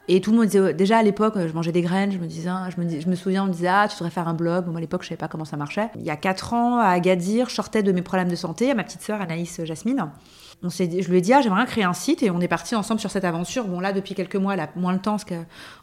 Et 0.09 0.21
tout 0.21 0.33
le 0.33 0.39
monde 0.39 0.47
disait, 0.47 0.75
déjà 0.75 0.99
à 0.99 1.03
l'époque, 1.03 1.35
je 1.37 1.53
mangeais 1.53 1.71
des 1.71 1.83
graines, 1.83 2.11
je 2.11 2.19
me 2.19 2.27
disais, 2.27 2.51
je 2.75 2.81
me, 2.81 3.01
je 3.01 3.09
me 3.09 3.15
souviens, 3.15 3.45
on 3.45 3.47
me 3.47 3.53
disait, 3.53 3.69
ah, 3.69 3.87
tu 3.89 3.95
devrais 3.95 4.11
faire 4.11 4.27
un 4.27 4.35
blog. 4.35 4.67
Moi, 4.67 4.79
à 4.79 4.81
l'époque, 4.81 5.03
je 5.03 5.09
savais 5.09 5.19
pas 5.19 5.29
comment 5.29 5.45
ça 5.45 5.57
marchait. 5.57 5.89
Il 5.97 6.03
y 6.03 6.11
a 6.11 6.17
4 6.17 6.55
ans, 6.55 6.79
à 6.79 6.89
Agadir, 6.89 7.49
je 7.49 7.55
sortais 7.55 7.83
de 7.83 7.93
mes 7.93 8.03
problèmes 8.03 8.29
de 8.29 8.35
santé, 8.35 8.71
à 8.71 8.75
ma 8.75 8.83
petite 8.83 9.03
sœur 9.03 9.21
Anaïs 9.21 9.61
Jasmine. 9.63 10.09
On 10.63 10.69
je 10.69 11.09
lui 11.09 11.19
ai 11.19 11.21
dit, 11.21 11.33
ah, 11.33 11.41
j'aimerais 11.43 11.65
créer 11.67 11.85
un 11.85 11.93
site, 11.93 12.23
et 12.23 12.31
on 12.31 12.41
est 12.41 12.49
parti 12.49 12.75
ensemble 12.75 12.99
sur 12.99 13.11
cette 13.11 13.25
aventure. 13.25 13.67
Bon, 13.67 13.79
là, 13.79 13.93
depuis 13.93 14.15
quelques 14.15 14.37
mois, 14.37 14.55
elle 14.55 14.61
a 14.61 14.69
moins 14.75 14.93
le 14.93 14.99
temps, 14.99 15.13
parce 15.13 15.25
que 15.25 15.35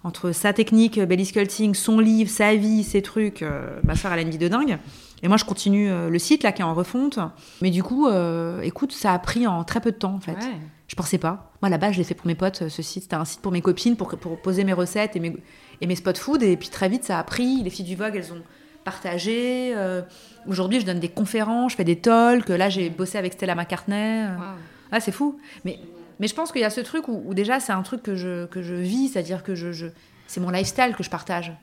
entre 0.03 0.31
sa 0.31 0.51
technique, 0.51 0.99
belly 0.99 1.25
sculpting, 1.25 1.73
son 1.73 1.99
livre, 1.99 2.29
sa 2.29 2.53
vie, 2.55 2.83
ses 2.83 3.01
trucs, 3.01 3.43
euh, 3.43 3.79
ma 3.83 3.95
sœur, 3.95 4.11
elle 4.11 4.19
a 4.19 4.21
une 4.23 4.29
vie 4.29 4.37
de 4.37 4.47
dingue. 4.47 4.77
Et 5.23 5.27
moi, 5.27 5.37
je 5.37 5.45
continue 5.45 5.89
euh, 5.89 6.09
le 6.09 6.19
site 6.19 6.43
là 6.43 6.51
qui 6.51 6.61
est 6.61 6.65
en 6.65 6.73
refonte. 6.73 7.19
Mais 7.61 7.69
du 7.69 7.83
coup, 7.83 8.07
euh, 8.07 8.61
écoute, 8.61 8.91
ça 8.91 9.13
a 9.13 9.19
pris 9.19 9.47
en 9.47 9.63
très 9.63 9.79
peu 9.79 9.91
de 9.91 9.97
temps 9.97 10.13
en 10.13 10.19
fait. 10.19 10.33
Ouais. 10.33 10.57
Je 10.87 10.95
pensais 10.95 11.17
pas. 11.17 11.51
Moi, 11.61 11.69
là-bas, 11.69 11.91
je 11.91 11.97
l'ai 11.97 12.03
fait 12.03 12.13
pour 12.13 12.27
mes 12.27 12.35
potes. 12.35 12.69
Ce 12.69 12.81
site, 12.81 13.03
c'était 13.03 13.15
un 13.15 13.25
site 13.25 13.41
pour 13.41 13.51
mes 13.51 13.61
copines, 13.61 13.97
pour, 13.97 14.07
pour 14.17 14.39
poser 14.41 14.63
mes 14.63 14.73
recettes 14.73 15.15
et 15.15 15.19
mes, 15.19 15.35
et 15.81 15.87
mes 15.87 15.95
spots 15.95 16.15
food. 16.15 16.43
Et 16.43 16.55
puis 16.55 16.69
très 16.69 16.87
vite, 16.87 17.03
ça 17.03 17.19
a 17.19 17.23
pris. 17.23 17.61
Les 17.63 17.69
filles 17.69 17.85
du 17.85 17.95
Vogue, 17.95 18.15
elles 18.15 18.31
ont 18.31 18.41
partagé. 18.85 19.73
Euh, 19.75 20.01
aujourd'hui, 20.47 20.79
je 20.79 20.85
donne 20.85 20.99
des 20.99 21.09
conférences, 21.09 21.73
je 21.73 21.77
fais 21.77 21.83
des 21.83 21.97
talks. 21.97 22.47
Là, 22.47 22.69
j'ai 22.69 22.89
bossé 22.89 23.17
avec 23.17 23.33
Stella 23.33 23.55
McCartney. 23.55 24.27
Ah, 24.91 24.99
c'est 25.01 25.11
fou. 25.11 25.37
Mais, 25.65 25.79
mais 26.21 26.27
je 26.27 26.35
pense 26.35 26.53
qu'il 26.53 26.61
y 26.61 26.65
a 26.65 26.69
ce 26.69 26.79
truc 26.79 27.09
où, 27.09 27.33
déjà, 27.33 27.59
c'est 27.59 27.73
un 27.73 27.81
truc 27.81 28.01
que 28.01 28.15
je, 28.15 28.45
que 28.45 28.61
je 28.61 28.75
vis, 28.75 29.09
c'est-à-dire 29.09 29.43
que 29.43 29.55
je, 29.55 29.73
je 29.73 29.87
c'est 30.27 30.39
mon 30.39 30.49
lifestyle 30.49 30.93
que 30.95 31.03
je 31.03 31.09
partage 31.09 31.53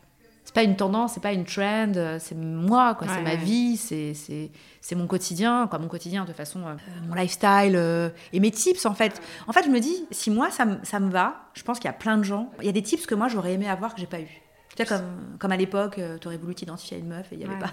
c'est 0.45 0.55
pas 0.55 0.63
une 0.63 0.77
tendance, 0.77 1.15
c'est 1.15 1.23
pas 1.23 1.33
une 1.33 1.45
trend, 1.45 1.93
euh, 1.97 2.19
c'est 2.21 2.35
moi, 2.35 2.95
quoi, 2.95 3.09
c'est 3.09 3.23
ma 3.23 3.35
vie, 3.35 3.79
c'est 3.79 4.95
mon 4.95 5.07
quotidien, 5.07 5.67
quoi, 5.69 5.79
mon 5.79 5.89
quotidien 5.89 6.27
de 6.27 6.33
façon, 6.33 6.61
euh, 6.67 6.75
mon 7.09 7.15
lifestyle 7.15 7.75
euh, 7.75 8.11
et 8.33 8.41
mes 8.41 8.51
tips 8.51 8.85
en 8.85 8.95
fait. 8.95 9.23
En 9.47 9.53
fait, 9.53 9.65
je 9.65 9.71
me 9.71 9.81
dis, 9.81 10.05
si 10.11 10.31
moi 10.31 10.51
ça, 10.51 10.67
ça 10.83 11.01
me 11.01 11.11
va, 11.11 11.49
je 11.55 11.63
pense 11.63 11.79
qu'il 11.79 11.87
y 11.87 11.91
a 11.91 11.95
plein 11.95 12.19
de 12.19 12.25
gens, 12.25 12.51
il 12.61 12.67
y 12.67 12.69
a 12.69 12.73
des 12.73 12.83
tips 12.83 13.07
que 13.07 13.15
moi 13.15 13.29
j'aurais 13.29 13.55
aimé 13.55 13.69
avoir 13.69 13.95
que 13.95 14.01
j'ai 14.01 14.07
pas 14.07 14.21
eu. 14.21 14.29
Tu 14.77 14.83
sais, 14.83 14.87
comme, 14.87 15.37
comme 15.39 15.53
à 15.53 15.57
l'époque, 15.57 16.01
tu 16.21 16.27
aurais 16.27 16.37
voulu 16.37 16.55
t'identifier 16.55 16.97
à 16.97 17.01
une 17.01 17.09
meuf 17.09 17.33
et 17.33 17.37
il 17.37 17.41
y 17.41 17.45
avait 17.45 17.59
pas. 17.59 17.71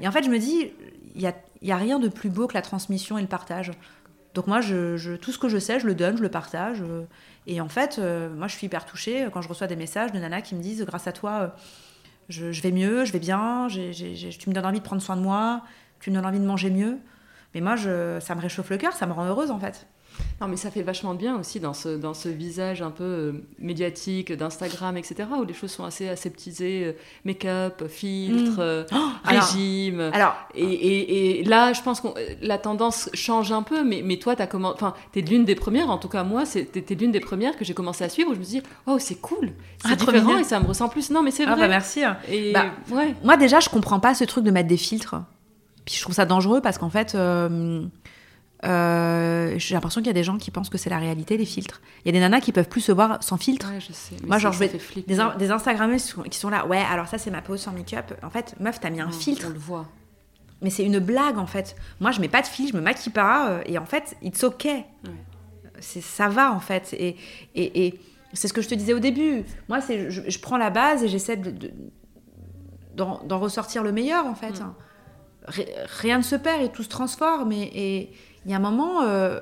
Et 0.00 0.06
en 0.06 0.12
fait, 0.12 0.22
je 0.22 0.30
me 0.30 0.38
dis, 0.38 0.70
il 1.14 1.20
y 1.20 1.26
a, 1.26 1.34
y 1.62 1.72
a 1.72 1.76
rien 1.76 1.98
de 1.98 2.08
plus 2.08 2.30
beau 2.30 2.46
que 2.46 2.54
la 2.54 2.62
transmission 2.62 3.18
et 3.18 3.22
le 3.22 3.28
partage. 3.28 3.72
Donc 4.34 4.46
moi, 4.46 4.60
je, 4.60 4.96
je, 4.96 5.14
tout 5.14 5.32
ce 5.32 5.38
que 5.38 5.48
je 5.48 5.58
sais, 5.58 5.80
je 5.80 5.86
le 5.86 5.96
donne, 5.96 6.16
je 6.16 6.22
le 6.22 6.28
partage. 6.28 6.82
Et 7.48 7.60
en 7.60 7.68
fait, 7.68 7.98
moi, 7.98 8.46
je 8.46 8.54
suis 8.54 8.66
hyper 8.66 8.86
touchée 8.86 9.28
quand 9.32 9.42
je 9.42 9.48
reçois 9.48 9.66
des 9.66 9.74
messages 9.74 10.12
de 10.12 10.18
nanas 10.20 10.42
qui 10.42 10.54
me 10.54 10.62
disent, 10.62 10.84
grâce 10.86 11.08
à 11.08 11.12
toi 11.12 11.56
Je, 12.28 12.60
vais 12.60 12.72
mieux, 12.72 13.04
je 13.04 13.12
vais 13.12 13.18
bien, 13.18 13.68
tu 13.68 14.48
me 14.48 14.52
donnes 14.54 14.66
envie 14.66 14.80
de 14.80 14.84
prendre 14.84 15.00
soin 15.00 15.16
de 15.16 15.22
moi, 15.22 15.62
tu 16.00 16.10
me 16.10 16.14
donnes 16.14 16.26
envie 16.26 16.40
de 16.40 16.46
manger 16.46 16.70
mieux. 16.70 16.98
Mais 17.54 17.60
moi, 17.60 17.76
ça 17.76 18.34
me 18.34 18.40
réchauffe 18.40 18.70
le 18.70 18.76
cœur, 18.76 18.92
ça 18.92 19.06
me 19.06 19.12
rend 19.12 19.24
heureuse 19.24 19.50
en 19.50 19.58
fait. 19.58 19.86
Non, 20.40 20.46
mais 20.46 20.56
ça 20.56 20.70
fait 20.70 20.82
vachement 20.82 21.14
de 21.14 21.18
bien 21.18 21.38
aussi 21.38 21.58
dans 21.58 21.74
ce, 21.74 21.88
dans 21.88 22.14
ce 22.14 22.28
visage 22.28 22.80
un 22.80 22.92
peu 22.92 23.04
euh, 23.04 23.32
médiatique 23.58 24.32
d'Instagram, 24.32 24.96
etc., 24.96 25.28
où 25.36 25.44
les 25.44 25.52
choses 25.52 25.72
sont 25.72 25.84
assez 25.84 26.08
aseptisées, 26.08 26.84
euh, 26.84 26.92
make-up, 27.24 27.88
filtre, 27.88 28.58
mm. 28.58 28.60
euh, 28.60 28.84
oh, 28.92 29.08
régime. 29.24 30.00
Alors, 30.12 30.36
et, 30.54 31.40
et, 31.40 31.44
là, 31.44 31.72
je 31.72 31.82
pense 31.82 32.00
que 32.00 32.08
la 32.40 32.58
tendance 32.58 33.10
change 33.14 33.50
un 33.50 33.62
peu, 33.62 33.82
mais, 33.82 34.02
mais 34.04 34.18
toi, 34.18 34.36
tu 34.36 34.42
enfin, 34.52 34.94
es 35.16 35.20
l'une 35.22 35.44
des 35.44 35.56
premières, 35.56 35.90
en 35.90 35.98
tout 35.98 36.08
cas 36.08 36.22
moi, 36.22 36.44
t'es 36.46 36.94
l'une 36.94 37.10
des 37.10 37.20
premières 37.20 37.56
que 37.56 37.64
j'ai 37.64 37.74
commencé 37.74 38.04
à 38.04 38.08
suivre, 38.08 38.30
où 38.30 38.34
je 38.34 38.38
me 38.38 38.44
dis, 38.44 38.62
oh, 38.86 38.98
c'est 39.00 39.20
cool, 39.20 39.52
c'est 39.82 39.92
ah, 39.92 39.96
différent 39.96 40.38
et 40.38 40.44
ça 40.44 40.60
me 40.60 40.66
ressemble 40.66 40.92
plus. 40.92 41.10
Non, 41.10 41.22
mais 41.22 41.32
c'est 41.32 41.44
ah, 41.44 41.54
vrai. 41.54 41.64
Ah, 41.64 41.64
bah 41.64 41.68
merci. 41.68 42.02
Et, 42.30 42.52
bah, 42.52 42.66
ouais. 42.92 43.14
Moi, 43.24 43.36
déjà, 43.36 43.58
je 43.58 43.68
comprends 43.68 43.98
pas 43.98 44.14
ce 44.14 44.22
truc 44.22 44.44
de 44.44 44.52
mettre 44.52 44.68
des 44.68 44.76
filtres. 44.76 45.16
Puis 45.84 45.96
je 45.96 46.02
trouve 46.02 46.14
ça 46.14 46.26
dangereux 46.26 46.60
parce 46.60 46.78
qu'en 46.78 46.90
fait, 46.90 47.16
euh, 48.64 49.54
j'ai 49.56 49.74
l'impression 49.74 50.00
qu'il 50.00 50.08
y 50.08 50.10
a 50.10 50.14
des 50.14 50.24
gens 50.24 50.36
qui 50.36 50.50
pensent 50.50 50.68
que 50.68 50.78
c'est 50.78 50.90
la 50.90 50.98
réalité, 50.98 51.36
les 51.36 51.44
filtres. 51.44 51.80
Il 52.04 52.08
y 52.08 52.10
a 52.10 52.12
des 52.12 52.20
nanas 52.20 52.40
qui 52.40 52.52
peuvent 52.52 52.68
plus 52.68 52.80
se 52.80 52.92
voir 52.92 53.22
sans 53.22 53.36
filtre. 53.36 53.70
Ouais, 53.70 53.80
je 53.80 53.92
sais. 53.92 54.16
Moi, 54.26 54.38
genre, 54.38 54.52
je 54.52 54.58
vais 54.58 54.68
des, 54.68 55.16
des 55.38 55.50
Instagrammeuses 55.50 56.16
qui 56.30 56.38
sont 56.38 56.48
là. 56.48 56.66
Ouais, 56.66 56.82
alors 56.90 57.06
ça, 57.06 57.18
c'est 57.18 57.30
ma 57.30 57.42
pose 57.42 57.60
sans 57.60 57.72
make-up. 57.72 58.12
En 58.22 58.30
fait, 58.30 58.56
meuf, 58.58 58.80
t'as 58.80 58.90
mis 58.90 59.00
un 59.00 59.10
filtre. 59.10 59.46
On 59.48 59.52
le 59.52 59.58
voit. 59.58 59.86
Mais 60.60 60.70
c'est 60.70 60.84
une 60.84 60.98
blague, 60.98 61.38
en 61.38 61.46
fait. 61.46 61.76
Moi, 62.00 62.10
je 62.10 62.20
mets 62.20 62.28
pas 62.28 62.42
de 62.42 62.48
filtre, 62.48 62.72
je 62.72 62.76
me 62.76 62.82
maquille 62.82 63.12
pas. 63.12 63.50
Euh, 63.50 63.62
et 63.66 63.78
en 63.78 63.86
fait, 63.86 64.16
it's 64.22 64.42
okay. 64.42 64.84
C'est 65.78 66.00
ça 66.00 66.28
va, 66.28 66.52
en 66.52 66.58
fait. 66.58 66.92
Et, 66.98 67.16
et, 67.54 67.86
et 67.86 68.00
c'est 68.32 68.48
ce 68.48 68.52
que 68.52 68.60
je 68.60 68.68
te 68.68 68.74
disais 68.74 68.92
au 68.92 68.98
début. 68.98 69.44
Moi, 69.68 69.80
c'est 69.80 70.10
je, 70.10 70.22
je, 70.28 70.38
prends 70.40 70.56
la 70.56 70.70
base 70.70 71.04
et 71.04 71.08
j'essaie 71.08 71.36
de, 71.36 71.70
d'en 72.96 73.38
ressortir 73.38 73.84
le 73.84 73.92
meilleur, 73.92 74.26
en 74.26 74.34
fait. 74.34 74.60
Mm. 74.60 74.74
Rien 76.00 76.18
ne 76.18 76.24
se 76.24 76.34
perd 76.34 76.62
et 76.62 76.68
tout 76.70 76.82
se 76.82 76.88
transforme. 76.88 77.52
et 77.52 78.10
il 78.44 78.50
y 78.50 78.54
a 78.54 78.56
un 78.56 78.60
moment, 78.60 79.02
euh, 79.02 79.40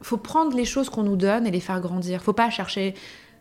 faut 0.00 0.16
prendre 0.16 0.56
les 0.56 0.64
choses 0.64 0.88
qu'on 0.88 1.02
nous 1.02 1.16
donne 1.16 1.46
et 1.46 1.50
les 1.50 1.60
faire 1.60 1.80
grandir. 1.80 2.22
Faut 2.22 2.32
pas 2.32 2.50
chercher, 2.50 2.94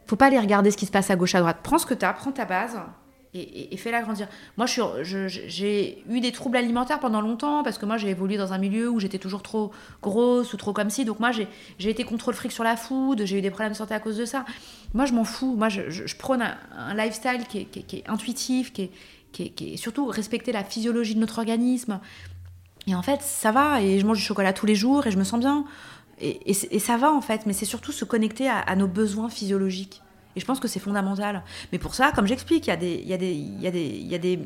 faut 0.06 0.16
pas 0.16 0.28
aller 0.28 0.40
regarder 0.40 0.72
ce 0.72 0.78
qui 0.78 0.86
se 0.86 0.92
passe 0.92 1.10
à 1.10 1.16
gauche, 1.16 1.36
à 1.36 1.40
droite. 1.40 1.60
Prends 1.64 1.78
ce 1.78 1.86
que 1.86 1.94
tu 1.94 2.06
as, 2.06 2.14
prends 2.14 2.32
ta 2.32 2.46
base 2.46 2.80
et, 3.34 3.78
fais-la 3.78 4.02
grandir. 4.02 4.28
Moi, 4.58 4.66
j'ai 4.66 6.04
eu 6.10 6.20
des 6.20 6.32
troubles 6.32 6.58
alimentaires 6.58 7.00
pendant 7.00 7.22
longtemps 7.22 7.64
parce 7.64 7.78
que 7.78 7.86
moi, 7.86 7.98
j'ai 7.98 8.10
évolué 8.10 8.38
dans 8.38 8.52
un 8.52 8.58
milieu 8.58 8.90
où 8.90 9.00
j'étais 9.00 9.20
toujours 9.20 9.42
trop 9.42 9.72
grosse 10.02 10.54
ou 10.54 10.58
trop 10.58 10.74
comme 10.74 10.90
si. 10.90 11.06
Donc 11.06 11.20
moi, 11.20 11.32
j'ai 11.32 11.48
été 11.90 12.04
contrôle 12.04 12.34
fric 12.34 12.52
sur 12.52 12.64
la 12.64 12.76
food, 12.76 13.24
j'ai 13.26 13.38
eu 13.38 13.42
des 13.42 13.50
problèmes 13.50 13.72
de 13.72 13.78
santé 13.78 13.94
à 13.94 14.00
cause 14.00 14.18
de 14.18 14.26
ça. 14.26 14.46
Moi, 14.94 15.06
je 15.06 15.14
m'en 15.14 15.24
fous. 15.24 15.56
Moi, 15.56 15.70
je, 15.70 16.16
prône 16.18 16.42
un, 16.42 16.94
lifestyle 16.94 17.48
qui 17.48 17.60
est, 17.60 18.10
intuitif, 18.10 18.74
qui 18.74 18.92
est, 19.40 19.78
surtout 19.78 20.08
respecter 20.08 20.52
la 20.52 20.66
physiologie 20.66 21.16
de 21.16 21.20
notre 21.20 21.40
organisme. 21.40 22.02
Et 22.88 22.96
en 22.96 23.02
fait, 23.02 23.22
ça 23.22 23.52
va, 23.52 23.82
et 23.82 24.00
je 24.00 24.06
mange 24.06 24.18
du 24.18 24.24
chocolat 24.24 24.54
tous 24.54 24.66
les 24.66 24.76
jours, 24.76 25.06
et 25.08 25.12
je 25.12 25.18
me 25.18 25.24
sens 25.24 25.40
bien. 25.40 25.66
Et, 26.20 26.54
ça 26.54 26.98
va, 26.98 27.12
en 27.12 27.22
fait, 27.22 27.46
mais 27.46 27.54
c'est 27.54 27.66
surtout 27.66 27.92
se 27.92 28.06
connecter 28.06 28.48
à, 28.48 28.76
nos 28.76 28.88
besoins 28.88 29.30
physiologiques. 29.30 30.02
Et 30.36 30.40
je 30.40 30.46
pense 30.46 30.60
que 30.60 30.68
c'est 30.68 30.80
fondamental. 30.80 31.44
Mais 31.72 31.80
pour 31.80 31.96
ça, 31.96 32.12
comme 32.12 32.28
j'explique, 32.28 32.68
il 32.68 32.70
y 32.70 32.74
a 32.74 32.78
des... 32.78 32.94
Il 32.94 33.08
y 33.08 33.14
a 33.14 33.18
des, 33.18 33.32
il 33.32 33.62
y 33.62 33.68
a 33.68 33.72
des, 33.72 33.86
il 33.86 34.08
y 34.08 34.16
a 34.16 34.18
des... 34.18 34.40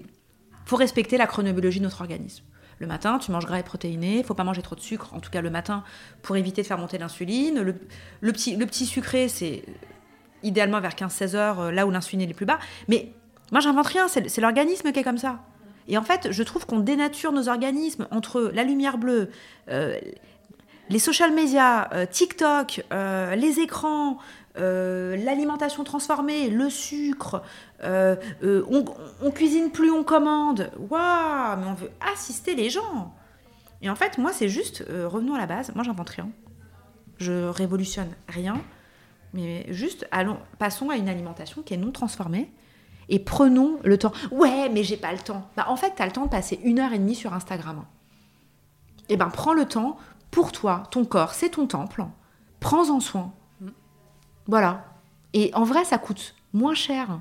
faut 0.66 0.78
respecter 0.78 1.18
la 1.18 1.28
chronobiologie 1.28 1.80
de 1.80 1.84
notre 1.84 2.02
organisme. 2.02 2.44
Le 2.80 2.88
matin, 2.88 3.20
tu 3.20 3.32
manges 3.32 3.46
gras 3.46 3.60
et 3.60 3.64
protéiné, 3.64 4.24
faut 4.24 4.34
pas 4.34 4.44
manger 4.44 4.62
trop 4.62 4.76
de 4.76 4.82
sucre, 4.82 5.14
en 5.14 5.20
tout 5.20 5.30
cas 5.30 5.42
le 5.42 5.50
matin, 5.50 5.84
pour 6.22 6.36
éviter 6.36 6.62
de 6.62 6.68
faire 6.68 6.78
monter 6.78 6.98
l'insuline. 6.98 7.62
Le, 7.62 7.76
le, 8.22 8.32
petit, 8.32 8.56
le 8.56 8.66
petit 8.66 8.86
sucré, 8.86 9.30
c'est 9.30 9.64
idéalement 10.44 10.82
vers 10.82 10.92
15-16 10.92 11.36
heures, 11.36 11.60
euh, 11.60 11.72
là 11.72 11.86
où 11.86 11.92
l'insuline 11.92 12.22
est 12.22 12.28
le 12.28 12.34
plus 12.34 12.46
bas. 12.46 12.60
Mais 12.88 13.12
moi, 13.52 13.62
j'invente 13.62 13.88
rien, 13.88 14.08
c'est 14.08 14.40
l'organisme 14.40 14.92
qui 14.92 15.00
est 15.00 15.04
comme 15.04 15.18
ça. 15.18 15.40
Et 15.88 15.98
en 15.98 16.04
fait, 16.04 16.32
je 16.32 16.44
trouve 16.44 16.66
qu'on 16.66 16.80
dénature 16.80 17.32
nos 17.32 17.48
organismes 17.50 18.08
entre 18.12 18.52
la 18.54 18.64
lumière 18.64 18.98
bleue, 18.98 19.30
euh, 19.70 20.00
les 20.90 21.00
social 21.00 21.34
media, 21.34 21.90
euh, 21.94 22.06
TikTok, 22.06 22.84
euh, 22.92 23.36
les 23.36 23.60
écrans, 23.60 24.18
l'alimentation 24.58 25.84
transformée, 25.84 26.50
le 26.50 26.70
sucre, 26.70 27.44
on, 27.84 28.86
on, 29.22 29.32
cuisine 29.32 29.70
plus, 29.70 29.92
on 29.92 30.06
commande. 30.06 30.72
Waouh, 30.78 31.60
mais 31.60 31.68
on 31.68 31.74
veut 31.74 31.92
assister 32.14 32.56
les 32.56 32.70
gens. 32.70 33.14
Et 33.82 33.90
en 33.90 33.96
fait, 33.96 34.18
moi, 34.18 34.32
c'est 34.32 34.48
juste, 34.48 34.86
revenons 34.88 35.36
à 35.36 35.38
la 35.38 35.46
base, 35.46 35.76
moi, 35.76 35.84
j'invente 35.84 36.10
rien. 36.10 36.30
Je 37.18 37.50
révolutionne 37.50 38.12
rien. 38.30 38.62
Mais 39.34 39.66
juste, 39.74 40.08
allons, 40.12 40.38
passons 40.58 40.90
à 40.90 40.96
une 40.96 41.10
alimentation 41.10 41.62
qui 41.62 41.74
est 41.74 41.78
non 41.78 41.92
transformée, 41.92 42.50
et 43.10 43.20
prenons 43.20 43.78
le 43.84 43.98
temps. 43.98 44.12
Ouais, 44.32 44.70
mais 44.70 44.84
j'ai 44.84 44.98
pas 44.98 45.12
le 45.12 45.20
temps. 45.20 45.50
Bah, 45.56 45.66
en 45.70 45.76
fait, 45.76 45.94
tu 45.96 46.02
as 46.02 46.06
le 46.06 46.12
temps 46.12 46.26
de 46.26 46.30
passer 46.30 46.60
une 46.64 46.80
heure 46.80 46.94
et 46.94 47.00
demie 47.00 47.16
sur 47.16 47.34
Instagram. 47.34 47.86
Eh 49.10 49.18
ben, 49.18 49.30
prends 49.30 49.54
le 49.54 49.66
temps 49.66 49.98
pour 50.32 50.52
toi. 50.52 50.84
Ton 50.92 51.06
corps, 51.06 51.34
c'est 51.34 51.50
ton 51.50 51.68
temple. 51.68 52.06
Prends-en 52.60 53.00
soin. 53.00 53.34
Voilà. 54.48 54.86
Et 55.34 55.52
en 55.54 55.64
vrai, 55.64 55.84
ça 55.86 55.98
coûte 55.98 56.36
moins 56.54 56.74
cher 56.74 57.20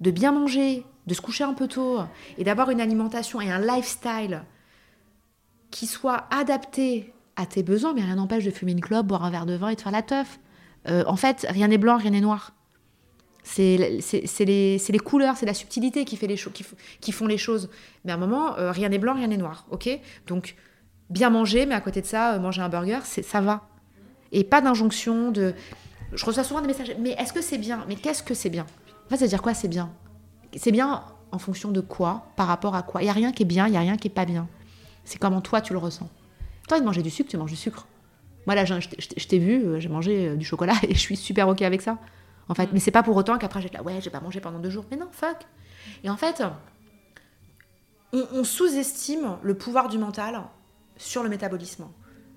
de 0.00 0.10
bien 0.10 0.32
manger, 0.32 0.84
de 1.06 1.14
se 1.14 1.20
coucher 1.20 1.44
un 1.44 1.54
peu 1.54 1.66
tôt 1.66 2.00
et 2.36 2.44
d'avoir 2.44 2.70
une 2.70 2.80
alimentation 2.80 3.40
et 3.40 3.50
un 3.50 3.58
lifestyle 3.58 4.42
qui 5.70 5.86
soit 5.86 6.26
adapté 6.30 7.12
à 7.36 7.46
tes 7.46 7.62
besoins, 7.62 7.94
mais 7.94 8.02
rien 8.02 8.16
n'empêche 8.16 8.44
de 8.44 8.50
fumer 8.50 8.72
une 8.72 8.80
clope, 8.80 9.06
boire 9.06 9.24
un 9.24 9.30
verre 9.30 9.46
de 9.46 9.54
vin 9.54 9.68
et 9.68 9.76
de 9.76 9.80
faire 9.80 9.92
la 9.92 10.02
teuf. 10.02 10.38
Euh, 10.88 11.04
en 11.06 11.16
fait, 11.16 11.46
rien 11.48 11.68
n'est 11.68 11.78
blanc, 11.78 11.96
rien 11.96 12.10
n'est 12.10 12.20
noir. 12.20 12.52
C'est 13.42 13.76
les, 14.44 14.98
couleurs, 15.02 15.36
c'est 15.36 15.46
la 15.46 15.54
subtilité 15.54 16.04
qui, 16.04 16.16
fait 16.16 16.26
les 16.26 16.36
qui, 17.00 17.12
font 17.12 17.26
les 17.26 17.38
choses. 17.38 17.70
Mais 18.04 18.12
à 18.12 18.16
un 18.16 18.18
moment, 18.18 18.56
euh, 18.58 18.72
rien 18.72 18.88
n'est 18.88 18.98
blanc, 18.98 19.14
rien 19.14 19.28
n'est 19.28 19.36
noir. 19.36 19.66
ok? 19.70 19.88
Donc, 20.26 20.54
bien 21.10 21.30
manger, 21.30 21.66
mais 21.66 21.74
à 21.74 21.80
côté 21.80 22.00
de 22.00 22.06
ça, 22.06 22.34
euh, 22.34 22.40
manger 22.40 22.62
un 22.62 22.68
burger, 22.68 23.00
ça 23.04 23.40
va. 23.40 23.68
Et 24.32 24.44
pas 24.44 24.60
d'injonction 24.60 25.30
de. 25.30 25.54
Je 26.12 26.24
reçois 26.24 26.44
souvent 26.44 26.60
des 26.60 26.66
messages, 26.66 26.94
mais 27.00 27.10
est-ce 27.12 27.32
que 27.32 27.40
c'est 27.40 27.58
bien? 27.58 27.84
Mais 27.88 27.96
qu'est-ce 27.96 28.22
que 28.22 28.34
c'est 28.34 28.50
bien? 28.50 28.66
En 29.06 29.08
fait, 29.10 29.16
ça 29.16 29.24
veut 29.24 29.28
dire 29.28 29.42
quoi 29.42 29.54
c'est 29.54 29.68
bien? 29.68 29.90
C'est 30.56 30.72
bien 30.72 31.02
en 31.30 31.38
fonction 31.38 31.70
de 31.70 31.80
quoi 31.80 32.26
Par 32.36 32.46
rapport 32.46 32.74
à 32.74 32.82
quoi? 32.82 33.02
Il 33.02 33.04
n'y 33.04 33.10
a 33.10 33.14
rien 33.14 33.32
qui 33.32 33.42
est 33.42 33.46
bien, 33.46 33.66
il 33.66 33.70
n'y 33.70 33.76
a 33.76 33.80
rien 33.80 33.96
qui 33.96 34.08
est 34.08 34.14
pas 34.14 34.24
bien. 34.24 34.48
C'est 35.04 35.18
comment 35.18 35.40
toi 35.40 35.60
tu 35.60 35.72
le 35.72 35.78
ressens. 35.78 36.08
Toi, 36.68 36.80
de 36.80 36.84
manger 36.84 37.02
du 37.02 37.10
sucre, 37.10 37.30
tu 37.30 37.36
manges 37.38 37.50
du 37.50 37.56
sucre. 37.56 37.86
Moi, 38.46 38.54
là, 38.54 38.64
je, 38.64 38.74
je 38.78 39.26
t'ai 39.26 39.38
vu, 39.38 39.64
euh, 39.64 39.80
j'ai 39.80 39.88
mangé 39.88 40.36
du 40.36 40.44
chocolat 40.44 40.74
et 40.82 40.94
je 40.94 40.98
suis 40.98 41.16
super 41.16 41.48
OK 41.48 41.62
avec 41.62 41.80
ça 41.80 41.98
en 42.48 42.54
fait. 42.54 42.66
Mm. 42.66 42.70
Mais 42.72 42.80
c'est 42.80 42.90
pas 42.90 43.02
pour 43.02 43.16
autant 43.16 43.38
qu'après 43.38 43.60
j'ai 43.60 43.68
là, 43.70 43.82
ouais, 43.82 44.00
j'ai 44.00 44.10
pas 44.10 44.20
mangé 44.20 44.40
pendant 44.40 44.58
deux 44.58 44.70
jours. 44.70 44.84
Mais 44.90 44.96
non, 44.96 45.08
fuck. 45.10 45.38
Et 46.04 46.10
en 46.10 46.16
fait, 46.16 46.42
on, 48.12 48.44
sous-estime 48.44 49.36
le 49.42 49.54
pouvoir 49.54 49.88
du 49.88 49.98
mental 49.98 50.42
sur 50.96 51.22
le 51.22 51.28
métabolisme. 51.28 51.86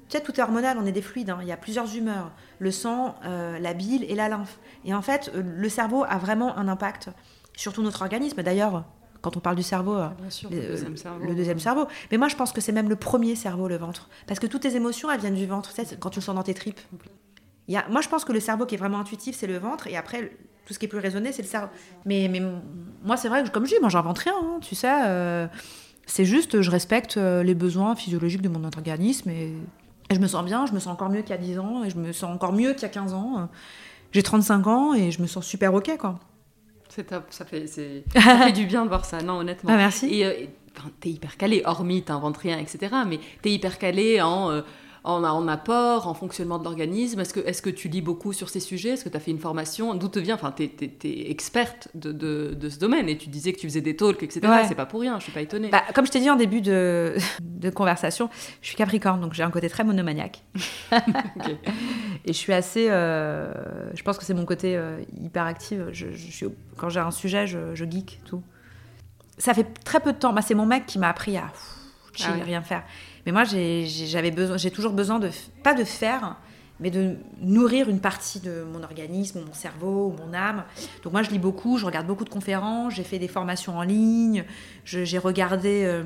Tu 0.10 0.18
sais, 0.18 0.24
tout 0.24 0.38
est 0.38 0.44
hormonal, 0.44 0.78
on 0.78 0.86
est 0.86 0.92
des 0.92 1.02
fluides, 1.02 1.30
hein. 1.30 1.40
il 1.42 1.48
y 1.48 1.54
a 1.54 1.58
plusieurs 1.58 1.96
humeurs, 1.96 2.32
le 2.60 2.70
sang, 2.72 3.16
euh, 3.24 3.58
la 3.60 3.74
bile 3.74 4.04
et 4.04 4.16
la 4.16 4.28
lymphe. 4.28 4.60
Et 4.84 4.94
en 4.94 5.02
fait, 5.02 5.32
euh, 5.34 5.42
le 5.42 5.70
cerveau 5.70 6.04
a 6.04 6.18
vraiment 6.18 6.58
un 6.58 6.68
impact 6.68 7.10
sur 7.56 7.72
tout 7.72 7.82
notre 7.82 8.02
organisme. 8.02 8.44
D'ailleurs, 8.44 8.84
quand 9.22 9.38
on 9.38 9.40
parle 9.40 9.56
du 9.56 9.64
cerveau, 9.64 9.96
euh, 9.96 10.10
le, 10.50 10.68
deuxième 10.68 10.98
cerveau. 10.98 11.26
le, 11.26 11.36
deuxième 11.36 11.60
cerveau. 11.60 11.88
Mais 12.12 12.18
moi, 12.18 12.28
je 12.28 12.36
pense 12.36 12.52
que 12.52 12.60
c'est 12.60 12.74
même 12.74 12.90
le 12.90 12.98
premier 12.98 13.36
cerveau, 13.36 13.70
le 13.70 13.78
ventre. 13.78 14.10
Parce 14.28 14.40
que 14.40 14.48
toutes 14.48 14.64
tes 14.64 14.76
émotions, 14.76 15.10
elles 15.10 15.22
viennent 15.22 15.36
du 15.36 15.46
ventre, 15.46 15.74
tu 15.74 15.86
sais, 15.86 15.96
quand 15.98 16.10
tu 16.10 16.20
le 16.20 16.24
sens 16.24 16.36
dans 16.36 16.44
tes 16.44 16.54
tripes 16.54 16.82
moi, 17.90 18.02
je 18.02 18.10
pense 18.10 18.26
que 18.26 18.34
le 18.34 18.40
cerveau 18.40 18.66
qui 18.66 18.76
est 18.76 18.78
vraiment 18.78 19.00
intuitif, 19.00 19.36
c'est 19.36 19.48
le 19.48 19.58
ventre, 19.58 19.88
et 19.88 19.96
après, 19.96 20.32
tout 20.66 20.74
ce 20.74 20.80
qui 20.80 20.86
est 20.86 20.90
plus 20.90 21.00
raisonné, 21.00 21.32
c'est 21.32 21.42
le 21.42 21.48
cerveau. 21.48 21.70
Mais, 22.06 22.28
mais 22.30 22.42
moi, 23.04 23.18
c'est 23.18 23.30
vrai 23.30 23.44
que, 23.44 23.50
comme 23.50 23.66
je 23.66 23.76
dis, 23.76 23.80
moi, 23.80 23.90
j'invente 23.90 24.20
rien, 24.20 24.34
hein, 24.36 24.60
tu 24.62 24.76
sais. 24.76 24.92
Euh, 25.06 25.48
c'est 26.06 26.26
juste, 26.26 26.62
je 26.62 26.72
respecte 26.72 27.18
euh, 27.18 27.44
les 27.44 27.56
besoins 27.56 27.96
physiologiques 27.96 28.42
de 28.42 28.50
mon 28.50 28.64
organisme, 28.64 29.30
et, 29.30 29.54
je 30.10 30.20
me 30.20 30.28
sens 30.28 30.44
bien, 30.44 30.66
je 30.66 30.74
me 30.74 30.80
sens 30.80 30.94
encore 30.94 31.10
mieux 31.10 31.22
qu'il 31.22 31.32
y 31.32 31.34
a 31.34 31.42
10 31.42 31.60
ans, 31.60 31.84
et 31.86 31.90
je 31.90 31.98
me 31.98 32.12
sens 32.12 32.34
encore 32.34 32.52
mieux 32.52 32.74
qu'il 32.74 32.82
y 32.82 32.86
a 32.86 32.90
15 32.90 33.14
ans. 33.14 33.50
J'ai 34.12 34.24
35 34.24 34.68
ans, 34.68 34.94
et 34.94 35.10
je 35.10 35.22
me 35.22 35.28
sens 35.28 35.46
super 35.46 35.74
OK, 35.74 35.90
quoi. 35.98 36.20
C'est 36.90 37.06
top, 37.06 37.28
ça 37.30 37.46
fait, 37.46 37.68
ça 37.68 37.82
fait 38.12 38.52
du 38.52 38.66
bien 38.66 38.84
de 38.84 38.90
voir 38.90 39.06
ça, 39.06 39.22
non, 39.22 39.36
honnêtement. 39.36 39.72
Ah, 39.74 39.78
merci. 39.78 40.08
Et 40.08 40.26
euh, 40.26 40.34
t'es 41.00 41.10
hyper 41.10 41.38
calé, 41.38 41.62
hormis 41.64 42.04
t'inventes 42.04 42.38
rien, 42.38 42.60
etc. 42.60 42.94
Mais 43.08 43.20
t'es 43.42 43.52
hyper 43.52 43.78
calé 43.78 44.22
en 44.22 44.62
en, 45.04 45.48
apport, 45.48 46.08
en 46.08 46.14
fonctionnement 46.14 46.60
de 46.60 46.64
l'organisme 46.64 47.20
Est-ce 47.20 47.34
que, 47.34 47.40
est 47.40 47.62
que 47.62 47.70
tu 47.70 47.88
lis 47.88 48.02
beaucoup 48.02 48.34
sur 48.34 48.50
ces 48.50 48.60
sujets? 48.60 48.90
Est-ce 48.90 49.04
que 49.04 49.10
tu 49.10 49.18
as 49.18 49.20
fait 49.20 49.32
une 49.32 49.40
formation? 49.40 49.96
D'où 49.96 50.08
te 50.08 50.20
vient 50.20 50.36
Enfin, 50.36 50.54
tu 50.56 50.64
es, 50.64 51.32
experte 51.32 51.88
de, 51.96 52.12
de, 52.12 52.70
ce 52.70 52.78
domaine 52.78 53.10
et 53.10 53.18
tu 53.18 53.30
disais 53.30 53.54
que 53.54 53.60
tu 53.60 53.68
faisais 53.68 53.82
des 53.82 53.96
talks, 53.96 54.22
etc. 54.22 54.42
C'est 54.68 54.76
pas 54.76 54.86
pour 54.86 55.02
rien, 55.02 55.18
je 55.18 55.24
suis 55.24 55.32
pas 55.32 55.42
étonnée. 55.42 55.70
Bah, 55.70 55.84
comme 55.96 56.06
je 56.06 56.12
t'ai 56.12 56.20
dit 56.20 56.30
en 56.30 56.36
début 56.36 56.62
de, 56.62 57.16
de 57.42 57.70
conversation, 57.70 58.30
je 58.62 58.68
suis 58.68 58.78
capricorne, 58.78 59.22
donc 59.22 59.34
j'ai 59.34 59.44
un 59.44 59.52
côté 59.52 59.70
très 59.70 59.84
monomaniaque. 59.84 60.44
Et 62.26 62.34
je 62.34 62.38
suis 62.38 62.54
assez. 62.54 62.88
Euh, 62.90 63.52
je 63.96 64.04
pense 64.04 64.18
que 64.18 64.24
c'est 64.24 64.36
mon 64.36 64.46
côté 64.46 64.78
euh, 64.78 65.02
hyper 65.20 65.46
active. 65.46 65.90
Je, 65.92 66.46
quand 66.78 66.90
j'ai 66.90 67.00
un 67.00 67.12
sujet, 67.12 67.48
je, 67.48 67.74
je, 67.74 67.86
geek, 67.86 68.22
tout. 68.26 68.44
Ça 69.40 69.56
fait 69.56 69.66
très 69.84 70.00
peu 70.00 70.14
de 70.14 70.18
temps. 70.18 70.34
Bah, 70.34 70.44
c'est 70.44 70.54
mon 70.54 70.68
mec 70.68 70.86
qui 70.86 71.00
m'a 71.00 71.10
appris 71.10 71.38
à 71.38 71.52
ah 72.24 72.34
rien 72.44 72.62
faire. 72.62 72.84
Mais 73.26 73.32
moi, 73.32 73.44
j'avais 73.44 74.32
besoin, 74.32 74.58
j'ai 74.58 74.72
toujours 74.72 74.94
besoin 74.94 75.20
de, 75.20 75.30
pas 75.64 75.74
de 75.74 75.84
faire, 75.84 76.38
mais 76.80 76.90
de 76.90 77.16
nourrir 77.40 77.90
une 77.90 78.00
partie 78.00 78.40
de 78.40 78.64
mon 78.64 78.84
organisme, 78.84 79.42
mon 79.46 79.54
cerveau, 79.54 80.14
mon 80.18 80.34
âme. 80.34 80.64
Donc 81.04 81.14
moi, 81.14 81.22
je 81.22 81.30
lis 81.30 81.40
beaucoup, 81.40 81.78
je 81.78 81.86
regarde 81.86 82.08
beaucoup 82.08 82.26
de 82.26 82.30
conférences, 82.30 82.96
j'ai 82.96 83.04
fait 83.04 83.20
des 83.20 83.28
formations 83.28 83.78
en 83.78 83.84
ligne, 83.84 84.44
j'ai 84.84 85.18
regardé 85.20 85.84
euh, 85.86 86.04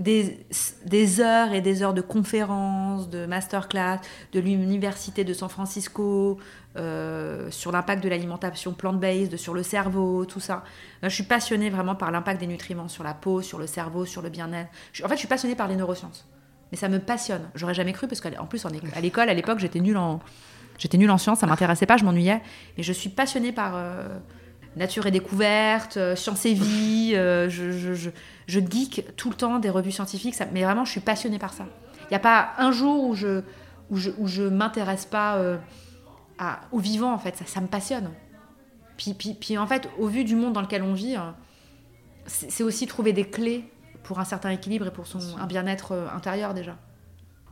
des, 0.00 1.20
heures 1.20 1.52
et 1.52 1.60
des 1.60 1.82
heures 1.82 1.94
de 1.94 2.00
conférences, 2.00 3.08
de 3.08 3.24
masterclass, 3.24 4.00
de 4.32 4.40
l'université 4.40 5.22
de 5.22 5.32
San 5.32 5.48
Francisco, 5.48 6.38
euh, 6.76 7.48
sur 7.52 7.70
l'impact 7.70 8.02
de 8.02 8.08
l'alimentation 8.08 8.72
plant-based, 8.72 9.36
sur 9.36 9.54
le 9.54 9.62
cerveau, 9.62 10.26
tout 10.26 10.40
ça. 10.40 10.64
je 11.02 11.08
suis 11.08 11.22
passionnée 11.22 11.70
vraiment 11.70 11.94
par 11.94 12.10
l'impact 12.10 12.40
des 12.40 12.48
nutriments 12.48 12.88
sur 12.88 13.04
la 13.04 13.14
peau, 13.14 13.42
sur 13.42 13.60
le 13.60 13.68
cerveau, 13.68 14.04
sur 14.04 14.22
le 14.22 14.28
bien-être. 14.28 14.70
En 15.04 15.08
fait, 15.08 15.14
je 15.14 15.20
suis 15.20 15.28
passionnée 15.28 15.54
par 15.54 15.68
les 15.68 15.76
neurosciences. 15.76 16.26
Mais 16.72 16.78
ça 16.78 16.88
me 16.88 16.98
passionne. 16.98 17.42
J'aurais 17.54 17.74
jamais 17.74 17.92
cru 17.92 18.08
parce 18.08 18.20
qu'en 18.20 18.46
plus, 18.46 18.64
à 18.66 19.00
l'école, 19.00 19.28
à 19.28 19.34
l'époque, 19.34 19.58
j'étais 19.58 19.80
nulle 19.80 19.96
en, 19.96 20.20
j'étais 20.78 20.98
nulle 20.98 21.10
en 21.10 21.18
sciences, 21.18 21.40
ça 21.40 21.46
m'intéressait 21.46 21.86
pas, 21.86 21.96
je 21.96 22.04
m'ennuyais. 22.04 22.42
Et 22.76 22.82
je 22.82 22.92
suis 22.92 23.08
passionnée 23.08 23.52
par 23.52 23.72
euh, 23.76 24.08
nature 24.76 25.06
et 25.06 25.10
découverte, 25.10 25.96
euh, 25.96 26.16
science 26.16 26.44
et 26.46 26.54
vie. 26.54 27.12
Euh, 27.14 27.48
je, 27.48 27.70
je, 27.70 27.94
je, 27.94 28.10
je, 28.46 28.60
geek 28.60 29.16
tout 29.16 29.30
le 29.30 29.36
temps 29.36 29.58
des 29.58 29.70
revues 29.70 29.92
scientifiques. 29.92 30.34
Ça, 30.34 30.46
mais 30.52 30.64
vraiment, 30.64 30.84
je 30.84 30.90
suis 30.90 31.00
passionnée 31.00 31.38
par 31.38 31.52
ça. 31.52 31.66
Il 32.02 32.10
n'y 32.10 32.16
a 32.16 32.20
pas 32.20 32.50
un 32.58 32.72
jour 32.72 33.04
où 33.04 33.14
je, 33.14 33.42
où 33.90 33.96
je, 33.96 34.10
où 34.18 34.26
je 34.26 34.42
m'intéresse 34.42 35.06
pas 35.06 35.40
à, 36.38 36.60
au 36.72 36.78
vivant, 36.78 37.12
en 37.12 37.18
fait. 37.18 37.36
Ça, 37.36 37.46
ça 37.46 37.60
me 37.60 37.66
passionne. 37.66 38.10
Puis, 38.96 39.14
puis, 39.14 39.34
puis, 39.34 39.58
en 39.58 39.66
fait, 39.66 39.88
au 39.98 40.06
vu 40.06 40.24
du 40.24 40.36
monde 40.36 40.52
dans 40.52 40.62
lequel 40.62 40.82
on 40.82 40.94
vit, 40.94 41.16
c'est 42.26 42.62
aussi 42.62 42.86
trouver 42.86 43.12
des 43.12 43.28
clés 43.28 43.70
pour 44.06 44.20
un 44.20 44.24
certain 44.24 44.50
équilibre 44.50 44.86
et 44.86 44.90
pour 44.90 45.06
son, 45.06 45.18
un 45.38 45.46
bien-être 45.46 45.92
euh, 45.92 46.06
intérieur 46.14 46.54
déjà. 46.54 46.76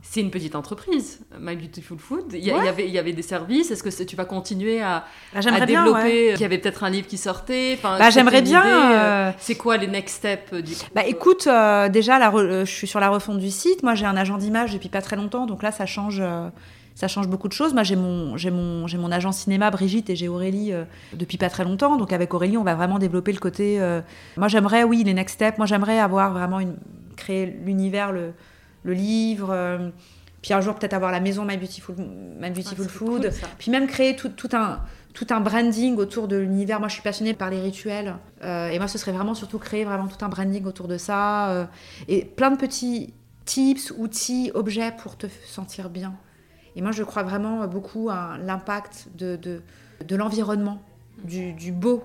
C'est 0.01 0.21
une 0.21 0.29
petite 0.29 0.55
entreprise, 0.55 1.21
My 1.39 1.55
Beautiful 1.55 1.97
Food. 1.97 2.33
Il 2.33 2.45
y, 2.45 2.51
avait, 2.51 2.87
il 2.87 2.93
y 2.93 2.99
avait 2.99 3.11
des 3.11 3.23
services. 3.23 3.71
Est-ce 3.71 3.81
que 3.81 4.03
tu 4.03 4.15
vas 4.15 4.25
continuer 4.25 4.79
à, 4.79 5.03
bah, 5.33 5.39
à 5.43 5.65
développer 5.65 6.33
Il 6.35 6.39
y 6.39 6.45
avait 6.45 6.59
peut-être 6.59 6.83
un 6.83 6.91
livre 6.91 7.07
qui 7.07 7.17
sortait. 7.17 7.79
Bah, 7.81 8.11
j'aimerais 8.11 8.43
bien. 8.43 8.63
Euh, 8.63 8.93
euh, 8.93 9.31
c'est 9.39 9.55
quoi 9.55 9.77
les 9.77 9.87
next 9.87 10.17
steps 10.17 10.53
du 10.53 10.75
Bah 10.93 11.05
écoute, 11.07 11.49
déjà, 11.91 12.19
la 12.19 12.31
je 12.31 12.71
suis 12.71 12.85
sur 12.85 12.99
la 12.99 13.09
refonte 13.09 13.39
du 13.39 13.49
site. 13.49 13.81
Moi, 13.81 13.95
j'ai 13.95 14.05
un 14.05 14.15
agent 14.15 14.37
d'image 14.37 14.73
depuis 14.73 14.89
pas 14.89 15.01
très 15.01 15.15
longtemps, 15.15 15.47
donc 15.47 15.63
là, 15.63 15.71
ça 15.71 15.87
change 15.87 16.21
ça 16.95 17.09
change 17.09 17.27
beaucoup 17.27 17.49
de 17.49 17.53
choses. 17.53 17.73
Moi, 17.73 17.83
j'ai 17.83 17.97
mon, 17.97 18.37
j'ai 18.37 18.49
mon, 18.49 18.87
j'ai 18.87 18.97
mon 18.97 19.11
agent 19.11 19.33
cinéma, 19.33 19.69
Brigitte, 19.69 20.09
et 20.09 20.15
j'ai 20.15 20.29
Aurélie 20.29 20.71
euh, 20.71 20.85
depuis 21.13 21.37
pas 21.37 21.49
très 21.49 21.65
longtemps. 21.65 21.97
Donc, 21.97 22.13
avec 22.13 22.33
Aurélie, 22.33 22.57
on 22.57 22.63
va 22.63 22.73
vraiment 22.73 22.99
développer 22.99 23.33
le 23.33 23.39
côté. 23.39 23.81
Euh, 23.81 24.01
moi, 24.37 24.47
j'aimerais, 24.47 24.85
oui, 24.85 25.03
les 25.03 25.13
next 25.13 25.35
steps. 25.35 25.57
Moi, 25.57 25.67
j'aimerais 25.67 25.99
avoir 25.99 26.31
vraiment 26.31 26.61
une, 26.61 26.77
créer 27.17 27.45
l'univers, 27.45 28.13
le, 28.13 28.31
le 28.83 28.93
livre. 28.93 29.49
Euh, 29.51 29.89
puis 30.41 30.53
un 30.53 30.61
jour, 30.61 30.75
peut-être 30.75 30.93
avoir 30.93 31.11
la 31.11 31.19
maison 31.19 31.43
My 31.43 31.57
Beautiful, 31.57 31.95
My 31.97 32.49
Beautiful 32.49 32.87
Food. 32.87 33.31
puis 33.57 33.71
même 33.71 33.87
créer 33.87 34.15
tout, 34.15 34.29
tout, 34.29 34.49
un, 34.53 34.79
tout 35.13 35.27
un 35.31 35.41
branding 35.41 35.97
autour 35.97 36.29
de 36.29 36.37
l'univers. 36.37 36.79
Moi, 36.79 36.87
je 36.87 36.93
suis 36.93 37.03
passionnée 37.03 37.33
par 37.33 37.49
les 37.49 37.59
rituels. 37.59 38.15
et 38.41 38.77
moi, 38.77 38.87
ce 38.87 38.97
serait 38.97 39.11
vraiment 39.11 39.33
surtout 39.33 39.59
créer 39.59 39.83
vraiment 39.83 40.07
tout 40.07 40.23
un 40.23 40.29
branding 40.29 40.63
autour 40.65 40.87
de 40.87 40.97
ça. 40.97 41.67
et 42.07 42.23
plein 42.23 42.51
de 42.51 42.57
petits 42.57 43.15
tips, 43.45 43.91
outils, 43.97 44.51
objets 44.53 44.93
pour 44.97 45.17
te 45.17 45.25
sentir 45.47 45.89
bien. 45.89 46.13
Et 46.75 46.81
moi, 46.81 46.91
je 46.91 47.03
crois 47.03 47.23
vraiment 47.23 47.67
beaucoup 47.67 48.09
à 48.09 48.37
l'impact 48.37 49.07
de, 49.15 49.35
de, 49.35 49.61
de 50.05 50.15
l'environnement, 50.15 50.81
du, 51.23 51.53
du, 51.53 51.71
beau 51.71 52.03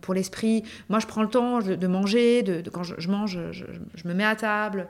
pour 0.00 0.14
l'esprit. 0.14 0.62
Moi, 0.88 0.98
je 0.98 1.06
prends 1.06 1.22
le 1.22 1.28
temps 1.28 1.60
de, 1.60 1.86
manger, 1.86 2.42
de, 2.42 2.68
quand 2.70 2.82
je, 2.82 3.08
mange, 3.08 3.38
je, 3.52 3.64
je, 3.94 4.08
me 4.08 4.14
mets 4.14 4.24
à 4.24 4.36
table. 4.36 4.88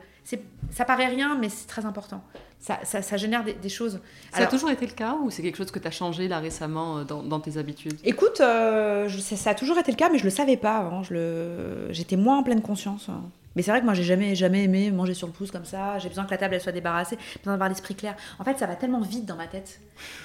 Ça 0.70 0.84
paraît 0.84 1.06
rien, 1.06 1.36
mais 1.38 1.48
c'est 1.48 1.66
très 1.66 1.84
important. 1.84 2.22
Ça, 2.58 2.78
ça, 2.84 3.00
ça 3.00 3.16
génère 3.16 3.42
des, 3.44 3.68
choses. 3.70 4.00
Ça 4.32 4.42
a 4.42 4.46
toujours 4.46 4.70
été 4.70 4.86
le 4.86 4.92
cas 4.92 5.14
ou 5.14 5.30
c'est 5.30 5.42
quelque 5.42 5.56
chose 5.56 5.70
que 5.70 5.78
tu 5.78 5.88
as 5.88 5.90
changé 5.90 6.28
là 6.28 6.40
récemment 6.40 6.98
euh, 6.98 7.04
dans, 7.04 7.22
dans 7.22 7.40
tes 7.40 7.56
habitudes? 7.56 7.98
Écoute, 8.04 8.40
euh, 8.42 9.08
ça 9.08 9.50
a 9.50 9.54
toujours 9.54 9.78
été 9.78 9.90
le 9.90 9.96
cas, 9.96 10.10
mais 10.10 10.18
je 10.18 10.24
le 10.24 10.30
savais 10.30 10.58
pas 10.58 10.76
avant. 10.76 11.02
J'étais 11.02 12.16
moins 12.16 12.38
en 12.38 12.42
pleine 12.42 12.60
conscience. 12.60 13.08
Mais 13.56 13.62
c'est 13.62 13.70
vrai 13.70 13.80
que 13.80 13.84
moi, 13.84 13.94
j'ai 13.94 14.04
jamais, 14.04 14.34
jamais 14.34 14.64
aimé 14.64 14.90
manger 14.90 15.14
sur 15.14 15.26
le 15.26 15.32
pouce 15.32 15.50
comme 15.50 15.64
ça. 15.64 15.98
J'ai 15.98 16.08
besoin 16.08 16.24
que 16.24 16.30
la 16.30 16.38
table 16.38 16.54
elle 16.54 16.60
soit 16.60 16.72
débarrassée, 16.72 17.18
j'ai 17.32 17.38
besoin 17.38 17.54
d'avoir 17.54 17.68
l'esprit 17.68 17.94
clair. 17.94 18.14
En 18.38 18.44
fait, 18.44 18.58
ça 18.58 18.66
va 18.66 18.76
tellement 18.76 19.00
vite 19.00 19.26
dans 19.26 19.36
ma 19.36 19.46
tête 19.46 19.80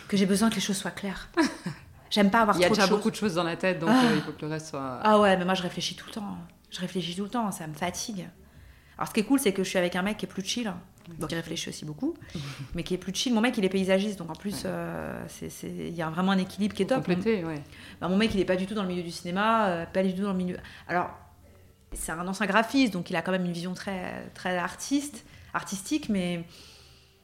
que 0.08 0.18
j'ai 0.18 0.26
besoin 0.26 0.50
que 0.50 0.56
les 0.56 0.62
choses 0.62 0.78
soient 0.78 0.92
claires. 0.92 1.30
J'aime 2.12 2.30
pas 2.30 2.42
avoir 2.42 2.56
trop 2.56 2.64
de 2.64 2.68
choses. 2.68 2.78
Il 2.78 2.80
y 2.80 2.84
a 2.84 2.86
déjà 2.86 2.96
beaucoup 2.96 3.12
de 3.12 3.16
choses 3.16 3.34
dans 3.34 3.44
la 3.44 3.58
tête, 3.58 3.80
donc 3.80 3.90
ah. 3.92 4.06
euh, 4.06 4.16
il 4.16 4.22
faut 4.22 4.32
que 4.32 4.46
le 4.46 4.52
reste 4.52 4.68
soit. 4.68 5.00
Ah 5.04 5.20
ouais, 5.20 5.36
mais 5.38 5.46
moi, 5.46 5.54
je 5.54 5.64
réfléchis 5.64 5.96
tout 5.96 6.06
le 6.08 6.14
temps. 6.14 6.38
Je 6.70 6.80
réfléchis 6.80 7.16
tout 7.16 7.24
le 7.24 7.30
temps, 7.30 7.52
ça 7.52 7.68
me 7.68 7.74
fatigue. 7.74 8.28
Alors, 8.98 9.10
ce 9.10 9.14
qui 9.14 9.20
est 9.22 9.24
cool, 9.24 9.40
c'est 9.40 9.54
que 9.54 9.64
je 9.64 9.70
suis 9.70 9.78
avec 9.78 9.96
un 9.96 10.02
mec 10.02 10.18
qui 10.18 10.26
est 10.26 10.30
plus 10.30 10.44
chill, 10.44 10.72
donc 11.20 11.32
il 11.32 11.36
réfléchit 11.36 11.70
aussi 11.70 11.84
beaucoup, 11.84 12.16
mais 12.76 12.84
qui 12.84 12.94
est 12.94 12.98
plus 12.98 13.14
chill. 13.14 13.34
Mon 13.34 13.42
mec, 13.42 13.58
il 13.58 13.66
est 13.66 13.70
paysagiste, 13.70 14.20
donc 14.20 14.30
en 14.30 14.36
plus, 14.36 14.64
euh, 14.66 15.26
il 15.64 15.94
y 15.94 16.02
a 16.02 16.10
vraiment 16.10 16.32
un 16.32 16.38
équilibre 16.38 16.74
qui 16.74 16.84
est 16.84 16.86
top. 16.86 17.00
Complété, 17.00 17.44
ouais. 17.44 17.62
Bah, 18.00 18.08
mon 18.08 18.18
mec, 18.18 18.34
il 18.34 18.40
est 18.40 18.46
pas 18.46 18.56
du 18.56 18.66
tout 18.66 18.76
dans 18.76 18.84
le 18.84 18.88
milieu 18.88 19.04
du 19.04 19.12
cinéma, 19.12 19.68
euh, 19.68 19.86
pas 19.86 20.04
du 20.04 20.14
tout 20.14 20.22
dans 20.22 20.32
le 20.32 20.38
milieu. 20.38 20.58
Alors, 20.88 21.10
c'est 21.96 22.12
un 22.12 22.28
ancien 22.28 22.46
graphiste, 22.46 22.94
donc 22.94 23.10
il 23.10 23.16
a 23.16 23.22
quand 23.22 23.32
même 23.32 23.46
une 23.46 23.52
vision 23.52 23.74
très, 23.74 24.30
très 24.34 24.58
artiste, 24.58 25.26
artistique, 25.54 26.10
mais 26.10 26.46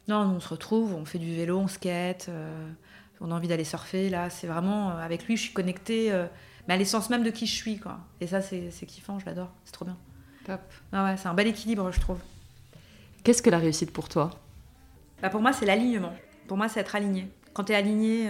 non, 0.07 0.17
on 0.35 0.39
se 0.39 0.49
retrouve, 0.49 0.93
on 0.93 1.05
fait 1.05 1.19
du 1.19 1.33
vélo, 1.35 1.57
on 1.57 1.67
skate, 1.67 2.27
euh, 2.29 2.69
on 3.19 3.31
a 3.31 3.35
envie 3.35 3.47
d'aller 3.47 3.63
surfer. 3.63 4.09
Là, 4.09 4.29
c'est 4.29 4.47
vraiment, 4.47 4.91
euh, 4.91 4.97
avec 4.97 5.25
lui, 5.25 5.37
je 5.37 5.43
suis 5.43 5.53
connectée, 5.53 6.11
euh, 6.11 6.25
mais 6.67 6.73
à 6.73 6.77
l'essence 6.77 7.09
même 7.09 7.23
de 7.23 7.29
qui 7.29 7.45
je 7.45 7.55
suis, 7.55 7.79
quoi. 7.79 7.99
Et 8.19 8.27
ça, 8.27 8.41
c'est 8.41 8.85
kiffant, 8.85 9.19
je 9.19 9.25
l'adore, 9.25 9.51
c'est 9.63 9.71
trop 9.71 9.85
bien. 9.85 9.97
Top. 10.45 10.61
Ah 10.91 11.05
ouais, 11.05 11.17
c'est 11.17 11.27
un 11.27 11.33
bel 11.33 11.47
équilibre, 11.47 11.91
je 11.91 11.99
trouve. 11.99 12.19
Qu'est-ce 13.23 13.41
que 13.41 13.49
la 13.49 13.59
réussite 13.59 13.93
pour 13.93 14.09
toi? 14.09 14.31
Bah 15.21 15.29
Pour 15.29 15.41
moi, 15.41 15.53
c'est 15.53 15.65
l'alignement. 15.67 16.13
Pour 16.47 16.57
moi, 16.57 16.67
c'est 16.67 16.79
être 16.79 16.95
aligné. 16.95 17.27
Quand 17.53 17.65
tu 17.65 17.73
es 17.73 17.75
aligné, 17.75 18.27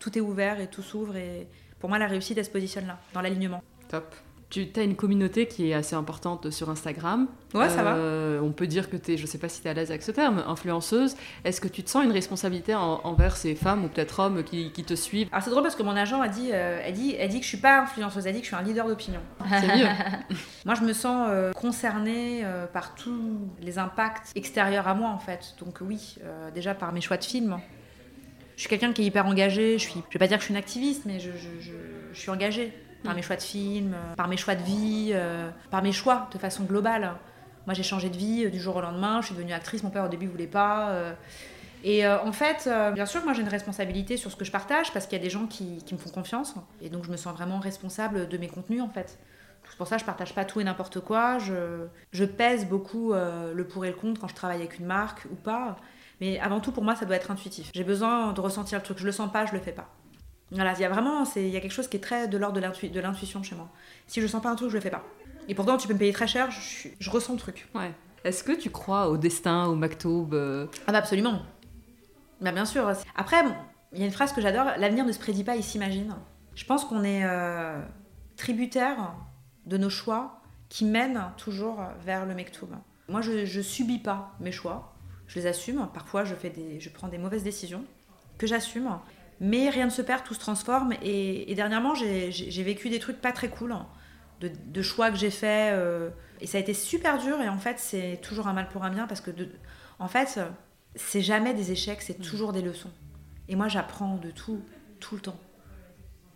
tout 0.00 0.18
est 0.18 0.20
ouvert 0.20 0.58
et 0.58 0.66
tout 0.66 0.82
s'ouvre. 0.82 1.14
Et 1.14 1.46
pour 1.78 1.88
moi, 1.88 1.98
la 2.00 2.08
réussite, 2.08 2.36
elle 2.38 2.44
se 2.44 2.50
positionne 2.50 2.88
là, 2.88 2.98
dans 3.14 3.20
l'alignement. 3.20 3.62
Top. 3.88 4.12
Tu 4.50 4.68
as 4.76 4.82
une 4.82 4.96
communauté 4.96 5.46
qui 5.46 5.70
est 5.70 5.74
assez 5.74 5.94
importante 5.94 6.50
sur 6.50 6.70
Instagram. 6.70 7.28
Ouais, 7.54 7.68
ça 7.68 7.84
va. 7.84 7.94
Euh, 7.94 8.40
on 8.40 8.50
peut 8.50 8.66
dire 8.66 8.90
que 8.90 8.96
tu 8.96 9.12
es, 9.12 9.16
je 9.16 9.24
sais 9.24 9.38
pas 9.38 9.48
si 9.48 9.60
tu 9.60 9.68
es 9.68 9.70
à 9.70 9.74
l'aise 9.74 9.90
avec 9.90 10.02
ce 10.02 10.10
terme, 10.10 10.42
influenceuse. 10.44 11.14
Est-ce 11.44 11.60
que 11.60 11.68
tu 11.68 11.84
te 11.84 11.90
sens 11.90 12.04
une 12.04 12.10
responsabilité 12.10 12.74
envers 12.74 13.36
ces 13.36 13.54
femmes 13.54 13.84
ou 13.84 13.88
peut-être 13.88 14.18
hommes 14.18 14.42
qui, 14.42 14.70
te 14.72 14.94
suivent? 14.94 15.28
Alors 15.30 15.44
c'est 15.44 15.50
drôle 15.50 15.62
parce 15.62 15.76
que 15.76 15.84
mon 15.84 15.94
agent 15.94 16.20
a 16.20 16.26
dit, 16.26 16.50
euh, 16.52 16.82
elle 16.84 16.94
dit, 16.94 17.14
elle 17.16 17.28
dit 17.28 17.38
que 17.38 17.44
je 17.44 17.48
suis 17.48 17.58
pas 17.58 17.82
influenceuse, 17.82 18.26
elle 18.26 18.34
dit 18.34 18.40
que 18.40 18.46
je 18.46 18.52
suis 18.52 18.60
un 18.60 18.66
leader 18.66 18.88
d'opinion. 18.88 19.20
C'est 19.48 19.76
mieux. 19.76 19.86
moi, 20.64 20.74
je 20.74 20.82
me 20.82 20.92
sens 20.92 21.28
euh, 21.30 21.52
concernée 21.52 22.44
par 22.72 22.96
tous 22.96 23.48
les 23.62 23.78
impacts 23.78 24.32
extérieurs 24.34 24.88
à 24.88 24.94
moi 24.94 25.10
en 25.10 25.18
fait. 25.20 25.54
Donc 25.60 25.78
oui, 25.80 26.16
déjà 26.54 26.74
par 26.74 26.92
mes 26.92 27.00
choix 27.00 27.18
de 27.18 27.24
films. 27.24 27.58
Je 28.56 28.62
suis 28.62 28.68
quelqu'un 28.68 28.92
qui 28.92 29.02
est 29.02 29.06
hyper 29.06 29.26
engagé. 29.26 29.78
Je 29.78 29.88
suis, 29.88 30.02
je 30.08 30.14
vais 30.14 30.18
pas 30.18 30.26
dire 30.26 30.38
que 30.38 30.42
je 30.42 30.46
suis 30.46 30.54
une 30.54 30.58
activiste, 30.58 31.02
mais 31.06 31.20
je, 31.20 31.30
je, 31.30 31.70
je 32.12 32.18
suis 32.18 32.30
engagée 32.30 32.74
par 33.02 33.14
mes 33.14 33.22
choix 33.22 33.36
de 33.36 33.42
film, 33.42 33.94
euh, 33.94 34.14
par 34.14 34.28
mes 34.28 34.36
choix 34.36 34.54
de 34.54 34.62
vie, 34.62 35.10
euh, 35.12 35.50
par 35.70 35.82
mes 35.82 35.92
choix 35.92 36.28
de 36.32 36.38
façon 36.38 36.64
globale. 36.64 37.14
Moi, 37.66 37.74
j'ai 37.74 37.82
changé 37.82 38.08
de 38.08 38.16
vie 38.16 38.46
euh, 38.46 38.50
du 38.50 38.60
jour 38.60 38.76
au 38.76 38.80
lendemain. 38.80 39.20
Je 39.20 39.26
suis 39.26 39.34
devenue 39.34 39.52
actrice. 39.52 39.82
Mon 39.82 39.90
père, 39.90 40.04
au 40.04 40.08
début, 40.08 40.26
voulait 40.26 40.46
pas. 40.46 41.14
Et 41.82 42.06
en 42.06 42.32
fait, 42.32 42.68
bien 42.92 43.06
sûr, 43.06 43.24
moi 43.24 43.32
j'ai 43.32 43.40
une 43.40 43.48
responsabilité 43.48 44.18
sur 44.18 44.30
ce 44.30 44.36
que 44.36 44.44
je 44.44 44.52
partage 44.52 44.92
parce 44.92 45.06
qu'il 45.06 45.16
y 45.16 45.20
a 45.20 45.24
des 45.24 45.30
gens 45.30 45.46
qui, 45.46 45.82
me 45.92 45.96
font 45.96 46.10
confiance. 46.10 46.54
Et 46.82 46.90
donc 46.90 47.04
je 47.04 47.10
me 47.10 47.16
sens 47.16 47.34
vraiment 47.34 47.58
responsable 47.58 48.28
de 48.28 48.36
mes 48.36 48.48
contenus 48.48 48.82
en 48.82 48.90
fait. 48.90 49.18
C'est 49.66 49.78
pour 49.78 49.86
ça 49.86 49.96
que 49.96 50.00
je 50.02 50.04
partage 50.04 50.34
pas 50.34 50.44
tout 50.44 50.60
et 50.60 50.64
n'importe 50.64 51.00
quoi. 51.00 51.38
Je, 51.38 51.86
je, 52.12 52.26
pèse 52.26 52.66
beaucoup 52.66 53.14
le 53.14 53.64
pour 53.64 53.86
et 53.86 53.88
le 53.88 53.96
contre 53.96 54.20
quand 54.20 54.28
je 54.28 54.34
travaille 54.34 54.58
avec 54.58 54.78
une 54.78 54.84
marque 54.84 55.26
ou 55.32 55.36
pas. 55.36 55.78
Mais 56.20 56.38
avant 56.40 56.60
tout, 56.60 56.70
pour 56.70 56.84
moi, 56.84 56.94
ça 56.96 57.06
doit 57.06 57.16
être 57.16 57.30
intuitif. 57.30 57.70
J'ai 57.74 57.84
besoin 57.84 58.34
de 58.34 58.40
ressentir 58.42 58.78
le 58.78 58.84
truc. 58.84 58.98
Je 58.98 59.06
le 59.06 59.12
sens 59.12 59.32
pas, 59.32 59.46
je 59.46 59.52
le 59.52 59.60
fais 59.60 59.72
pas. 59.72 59.88
Voilà, 60.52 60.72
il 60.74 60.80
y 60.80 60.84
a 60.84 60.88
vraiment 60.88 61.24
il 61.36 61.48
y 61.48 61.56
a 61.56 61.60
quelque 61.60 61.72
chose 61.72 61.88
qui 61.88 61.96
est 61.96 62.00
très 62.00 62.26
de 62.26 62.36
l'ordre 62.36 62.60
de 62.60 63.00
l'intuition 63.00 63.42
chez 63.42 63.54
moi. 63.54 63.68
Si 64.06 64.20
je 64.20 64.26
sens 64.26 64.42
pas 64.42 64.50
un 64.50 64.56
truc, 64.56 64.70
je 64.70 64.74
le 64.74 64.80
fais 64.80 64.90
pas. 64.90 65.04
Et 65.48 65.54
pourtant, 65.54 65.76
tu 65.76 65.86
peux 65.86 65.94
me 65.94 65.98
payer 65.98 66.12
très 66.12 66.26
cher, 66.26 66.50
je, 66.50 66.88
je 66.98 67.10
ressens 67.10 67.34
le 67.34 67.38
truc. 67.38 67.68
Ouais. 67.74 67.92
Est-ce 68.24 68.44
que 68.44 68.52
tu 68.52 68.70
crois 68.70 69.08
au 69.08 69.16
destin, 69.16 69.66
au 69.66 69.74
maktoub 69.74 70.34
euh? 70.34 70.66
Ah 70.86 70.92
bah 70.92 70.98
absolument. 70.98 71.42
Bah 72.40 72.52
bien 72.52 72.64
sûr. 72.64 72.92
Après, 73.16 73.42
il 73.92 73.98
y 73.98 74.02
a 74.02 74.06
une 74.06 74.12
phrase 74.12 74.32
que 74.32 74.40
j'adore, 74.40 74.66
l'avenir 74.76 75.04
ne 75.04 75.12
se 75.12 75.18
prédit 75.18 75.44
pas, 75.44 75.56
il 75.56 75.64
s'imagine. 75.64 76.14
Je 76.54 76.64
pense 76.64 76.84
qu'on 76.84 77.04
est 77.04 77.24
euh, 77.24 77.80
tributaire 78.36 79.14
de 79.66 79.76
nos 79.78 79.90
choix 79.90 80.40
qui 80.68 80.84
mènent 80.84 81.24
toujours 81.36 81.82
vers 82.04 82.26
le 82.26 82.34
maktoub. 82.34 82.68
Moi, 83.08 83.22
je, 83.22 83.44
je 83.44 83.60
subis 83.60 83.98
pas 83.98 84.34
mes 84.40 84.52
choix, 84.52 84.94
je 85.26 85.38
les 85.38 85.46
assume. 85.46 85.88
Parfois, 85.92 86.24
je, 86.24 86.34
fais 86.34 86.50
des, 86.50 86.80
je 86.80 86.90
prends 86.90 87.08
des 87.08 87.18
mauvaises 87.18 87.42
décisions 87.42 87.84
que 88.38 88.46
j'assume. 88.46 88.98
Mais 89.40 89.70
rien 89.70 89.86
ne 89.86 89.90
se 89.90 90.02
perd, 90.02 90.22
tout 90.22 90.34
se 90.34 90.38
transforme. 90.38 90.92
Et, 91.02 91.54
dernièrement, 91.54 91.94
j'ai 91.94 92.62
vécu 92.62 92.90
des 92.90 92.98
trucs 92.98 93.20
pas 93.20 93.32
très 93.32 93.48
cool, 93.48 93.72
hein, 93.72 93.86
de, 94.40 94.82
choix 94.82 95.10
que 95.10 95.16
j'ai 95.16 95.30
faits. 95.30 95.74
Euh, 95.74 96.10
et 96.40 96.46
ça 96.46 96.58
a 96.58 96.60
été 96.60 96.74
super 96.74 97.18
dur. 97.18 97.40
Et 97.40 97.48
en 97.48 97.58
fait, 97.58 97.78
c'est 97.78 98.20
toujours 98.22 98.48
un 98.48 98.52
mal 98.52 98.68
pour 98.68 98.84
un 98.84 98.90
bien 98.90 99.06
parce 99.06 99.20
que, 99.20 99.30
en 99.98 100.08
fait, 100.08 100.38
c'est 100.94 101.22
jamais 101.22 101.54
des 101.54 101.72
échecs, 101.72 102.02
c'est 102.02 102.20
toujours 102.20 102.52
des 102.52 102.62
leçons. 102.62 102.90
Et 103.48 103.56
moi, 103.56 103.68
j'apprends 103.68 104.16
de 104.16 104.30
tout, 104.30 104.60
tout 105.00 105.14
le 105.14 105.20
temps. 105.22 105.38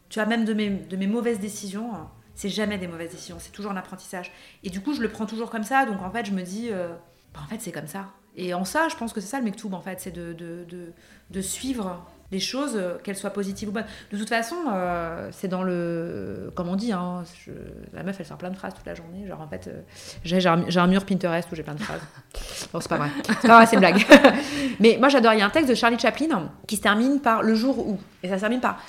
Tu 0.09 0.19
vois, 0.19 0.27
même 0.27 0.45
de 0.45 0.55
mes, 0.55 0.71
de 0.71 0.97
mes 0.97 1.07
mauvaises 1.07 1.41
décisions, 1.41 1.95
hein, 1.95 2.11
c'est 2.35 2.49
jamais 2.49 2.79
des 2.79 2.89
mauvaises 2.89 3.11
décisions, 3.11 3.37
c'est 3.39 3.53
toujours 3.53 3.73
un 3.73 3.77
apprentissage. 3.77 4.33
Et 4.63 4.71
du 4.71 4.81
coup, 4.81 4.95
je 4.95 5.01
le 5.01 5.09
prends 5.09 5.27
toujours 5.27 5.51
comme 5.51 5.63
ça. 5.63 5.87
Donc, 5.87 6.03
en 6.03 6.11
fait, 6.11 6.25
je 6.25 6.33
me 6.33 6.43
dis, 6.43 6.69
euh, 6.71 6.89
bah, 7.33 7.41
en 7.45 7.49
fait, 7.49 7.61
c'est 7.61 7.73
comme 7.73 7.87
ça. 7.87 8.11
Et 8.37 8.55
en 8.55 8.65
ça, 8.65 8.89
je 8.89 8.97
pense 8.97 9.13
que 9.13 9.21
c'est 9.21 9.29
ça 9.29 9.39
le 9.39 9.45
mektoub 9.45 9.73
en 9.75 9.81
fait, 9.81 10.01
c'est 10.01 10.11
de, 10.11 10.33
de, 10.33 10.65
de, 10.65 10.93
de 11.31 11.41
suivre 11.41 12.05
les 12.33 12.41
choses, 12.41 12.73
euh, 12.77 12.97
qu'elles 13.05 13.17
soient 13.17 13.31
positives 13.31 13.69
ou 13.69 13.73
bonnes. 13.73 13.85
De 14.13 14.19
toute 14.19 14.29
façon, 14.29 14.57
euh, 14.73 15.29
c'est 15.33 15.49
dans 15.49 15.63
le. 15.63 16.51
Comme 16.57 16.69
on 16.69 16.77
dit, 16.77 16.93
hein, 16.93 17.23
je- 17.47 17.53
la 17.93 18.03
meuf, 18.03 18.17
elle 18.19 18.27
sort 18.27 18.39
plein 18.39 18.51
de 18.51 18.57
phrases 18.57 18.75
toute 18.75 18.87
la 18.87 18.95
journée. 18.95 19.27
Genre, 19.27 19.41
en 19.41 19.47
fait, 19.49 19.69
euh, 19.69 19.81
j'ai 20.25 20.45
un, 20.47 20.65
j'ai 20.69 20.81
un 20.81 20.87
mur 20.87 21.05
Pinterest 21.05 21.51
où 21.53 21.55
j'ai 21.55 21.63
plein 21.63 21.75
de 21.75 21.81
phrases. 21.83 22.01
Bon, 22.73 22.81
c'est 22.81 22.89
pas 22.89 22.97
vrai. 22.97 23.09
C'est 23.41 23.49
pas 23.49 23.57
vrai, 23.57 23.67
c'est 23.67 23.75
une 23.77 23.81
blague. 23.81 24.05
Mais 24.81 24.97
moi, 24.99 25.09
j'adore. 25.09 25.33
Il 25.35 25.39
y 25.39 25.43
a 25.43 25.47
un 25.47 25.51
texte 25.51 25.71
de 25.71 25.75
Charlie 25.75 25.99
Chaplin 25.99 26.51
qui 26.67 26.77
se 26.77 26.83
termine 26.83 27.21
par 27.21 27.43
le 27.43 27.55
jour 27.55 27.79
où. 27.79 27.99
Et 28.23 28.29
ça 28.29 28.37
se 28.37 28.41
termine 28.41 28.61
par 28.61 28.81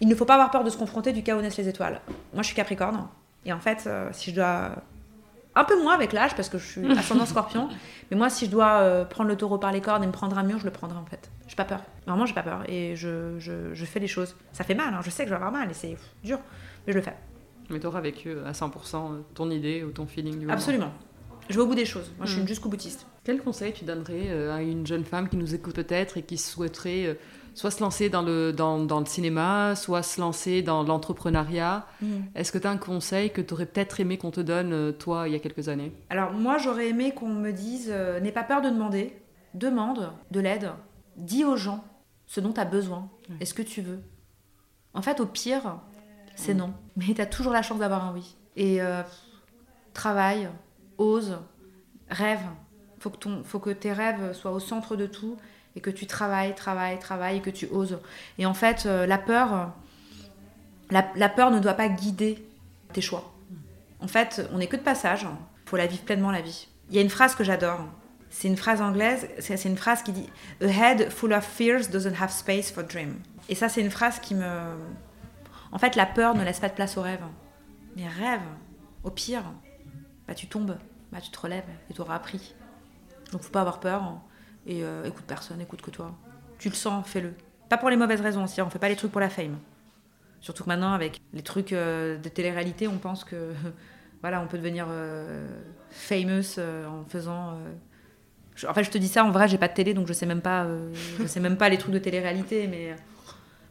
Il 0.00 0.08
ne 0.08 0.14
faut 0.14 0.24
pas 0.24 0.34
avoir 0.34 0.50
peur 0.50 0.62
de 0.64 0.70
se 0.70 0.76
confronter 0.76 1.12
du 1.12 1.22
cas 1.22 1.36
où 1.36 1.40
naissent 1.40 1.56
les 1.56 1.68
étoiles. 1.68 2.00
Moi, 2.32 2.42
je 2.42 2.46
suis 2.48 2.56
Capricorne. 2.56 3.08
Et 3.44 3.52
en 3.52 3.58
fait, 3.58 3.84
euh, 3.86 4.08
si 4.12 4.30
je 4.30 4.36
dois. 4.36 4.70
Un 5.54 5.64
peu 5.64 5.80
moins 5.82 5.94
avec 5.94 6.12
l'âge, 6.12 6.34
parce 6.34 6.48
que 6.48 6.56
je 6.58 6.66
suis 6.66 6.90
ascendant 6.98 7.26
scorpion. 7.26 7.68
Mais 8.10 8.16
moi, 8.16 8.30
si 8.30 8.46
je 8.46 8.50
dois 8.50 8.80
euh, 8.80 9.04
prendre 9.04 9.28
le 9.28 9.36
taureau 9.36 9.58
par 9.58 9.70
les 9.72 9.80
cornes 9.80 10.02
et 10.02 10.06
me 10.06 10.12
prendre 10.12 10.38
un 10.38 10.42
mur, 10.42 10.58
je 10.58 10.64
le 10.64 10.70
prendrai 10.70 10.98
en 10.98 11.04
fait. 11.04 11.30
J'ai 11.46 11.56
pas 11.56 11.64
peur. 11.64 11.80
Vraiment, 12.06 12.24
j'ai 12.26 12.34
pas 12.34 12.42
peur. 12.42 12.62
Et 12.68 12.96
je, 12.96 13.38
je, 13.38 13.74
je 13.74 13.84
fais 13.84 14.00
les 14.00 14.06
choses. 14.06 14.34
Ça 14.52 14.64
fait 14.64 14.74
mal, 14.74 14.94
hein. 14.94 15.00
je 15.04 15.10
sais 15.10 15.24
que 15.24 15.28
je 15.28 15.34
vais 15.34 15.36
avoir 15.36 15.52
mal 15.52 15.70
et 15.70 15.74
c'est 15.74 15.96
dur. 16.24 16.38
Mais 16.86 16.92
je 16.92 16.98
le 16.98 17.04
fais. 17.04 17.14
Mais 17.70 17.78
t'auras 17.80 18.00
vécu 18.00 18.30
euh, 18.30 18.46
à 18.46 18.52
100% 18.52 19.22
ton 19.34 19.50
idée 19.50 19.84
ou 19.84 19.90
ton 19.90 20.06
feeling 20.06 20.32
du 20.34 20.40
moment. 20.40 20.52
Absolument. 20.54 20.92
Je 21.48 21.56
vais 21.56 21.60
au 21.62 21.66
bout 21.66 21.74
des 21.74 21.84
choses. 21.84 22.10
Moi, 22.18 22.26
je 22.26 22.30
suis 22.32 22.38
Mm. 22.38 22.42
une 22.42 22.48
jusqu'au 22.48 22.68
boutiste. 22.68 23.06
Quel 23.24 23.40
conseil 23.40 23.72
tu 23.72 23.84
donnerais 23.84 24.28
euh, 24.30 24.54
à 24.56 24.62
une 24.62 24.86
jeune 24.86 25.04
femme 25.04 25.28
qui 25.28 25.36
nous 25.36 25.54
écoute 25.54 25.74
peut-être 25.74 26.16
et 26.16 26.22
qui 26.22 26.38
souhaiterait 26.38 27.06
euh, 27.06 27.14
soit 27.54 27.70
se 27.70 27.80
lancer 27.82 28.08
dans 28.08 28.22
le, 28.22 28.52
dans, 28.52 28.78
dans 28.84 29.00
le 29.00 29.06
cinéma, 29.06 29.74
soit 29.76 30.02
se 30.02 30.20
lancer 30.20 30.62
dans 30.62 30.82
l'entrepreneuriat 30.82 31.86
Est-ce 32.34 32.50
que 32.52 32.58
tu 32.58 32.66
as 32.66 32.70
un 32.70 32.78
conseil 32.78 33.30
que 33.32 33.40
tu 33.40 33.52
aurais 33.54 33.66
peut-être 33.66 34.00
aimé 34.00 34.16
qu'on 34.18 34.30
te 34.30 34.40
donne, 34.40 34.72
euh, 34.72 34.92
toi, 34.92 35.28
il 35.28 35.32
y 35.32 35.36
a 35.36 35.38
quelques 35.38 35.68
années? 35.68 35.92
Alors, 36.10 36.32
moi, 36.32 36.58
j'aurais 36.58 36.88
aimé 36.88 37.12
qu'on 37.12 37.28
me 37.28 37.50
dise 37.52 37.88
euh, 37.90 38.20
n'aie 38.20 38.32
pas 38.32 38.44
peur 38.44 38.62
de 38.62 38.68
demander. 38.70 39.16
Demande 39.54 40.10
de 40.30 40.40
l'aide. 40.40 40.70
Dis 41.16 41.44
aux 41.44 41.56
gens 41.56 41.84
ce 42.26 42.40
dont 42.40 42.52
tu 42.52 42.60
as 42.60 42.64
besoin 42.64 43.10
Ouais. 43.28 43.36
et 43.40 43.44
ce 43.44 43.52
que 43.54 43.62
tu 43.62 43.82
veux? 43.82 44.00
En 44.94 45.02
fait, 45.02 45.20
au 45.20 45.26
pire, 45.26 45.78
c'est 46.36 46.54
Mm. 46.54 46.58
non. 46.58 46.74
Mais 46.96 47.12
tu 47.14 47.20
as 47.20 47.26
toujours 47.26 47.52
la 47.52 47.62
chance 47.62 47.78
d'avoir 47.78 48.06
un 48.06 48.12
oui. 48.14 48.36
Et 48.56 48.80
euh, 48.82 49.02
travaille, 49.94 50.48
ose, 50.98 51.38
rêve. 52.08 52.40
Faut 52.98 53.10
que, 53.10 53.16
ton, 53.18 53.42
faut 53.44 53.58
que 53.58 53.70
tes 53.70 53.92
rêves 53.92 54.32
soient 54.32 54.52
au 54.52 54.60
centre 54.60 54.96
de 54.96 55.06
tout 55.06 55.36
et 55.76 55.80
que 55.80 55.90
tu 55.90 56.06
travailles, 56.06 56.54
travailles, 56.54 56.98
travailles 56.98 57.38
et 57.38 57.40
que 57.40 57.50
tu 57.50 57.66
oses. 57.70 57.98
Et 58.38 58.46
en 58.46 58.54
fait, 58.54 58.84
euh, 58.86 59.06
la 59.06 59.18
peur, 59.18 59.72
la, 60.90 61.28
peur 61.28 61.50
ne 61.50 61.58
doit 61.58 61.74
pas 61.74 61.88
guider 61.88 62.44
tes 62.92 63.00
choix. 63.00 63.32
En 64.00 64.08
fait, 64.08 64.46
on 64.52 64.58
n'est 64.58 64.66
que 64.66 64.76
de 64.76 64.82
passage. 64.82 65.26
faut 65.64 65.76
la 65.76 65.86
vivre 65.86 66.02
pleinement, 66.02 66.30
la 66.30 66.42
vie. 66.42 66.68
Il 66.90 66.96
y 66.96 66.98
a 66.98 67.02
une 67.02 67.10
phrase 67.10 67.34
que 67.34 67.44
j'adore. 67.44 67.80
C'est 68.30 68.48
une 68.48 68.56
phrase 68.56 68.80
anglaise. 68.80 69.28
C'est 69.38 69.56
c'est 69.56 69.68
une 69.68 69.76
phrase 69.76 70.02
qui 70.02 70.12
dit 70.12 70.28
A 70.60 70.66
head 70.66 71.10
full 71.10 71.32
of 71.32 71.44
fears 71.44 71.88
doesn't 71.90 72.20
have 72.20 72.30
space 72.30 72.70
for 72.70 72.82
dream. 72.84 73.20
Et 73.48 73.54
ça, 73.54 73.68
c'est 73.68 73.80
une 73.80 73.90
phrase 73.90 74.18
qui 74.20 74.34
me. 74.34 74.48
En 75.70 75.78
fait, 75.78 75.96
la 75.96 76.06
peur 76.06 76.34
ne 76.34 76.44
laisse 76.44 76.60
pas 76.60 76.68
de 76.68 76.74
place 76.74 76.96
au 76.96 77.02
rêve. 77.02 77.22
Mais 77.96 78.08
rêve, 78.08 78.40
au 79.04 79.10
pire, 79.10 79.44
bah 80.26 80.34
tu 80.34 80.46
tombes, 80.46 80.78
bah 81.10 81.20
tu 81.20 81.30
te 81.30 81.38
relèves 81.38 81.68
et 81.90 81.94
tu 81.94 82.00
auras 82.00 82.14
appris. 82.14 82.54
Donc 83.32 83.42
faut 83.42 83.50
pas 83.50 83.60
avoir 83.60 83.80
peur 83.80 84.20
et 84.66 84.82
euh, 84.84 85.04
écoute 85.04 85.24
personne, 85.26 85.60
écoute 85.60 85.82
que 85.82 85.90
toi. 85.90 86.12
Tu 86.58 86.68
le 86.68 86.74
sens, 86.74 87.06
fais-le. 87.06 87.34
Pas 87.68 87.78
pour 87.78 87.90
les 87.90 87.96
mauvaises 87.96 88.20
raisons 88.20 88.44
aussi, 88.44 88.60
on 88.62 88.70
fait 88.70 88.78
pas 88.78 88.88
les 88.88 88.96
trucs 88.96 89.10
pour 89.12 89.20
la 89.20 89.30
fame. 89.30 89.58
Surtout 90.40 90.64
que 90.64 90.68
maintenant, 90.68 90.92
avec 90.92 91.20
les 91.32 91.42
trucs 91.42 91.72
euh, 91.72 92.18
de 92.18 92.28
télé-réalité, 92.28 92.88
on 92.88 92.98
pense 92.98 93.24
que 93.24 93.52
voilà, 94.22 94.40
on 94.40 94.46
peut 94.46 94.58
devenir 94.58 94.86
euh, 94.88 95.46
famous 95.90 96.58
euh, 96.58 96.86
en 96.86 97.04
faisant. 97.08 97.58
je- 98.56 98.66
en 98.66 98.74
fait, 98.74 98.84
je 98.84 98.90
te 98.90 98.98
dis 98.98 99.08
ça, 99.08 99.24
en 99.24 99.30
vrai, 99.30 99.48
j'ai 99.48 99.58
pas 99.58 99.68
de 99.68 99.74
télé, 99.74 99.94
donc 99.94 100.06
je 100.08 100.12
sais 100.12 100.26
même 100.26 100.40
pas, 100.42 100.66
je 101.20 101.26
sais 101.26 101.40
même 101.40 101.56
pas 101.56 101.68
les 101.68 101.78
trucs 101.78 101.94
de 101.94 101.98
télé-réalité, 101.98 102.66
mais 102.68 102.94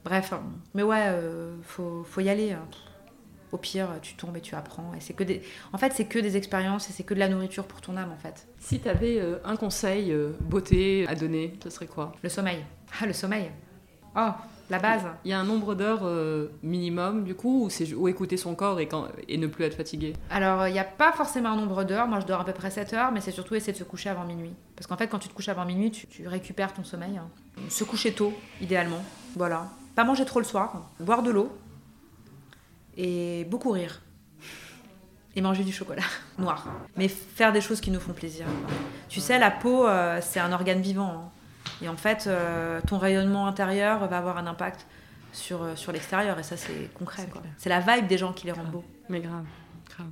bref. 0.04 0.34
hein. 0.34 0.44
Mais 0.74 0.84
ouais, 0.84 1.14
faut, 1.64 2.04
faut 2.04 2.22
y 2.22 2.30
aller. 2.30 2.52
hein. 2.54 2.66
Au 3.52 3.58
pire, 3.58 3.88
tu 4.02 4.16
tombes 4.16 4.38
et 4.38 4.42
tu 4.42 4.56
apprends. 4.56 4.94
Et 4.96 5.02
c'est 5.02 5.14
que 5.14 5.24
des... 5.24 5.42
En 5.74 5.78
fait, 5.78 5.92
c'est 5.94 6.06
que 6.06 6.20
des 6.20 6.38
expériences 6.38 6.90
et 6.90 6.94
c'est 6.94 7.04
que 7.04 7.14
de 7.14 7.20
la 7.20 7.28
nourriture 7.28 7.66
pour 7.66 7.82
ton 7.82 7.98
âme, 7.98 8.12
en 8.12 8.18
fait. 8.18 8.48
Si 8.60 8.80
tu 8.80 8.88
avais 8.88 9.22
un 9.44 9.56
conseil 9.58 10.12
euh, 10.12 10.32
beauté 10.42 11.06
à 11.08 11.16
donner, 11.16 11.54
ce 11.64 11.70
serait 11.70 11.88
quoi? 11.88 12.14
Le 12.24 12.30
sommeil. 12.30 12.64
Ah, 13.02 13.06
le 13.06 13.14
sommeil. 13.14 13.52
Oh, 14.16 14.30
la 14.70 14.80
base. 14.80 15.04
Il 15.26 15.32
y 15.32 15.34
a 15.34 15.40
un 15.40 15.44
nombre 15.44 15.76
d'heures 15.76 16.04
euh, 16.04 16.48
minimum, 16.64 17.24
du 17.26 17.36
coup, 17.36 17.66
ou, 17.66 17.70
c'est, 17.70 17.94
ou 17.94 18.08
écouter 18.08 18.38
son 18.38 18.56
corps 18.56 18.80
et, 18.80 18.88
quand, 18.88 19.08
et 19.28 19.38
ne 19.38 19.48
plus 19.48 19.66
être 19.66 19.76
fatigué? 19.76 20.14
Alors, 20.30 20.68
il 20.68 20.74
n'y 20.74 20.80
a 20.80 20.84
pas 20.86 21.12
forcément 21.12 21.50
un 21.50 21.56
nombre 21.58 21.84
d'heures. 21.84 22.08
Moi, 22.08 22.20
je 22.22 22.26
dors 22.26 22.40
à 22.42 22.46
peu 22.46 22.54
près 22.54 22.72
7 22.72 22.94
heures, 22.94 23.12
mais 23.12 23.20
c'est 23.20 23.32
surtout 23.32 23.56
essayer 23.56 23.74
de 23.74 23.78
se 23.78 23.84
coucher 23.84 24.10
avant 24.10 24.24
minuit. 24.26 24.54
Parce 24.78 24.88
qu'en 24.88 24.96
fait, 24.98 25.08
quand 25.08 25.20
tu 25.20 25.28
te 25.28 25.34
couches 25.34 25.50
avant 25.50 25.66
minuit, 25.66 25.92
tu, 25.92 26.08
tu 26.08 26.26
récupères 26.28 26.74
ton 26.74 26.84
sommeil. 26.86 27.18
hein. 27.18 27.28
Se 27.70 27.84
coucher 27.84 28.14
tôt, 28.14 28.34
idéalement. 28.62 29.04
Voilà. 29.36 29.68
Pas 29.96 30.06
manger 30.06 30.24
trop 30.24 30.40
le 30.40 30.46
soir. 30.46 30.90
Boire 31.02 31.22
de 31.22 31.32
l'eau. 31.32 31.52
Et 32.98 33.46
beaucoup 33.50 33.72
rire. 33.72 34.02
Et 35.36 35.42
manger 35.42 35.64
du 35.64 35.72
chocolat 35.72 36.04
noir. 36.38 36.68
Mais 36.98 37.08
faire 37.08 37.54
des 37.54 37.62
choses 37.62 37.80
qui 37.82 37.90
nous 37.92 38.00
font 38.00 38.14
plaisir. 38.14 38.46
Tu 39.08 39.20
sais, 39.22 39.40
la 39.40 39.50
peau, 39.52 39.88
euh, 39.88 40.20
c'est 40.22 40.40
un 40.40 40.52
organe 40.52 40.82
vivant. 40.82 41.10
hein. 41.10 41.32
Et 41.82 41.88
en 41.90 41.96
fait, 41.96 42.26
euh, 42.28 42.80
ton 42.86 42.98
rayonnement 42.98 43.48
intérieur 43.48 44.08
va 44.08 44.18
avoir 44.18 44.38
un 44.38 44.46
impact 44.46 44.86
sur, 45.32 45.64
euh, 45.64 45.76
sur 45.76 45.92
l'extérieur. 45.92 46.38
Et 46.38 46.44
ça, 46.44 46.58
c'est 46.58 46.94
concret. 46.94 47.28
C'est 47.58 47.70
la 47.70 47.80
vibe 47.80 48.08
des 48.08 48.18
gens 48.18 48.34
qui 48.34 48.46
les 48.46 48.52
rend 48.52 48.66
beaux. 48.66 48.84
Mais 49.10 49.20
grave, 49.22 49.46
grave. 49.90 50.08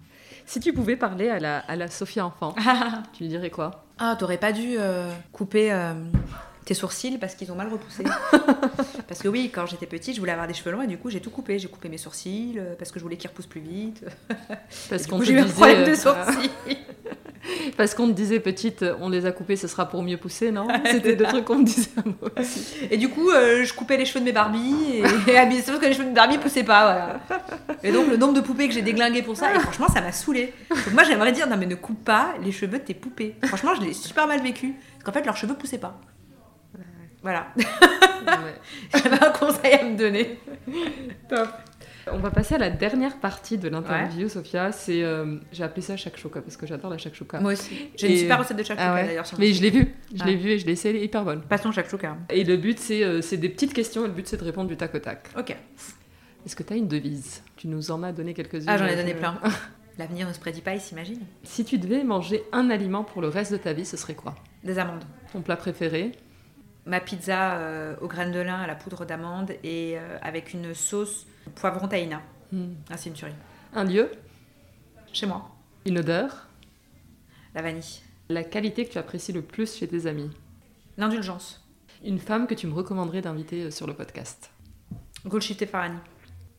Si 0.45 0.59
tu 0.59 0.73
pouvais 0.73 0.95
parler 0.95 1.29
à 1.29 1.39
la, 1.39 1.59
à 1.59 1.75
la 1.75 1.89
Sophia 1.89 2.25
enfant, 2.25 2.55
tu 3.13 3.23
lui 3.23 3.29
dirais 3.29 3.49
quoi? 3.51 3.83
Ah, 3.99 4.15
t'aurais 4.17 4.37
pas 4.37 4.51
dû 4.53 4.75
euh, 4.79 5.11
couper 5.31 5.71
tes 6.65 6.73
sourcils 6.73 7.17
parce 7.17 7.35
qu'ils 7.35 7.51
ont 7.51 7.55
mal 7.55 7.69
repoussé. 7.69 8.03
parce 9.07 9.21
que 9.21 9.27
oui, 9.27 9.51
quand 9.53 9.65
j'étais 9.65 9.85
petite, 9.85 10.15
je 10.15 10.19
voulais 10.19 10.31
avoir 10.31 10.47
des 10.47 10.53
cheveux 10.53 10.71
longs 10.71 10.81
et 10.81 10.87
du 10.87 10.97
coup, 10.97 11.09
j'ai 11.09 11.19
tout 11.19 11.31
coupé. 11.31 11.59
J'ai 11.59 11.67
coupé 11.67 11.89
mes 11.89 11.97
sourcils 11.97 12.55
euh, 12.57 12.75
parce 12.77 12.91
que 12.91 12.99
je 12.99 13.03
voulais 13.03 13.17
qu'ils 13.17 13.29
repoussent 13.29 13.47
plus 13.47 13.61
vite. 13.61 14.05
Parce 14.89 15.07
qu'on 15.07 15.21
j'ai 15.21 15.33
eu 15.33 15.39
un 15.39 15.43
disait, 15.43 15.53
problème 15.53 15.83
de 15.85 15.91
euh, 15.91 15.95
sourcils. 15.95 16.51
Parce 17.77 17.93
qu'on 17.93 18.07
te 18.07 18.13
disait 18.13 18.39
petite, 18.39 18.83
on 18.99 19.09
les 19.09 19.25
a 19.25 19.31
coupés, 19.31 19.55
ce 19.55 19.67
sera 19.67 19.87
pour 19.87 20.03
mieux 20.03 20.17
pousser, 20.17 20.51
non? 20.51 20.67
C'était 20.85 21.15
des 21.15 21.23
trucs 21.23 21.45
qu'on 21.45 21.59
me 21.59 21.63
disait 21.63 21.89
à 21.97 22.01
moi 22.05 22.31
aussi. 22.37 22.75
et 22.91 22.97
du 22.97 23.09
coup, 23.09 23.29
euh, 23.29 23.63
je 23.63 23.73
coupais 23.73 23.97
les 23.97 24.05
cheveux 24.05 24.19
de 24.19 24.25
mes 24.25 24.31
Barbies 24.31 24.75
et, 24.95 25.31
et 25.31 25.61
sauf 25.61 25.79
que 25.79 25.85
les 25.85 25.93
cheveux 25.93 26.03
de 26.03 26.09
mes 26.09 26.15
Barbies 26.15 26.37
poussaient 26.37 26.63
pas. 26.63 27.19
Voilà. 27.27 27.47
Et 27.83 27.91
donc, 27.91 28.09
le 28.09 28.17
nombre 28.17 28.33
de 28.33 28.41
poupées 28.41 28.67
que 28.67 28.73
j'ai 28.73 28.81
déglingué 28.81 29.21
pour 29.21 29.37
ça, 29.37 29.55
et 29.55 29.59
franchement, 29.59 29.87
ça 29.87 30.01
m'a 30.01 30.11
saoulée. 30.11 30.53
Donc, 30.69 30.93
moi, 30.93 31.03
j'aimerais 31.03 31.31
dire, 31.31 31.47
non, 31.47 31.57
mais 31.57 31.65
ne 31.65 31.75
coupe 31.75 32.03
pas 32.03 32.33
les 32.43 32.51
cheveux 32.51 32.79
de 32.79 32.83
tes 32.83 32.93
poupées. 32.93 33.35
Franchement, 33.45 33.71
je 33.75 33.81
l'ai 33.81 33.93
super 33.93 34.27
mal 34.27 34.41
vécu. 34.41 34.75
Parce 34.93 35.03
qu'en 35.05 35.11
fait, 35.13 35.25
leurs 35.25 35.37
cheveux 35.37 35.55
poussaient 35.55 35.77
pas. 35.77 35.99
Voilà. 37.21 37.47
J'avais 38.93 39.23
un 39.25 39.31
conseil 39.31 39.73
à 39.73 39.83
me 39.83 39.97
donner. 39.97 40.39
Top. 41.29 41.47
On 42.11 42.17
va 42.17 42.31
passer 42.31 42.55
à 42.55 42.57
la 42.57 42.69
dernière 42.71 43.17
partie 43.19 43.57
de 43.57 43.67
l'interview, 43.69 44.29
Sophia. 44.29 44.71
C'est, 44.71 45.03
euh, 45.03 45.37
j'ai 45.51 45.63
appelé 45.63 45.81
ça 45.81 45.95
shakshuka 45.95 46.41
parce 46.41 46.57
que 46.57 46.65
j'adore 46.65 46.89
la 46.89 46.97
shakshuka. 46.97 47.39
Moi 47.39 47.53
aussi. 47.53 47.89
J'ai 47.95 48.11
une 48.11 48.17
super 48.17 48.39
recette 48.39 48.57
de 48.57 48.63
shakshuka 48.63 48.91
Ah 48.91 48.95
ouais. 48.95 49.05
d'ailleurs. 49.05 49.25
Mais 49.37 49.53
je 49.53 49.61
l'ai 49.61 49.69
vu, 49.69 49.93
je 50.15 50.21
Ah. 50.23 50.25
l'ai 50.25 50.35
vu 50.35 50.49
et 50.51 50.59
je 50.59 50.65
l'ai 50.65 50.71
essayé, 50.71 50.95
elle 50.95 51.01
est 51.01 51.05
hyper 51.05 51.23
bonne. 51.23 51.41
Passons 51.41 51.71
shakshuka. 51.71 52.17
Et 52.29 52.43
le 52.43 52.57
but, 52.57 52.79
c'est, 52.79 53.03
euh, 53.03 53.21
c'est 53.21 53.37
des 53.37 53.49
petites 53.49 53.73
questions 53.73 54.05
et 54.05 54.07
le 54.07 54.13
but, 54.13 54.27
c'est 54.27 54.37
de 54.37 54.43
répondre 54.43 54.69
du 54.69 54.77
tac 54.77 54.95
au 54.95 54.99
tac. 54.99 55.27
Ok. 55.37 55.51
Est-ce 56.45 56.55
que 56.55 56.63
tu 56.63 56.73
as 56.73 56.77
une 56.77 56.87
devise? 56.87 57.43
Tu 57.57 57.67
nous 57.67 57.91
en 57.91 58.01
as 58.01 58.11
donné 58.11 58.33
quelques-unes. 58.33 58.63
Ah, 58.67 58.77
j'en 58.77 58.85
ai 58.87 58.93
euh, 58.93 58.95
donné 58.95 59.13
plein. 59.13 59.37
L'avenir 59.99 60.27
ne 60.27 60.33
se 60.33 60.39
prédit 60.39 60.61
pas, 60.61 60.73
il 60.73 60.79
s'imagine. 60.81 61.19
Si 61.43 61.63
tu 61.65 61.77
devais 61.77 62.03
manger 62.03 62.43
un 62.53 62.69
aliment 62.69 63.03
pour 63.03 63.21
le 63.21 63.27
reste 63.27 63.51
de 63.51 63.57
ta 63.57 63.73
vie, 63.73 63.85
ce 63.85 63.97
serait 63.97 64.15
quoi? 64.15 64.33
Des 64.63 64.79
amandes. 64.79 65.03
Ton 65.33 65.41
plat 65.41 65.57
préféré? 65.57 66.13
Ma 66.89 66.99
pizza 66.99 67.53
euh, 67.57 67.95
aux 68.01 68.07
graines 68.07 68.31
de 68.31 68.39
lin 68.39 68.59
à 68.59 68.65
la 68.67 68.75
poudre 68.75 69.05
d'amande 69.05 69.51
et 69.63 69.97
euh, 69.97 70.17
avec 70.23 70.53
une 70.53 70.73
sauce 70.73 71.27
poivron 71.55 71.87
tahina. 71.87 72.21
Hmm. 72.51 72.73
Ah, 72.89 72.97
c'est 72.97 73.09
une 73.09 73.15
tuerie. 73.15 73.33
Un 73.73 73.83
lieu 73.83 74.09
Chez 75.13 75.27
moi, 75.27 75.49
Une 75.85 75.99
odeur 75.99 76.47
la 77.55 77.61
vanille. 77.61 78.01
La 78.29 78.43
qualité 78.43 78.85
que 78.85 78.91
tu 78.91 78.97
apprécies 78.97 79.31
le 79.33 79.41
plus 79.41 79.75
chez 79.77 79.87
tes 79.87 80.05
amis 80.07 80.29
L'indulgence. 80.97 81.63
Une 82.03 82.19
femme 82.19 82.47
que 82.47 82.53
tu 82.55 82.65
me 82.67 82.73
recommanderais 82.73 83.21
d'inviter 83.21 83.63
euh, 83.65 83.71
sur 83.71 83.85
le 83.87 83.93
podcast 83.93 84.51
Golshifteh 85.25 85.67
Farhani, 85.67 85.99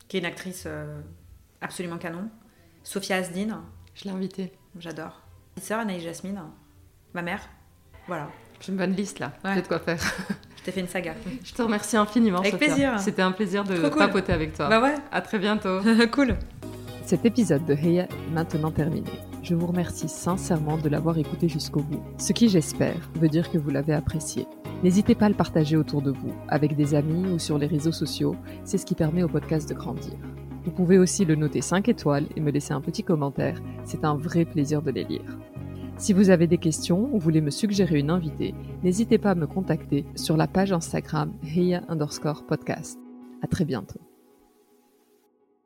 qui 0.08 0.16
est 0.16 0.20
une 0.20 0.26
actrice 0.26 0.64
euh, 0.66 1.00
absolument 1.60 1.98
canon. 1.98 2.28
Sophia 2.84 3.16
Asdin, 3.16 3.64
Je 3.94 4.04
l'ai 4.04 4.10
invitée. 4.10 4.52
j'adore. 4.78 5.22
Petite 5.54 5.66
sœur 5.68 5.80
Anaïs 5.80 6.02
Jasmine, 6.02 6.40
ma 7.14 7.22
mère. 7.22 7.48
Voilà, 8.06 8.30
J'ai 8.60 8.72
une 8.72 8.78
bonne 8.78 8.92
liste 8.92 9.18
là. 9.18 9.32
Ouais. 9.44 9.52
J'ai 9.54 9.62
de 9.62 9.66
quoi 9.66 9.78
faire. 9.78 9.98
je 10.56 10.62
t'ai 10.62 10.72
fait 10.72 10.80
une 10.80 10.88
saga. 10.88 11.14
Je 11.42 11.52
te 11.52 11.62
remercie 11.62 11.96
infiniment. 11.96 12.38
Avec 12.38 12.52
Sophia. 12.52 12.66
plaisir. 12.68 13.00
C'était 13.00 13.22
un 13.22 13.32
plaisir 13.32 13.64
de 13.64 13.76
cool. 13.88 13.98
papoter 13.98 14.32
avec 14.32 14.54
toi. 14.54 14.68
Bah 14.68 14.80
ouais, 14.82 14.94
À 15.10 15.20
très 15.22 15.38
bientôt. 15.38 15.80
cool. 16.12 16.36
Cet 17.04 17.24
épisode 17.24 17.64
de 17.64 17.74
Heya 17.74 18.04
est 18.04 18.30
maintenant 18.32 18.70
terminé. 18.70 19.10
Je 19.42 19.54
vous 19.54 19.66
remercie 19.66 20.08
sincèrement 20.08 20.76
de 20.76 20.88
l'avoir 20.88 21.16
écouté 21.16 21.48
jusqu'au 21.48 21.80
bout, 21.80 22.02
ce 22.18 22.32
qui 22.34 22.48
j'espère 22.50 23.10
veut 23.14 23.28
dire 23.28 23.50
que 23.50 23.56
vous 23.56 23.70
l'avez 23.70 23.94
apprécié. 23.94 24.46
N'hésitez 24.82 25.14
pas 25.14 25.26
à 25.26 25.28
le 25.30 25.34
partager 25.34 25.76
autour 25.76 26.02
de 26.02 26.10
vous, 26.10 26.32
avec 26.48 26.76
des 26.76 26.94
amis 26.94 27.26
ou 27.32 27.38
sur 27.38 27.56
les 27.56 27.66
réseaux 27.66 27.92
sociaux, 27.92 28.36
c'est 28.64 28.78
ce 28.78 28.84
qui 28.84 28.94
permet 28.94 29.22
au 29.22 29.28
podcast 29.28 29.68
de 29.68 29.74
grandir. 29.74 30.12
Vous 30.64 30.70
pouvez 30.70 30.98
aussi 30.98 31.24
le 31.24 31.36
noter 31.36 31.62
5 31.62 31.88
étoiles 31.88 32.26
et 32.36 32.40
me 32.40 32.50
laisser 32.50 32.74
un 32.74 32.82
petit 32.82 33.02
commentaire, 33.02 33.58
c'est 33.84 34.04
un 34.04 34.14
vrai 34.16 34.44
plaisir 34.44 34.82
de 34.82 34.90
les 34.90 35.04
lire. 35.04 35.38
Si 36.00 36.14
vous 36.14 36.30
avez 36.30 36.46
des 36.46 36.56
questions 36.56 37.10
ou 37.12 37.18
voulez 37.18 37.42
me 37.42 37.50
suggérer 37.50 37.98
une 37.98 38.08
invitée, 38.08 38.54
n'hésitez 38.82 39.18
pas 39.18 39.32
à 39.32 39.34
me 39.34 39.46
contacter 39.46 40.06
sur 40.16 40.38
la 40.38 40.48
page 40.48 40.72
Instagram 40.72 41.34
Heya 41.44 41.82
underscore 41.88 42.46
podcast. 42.46 42.98
À 43.42 43.46
très 43.46 43.66
bientôt. 43.66 44.00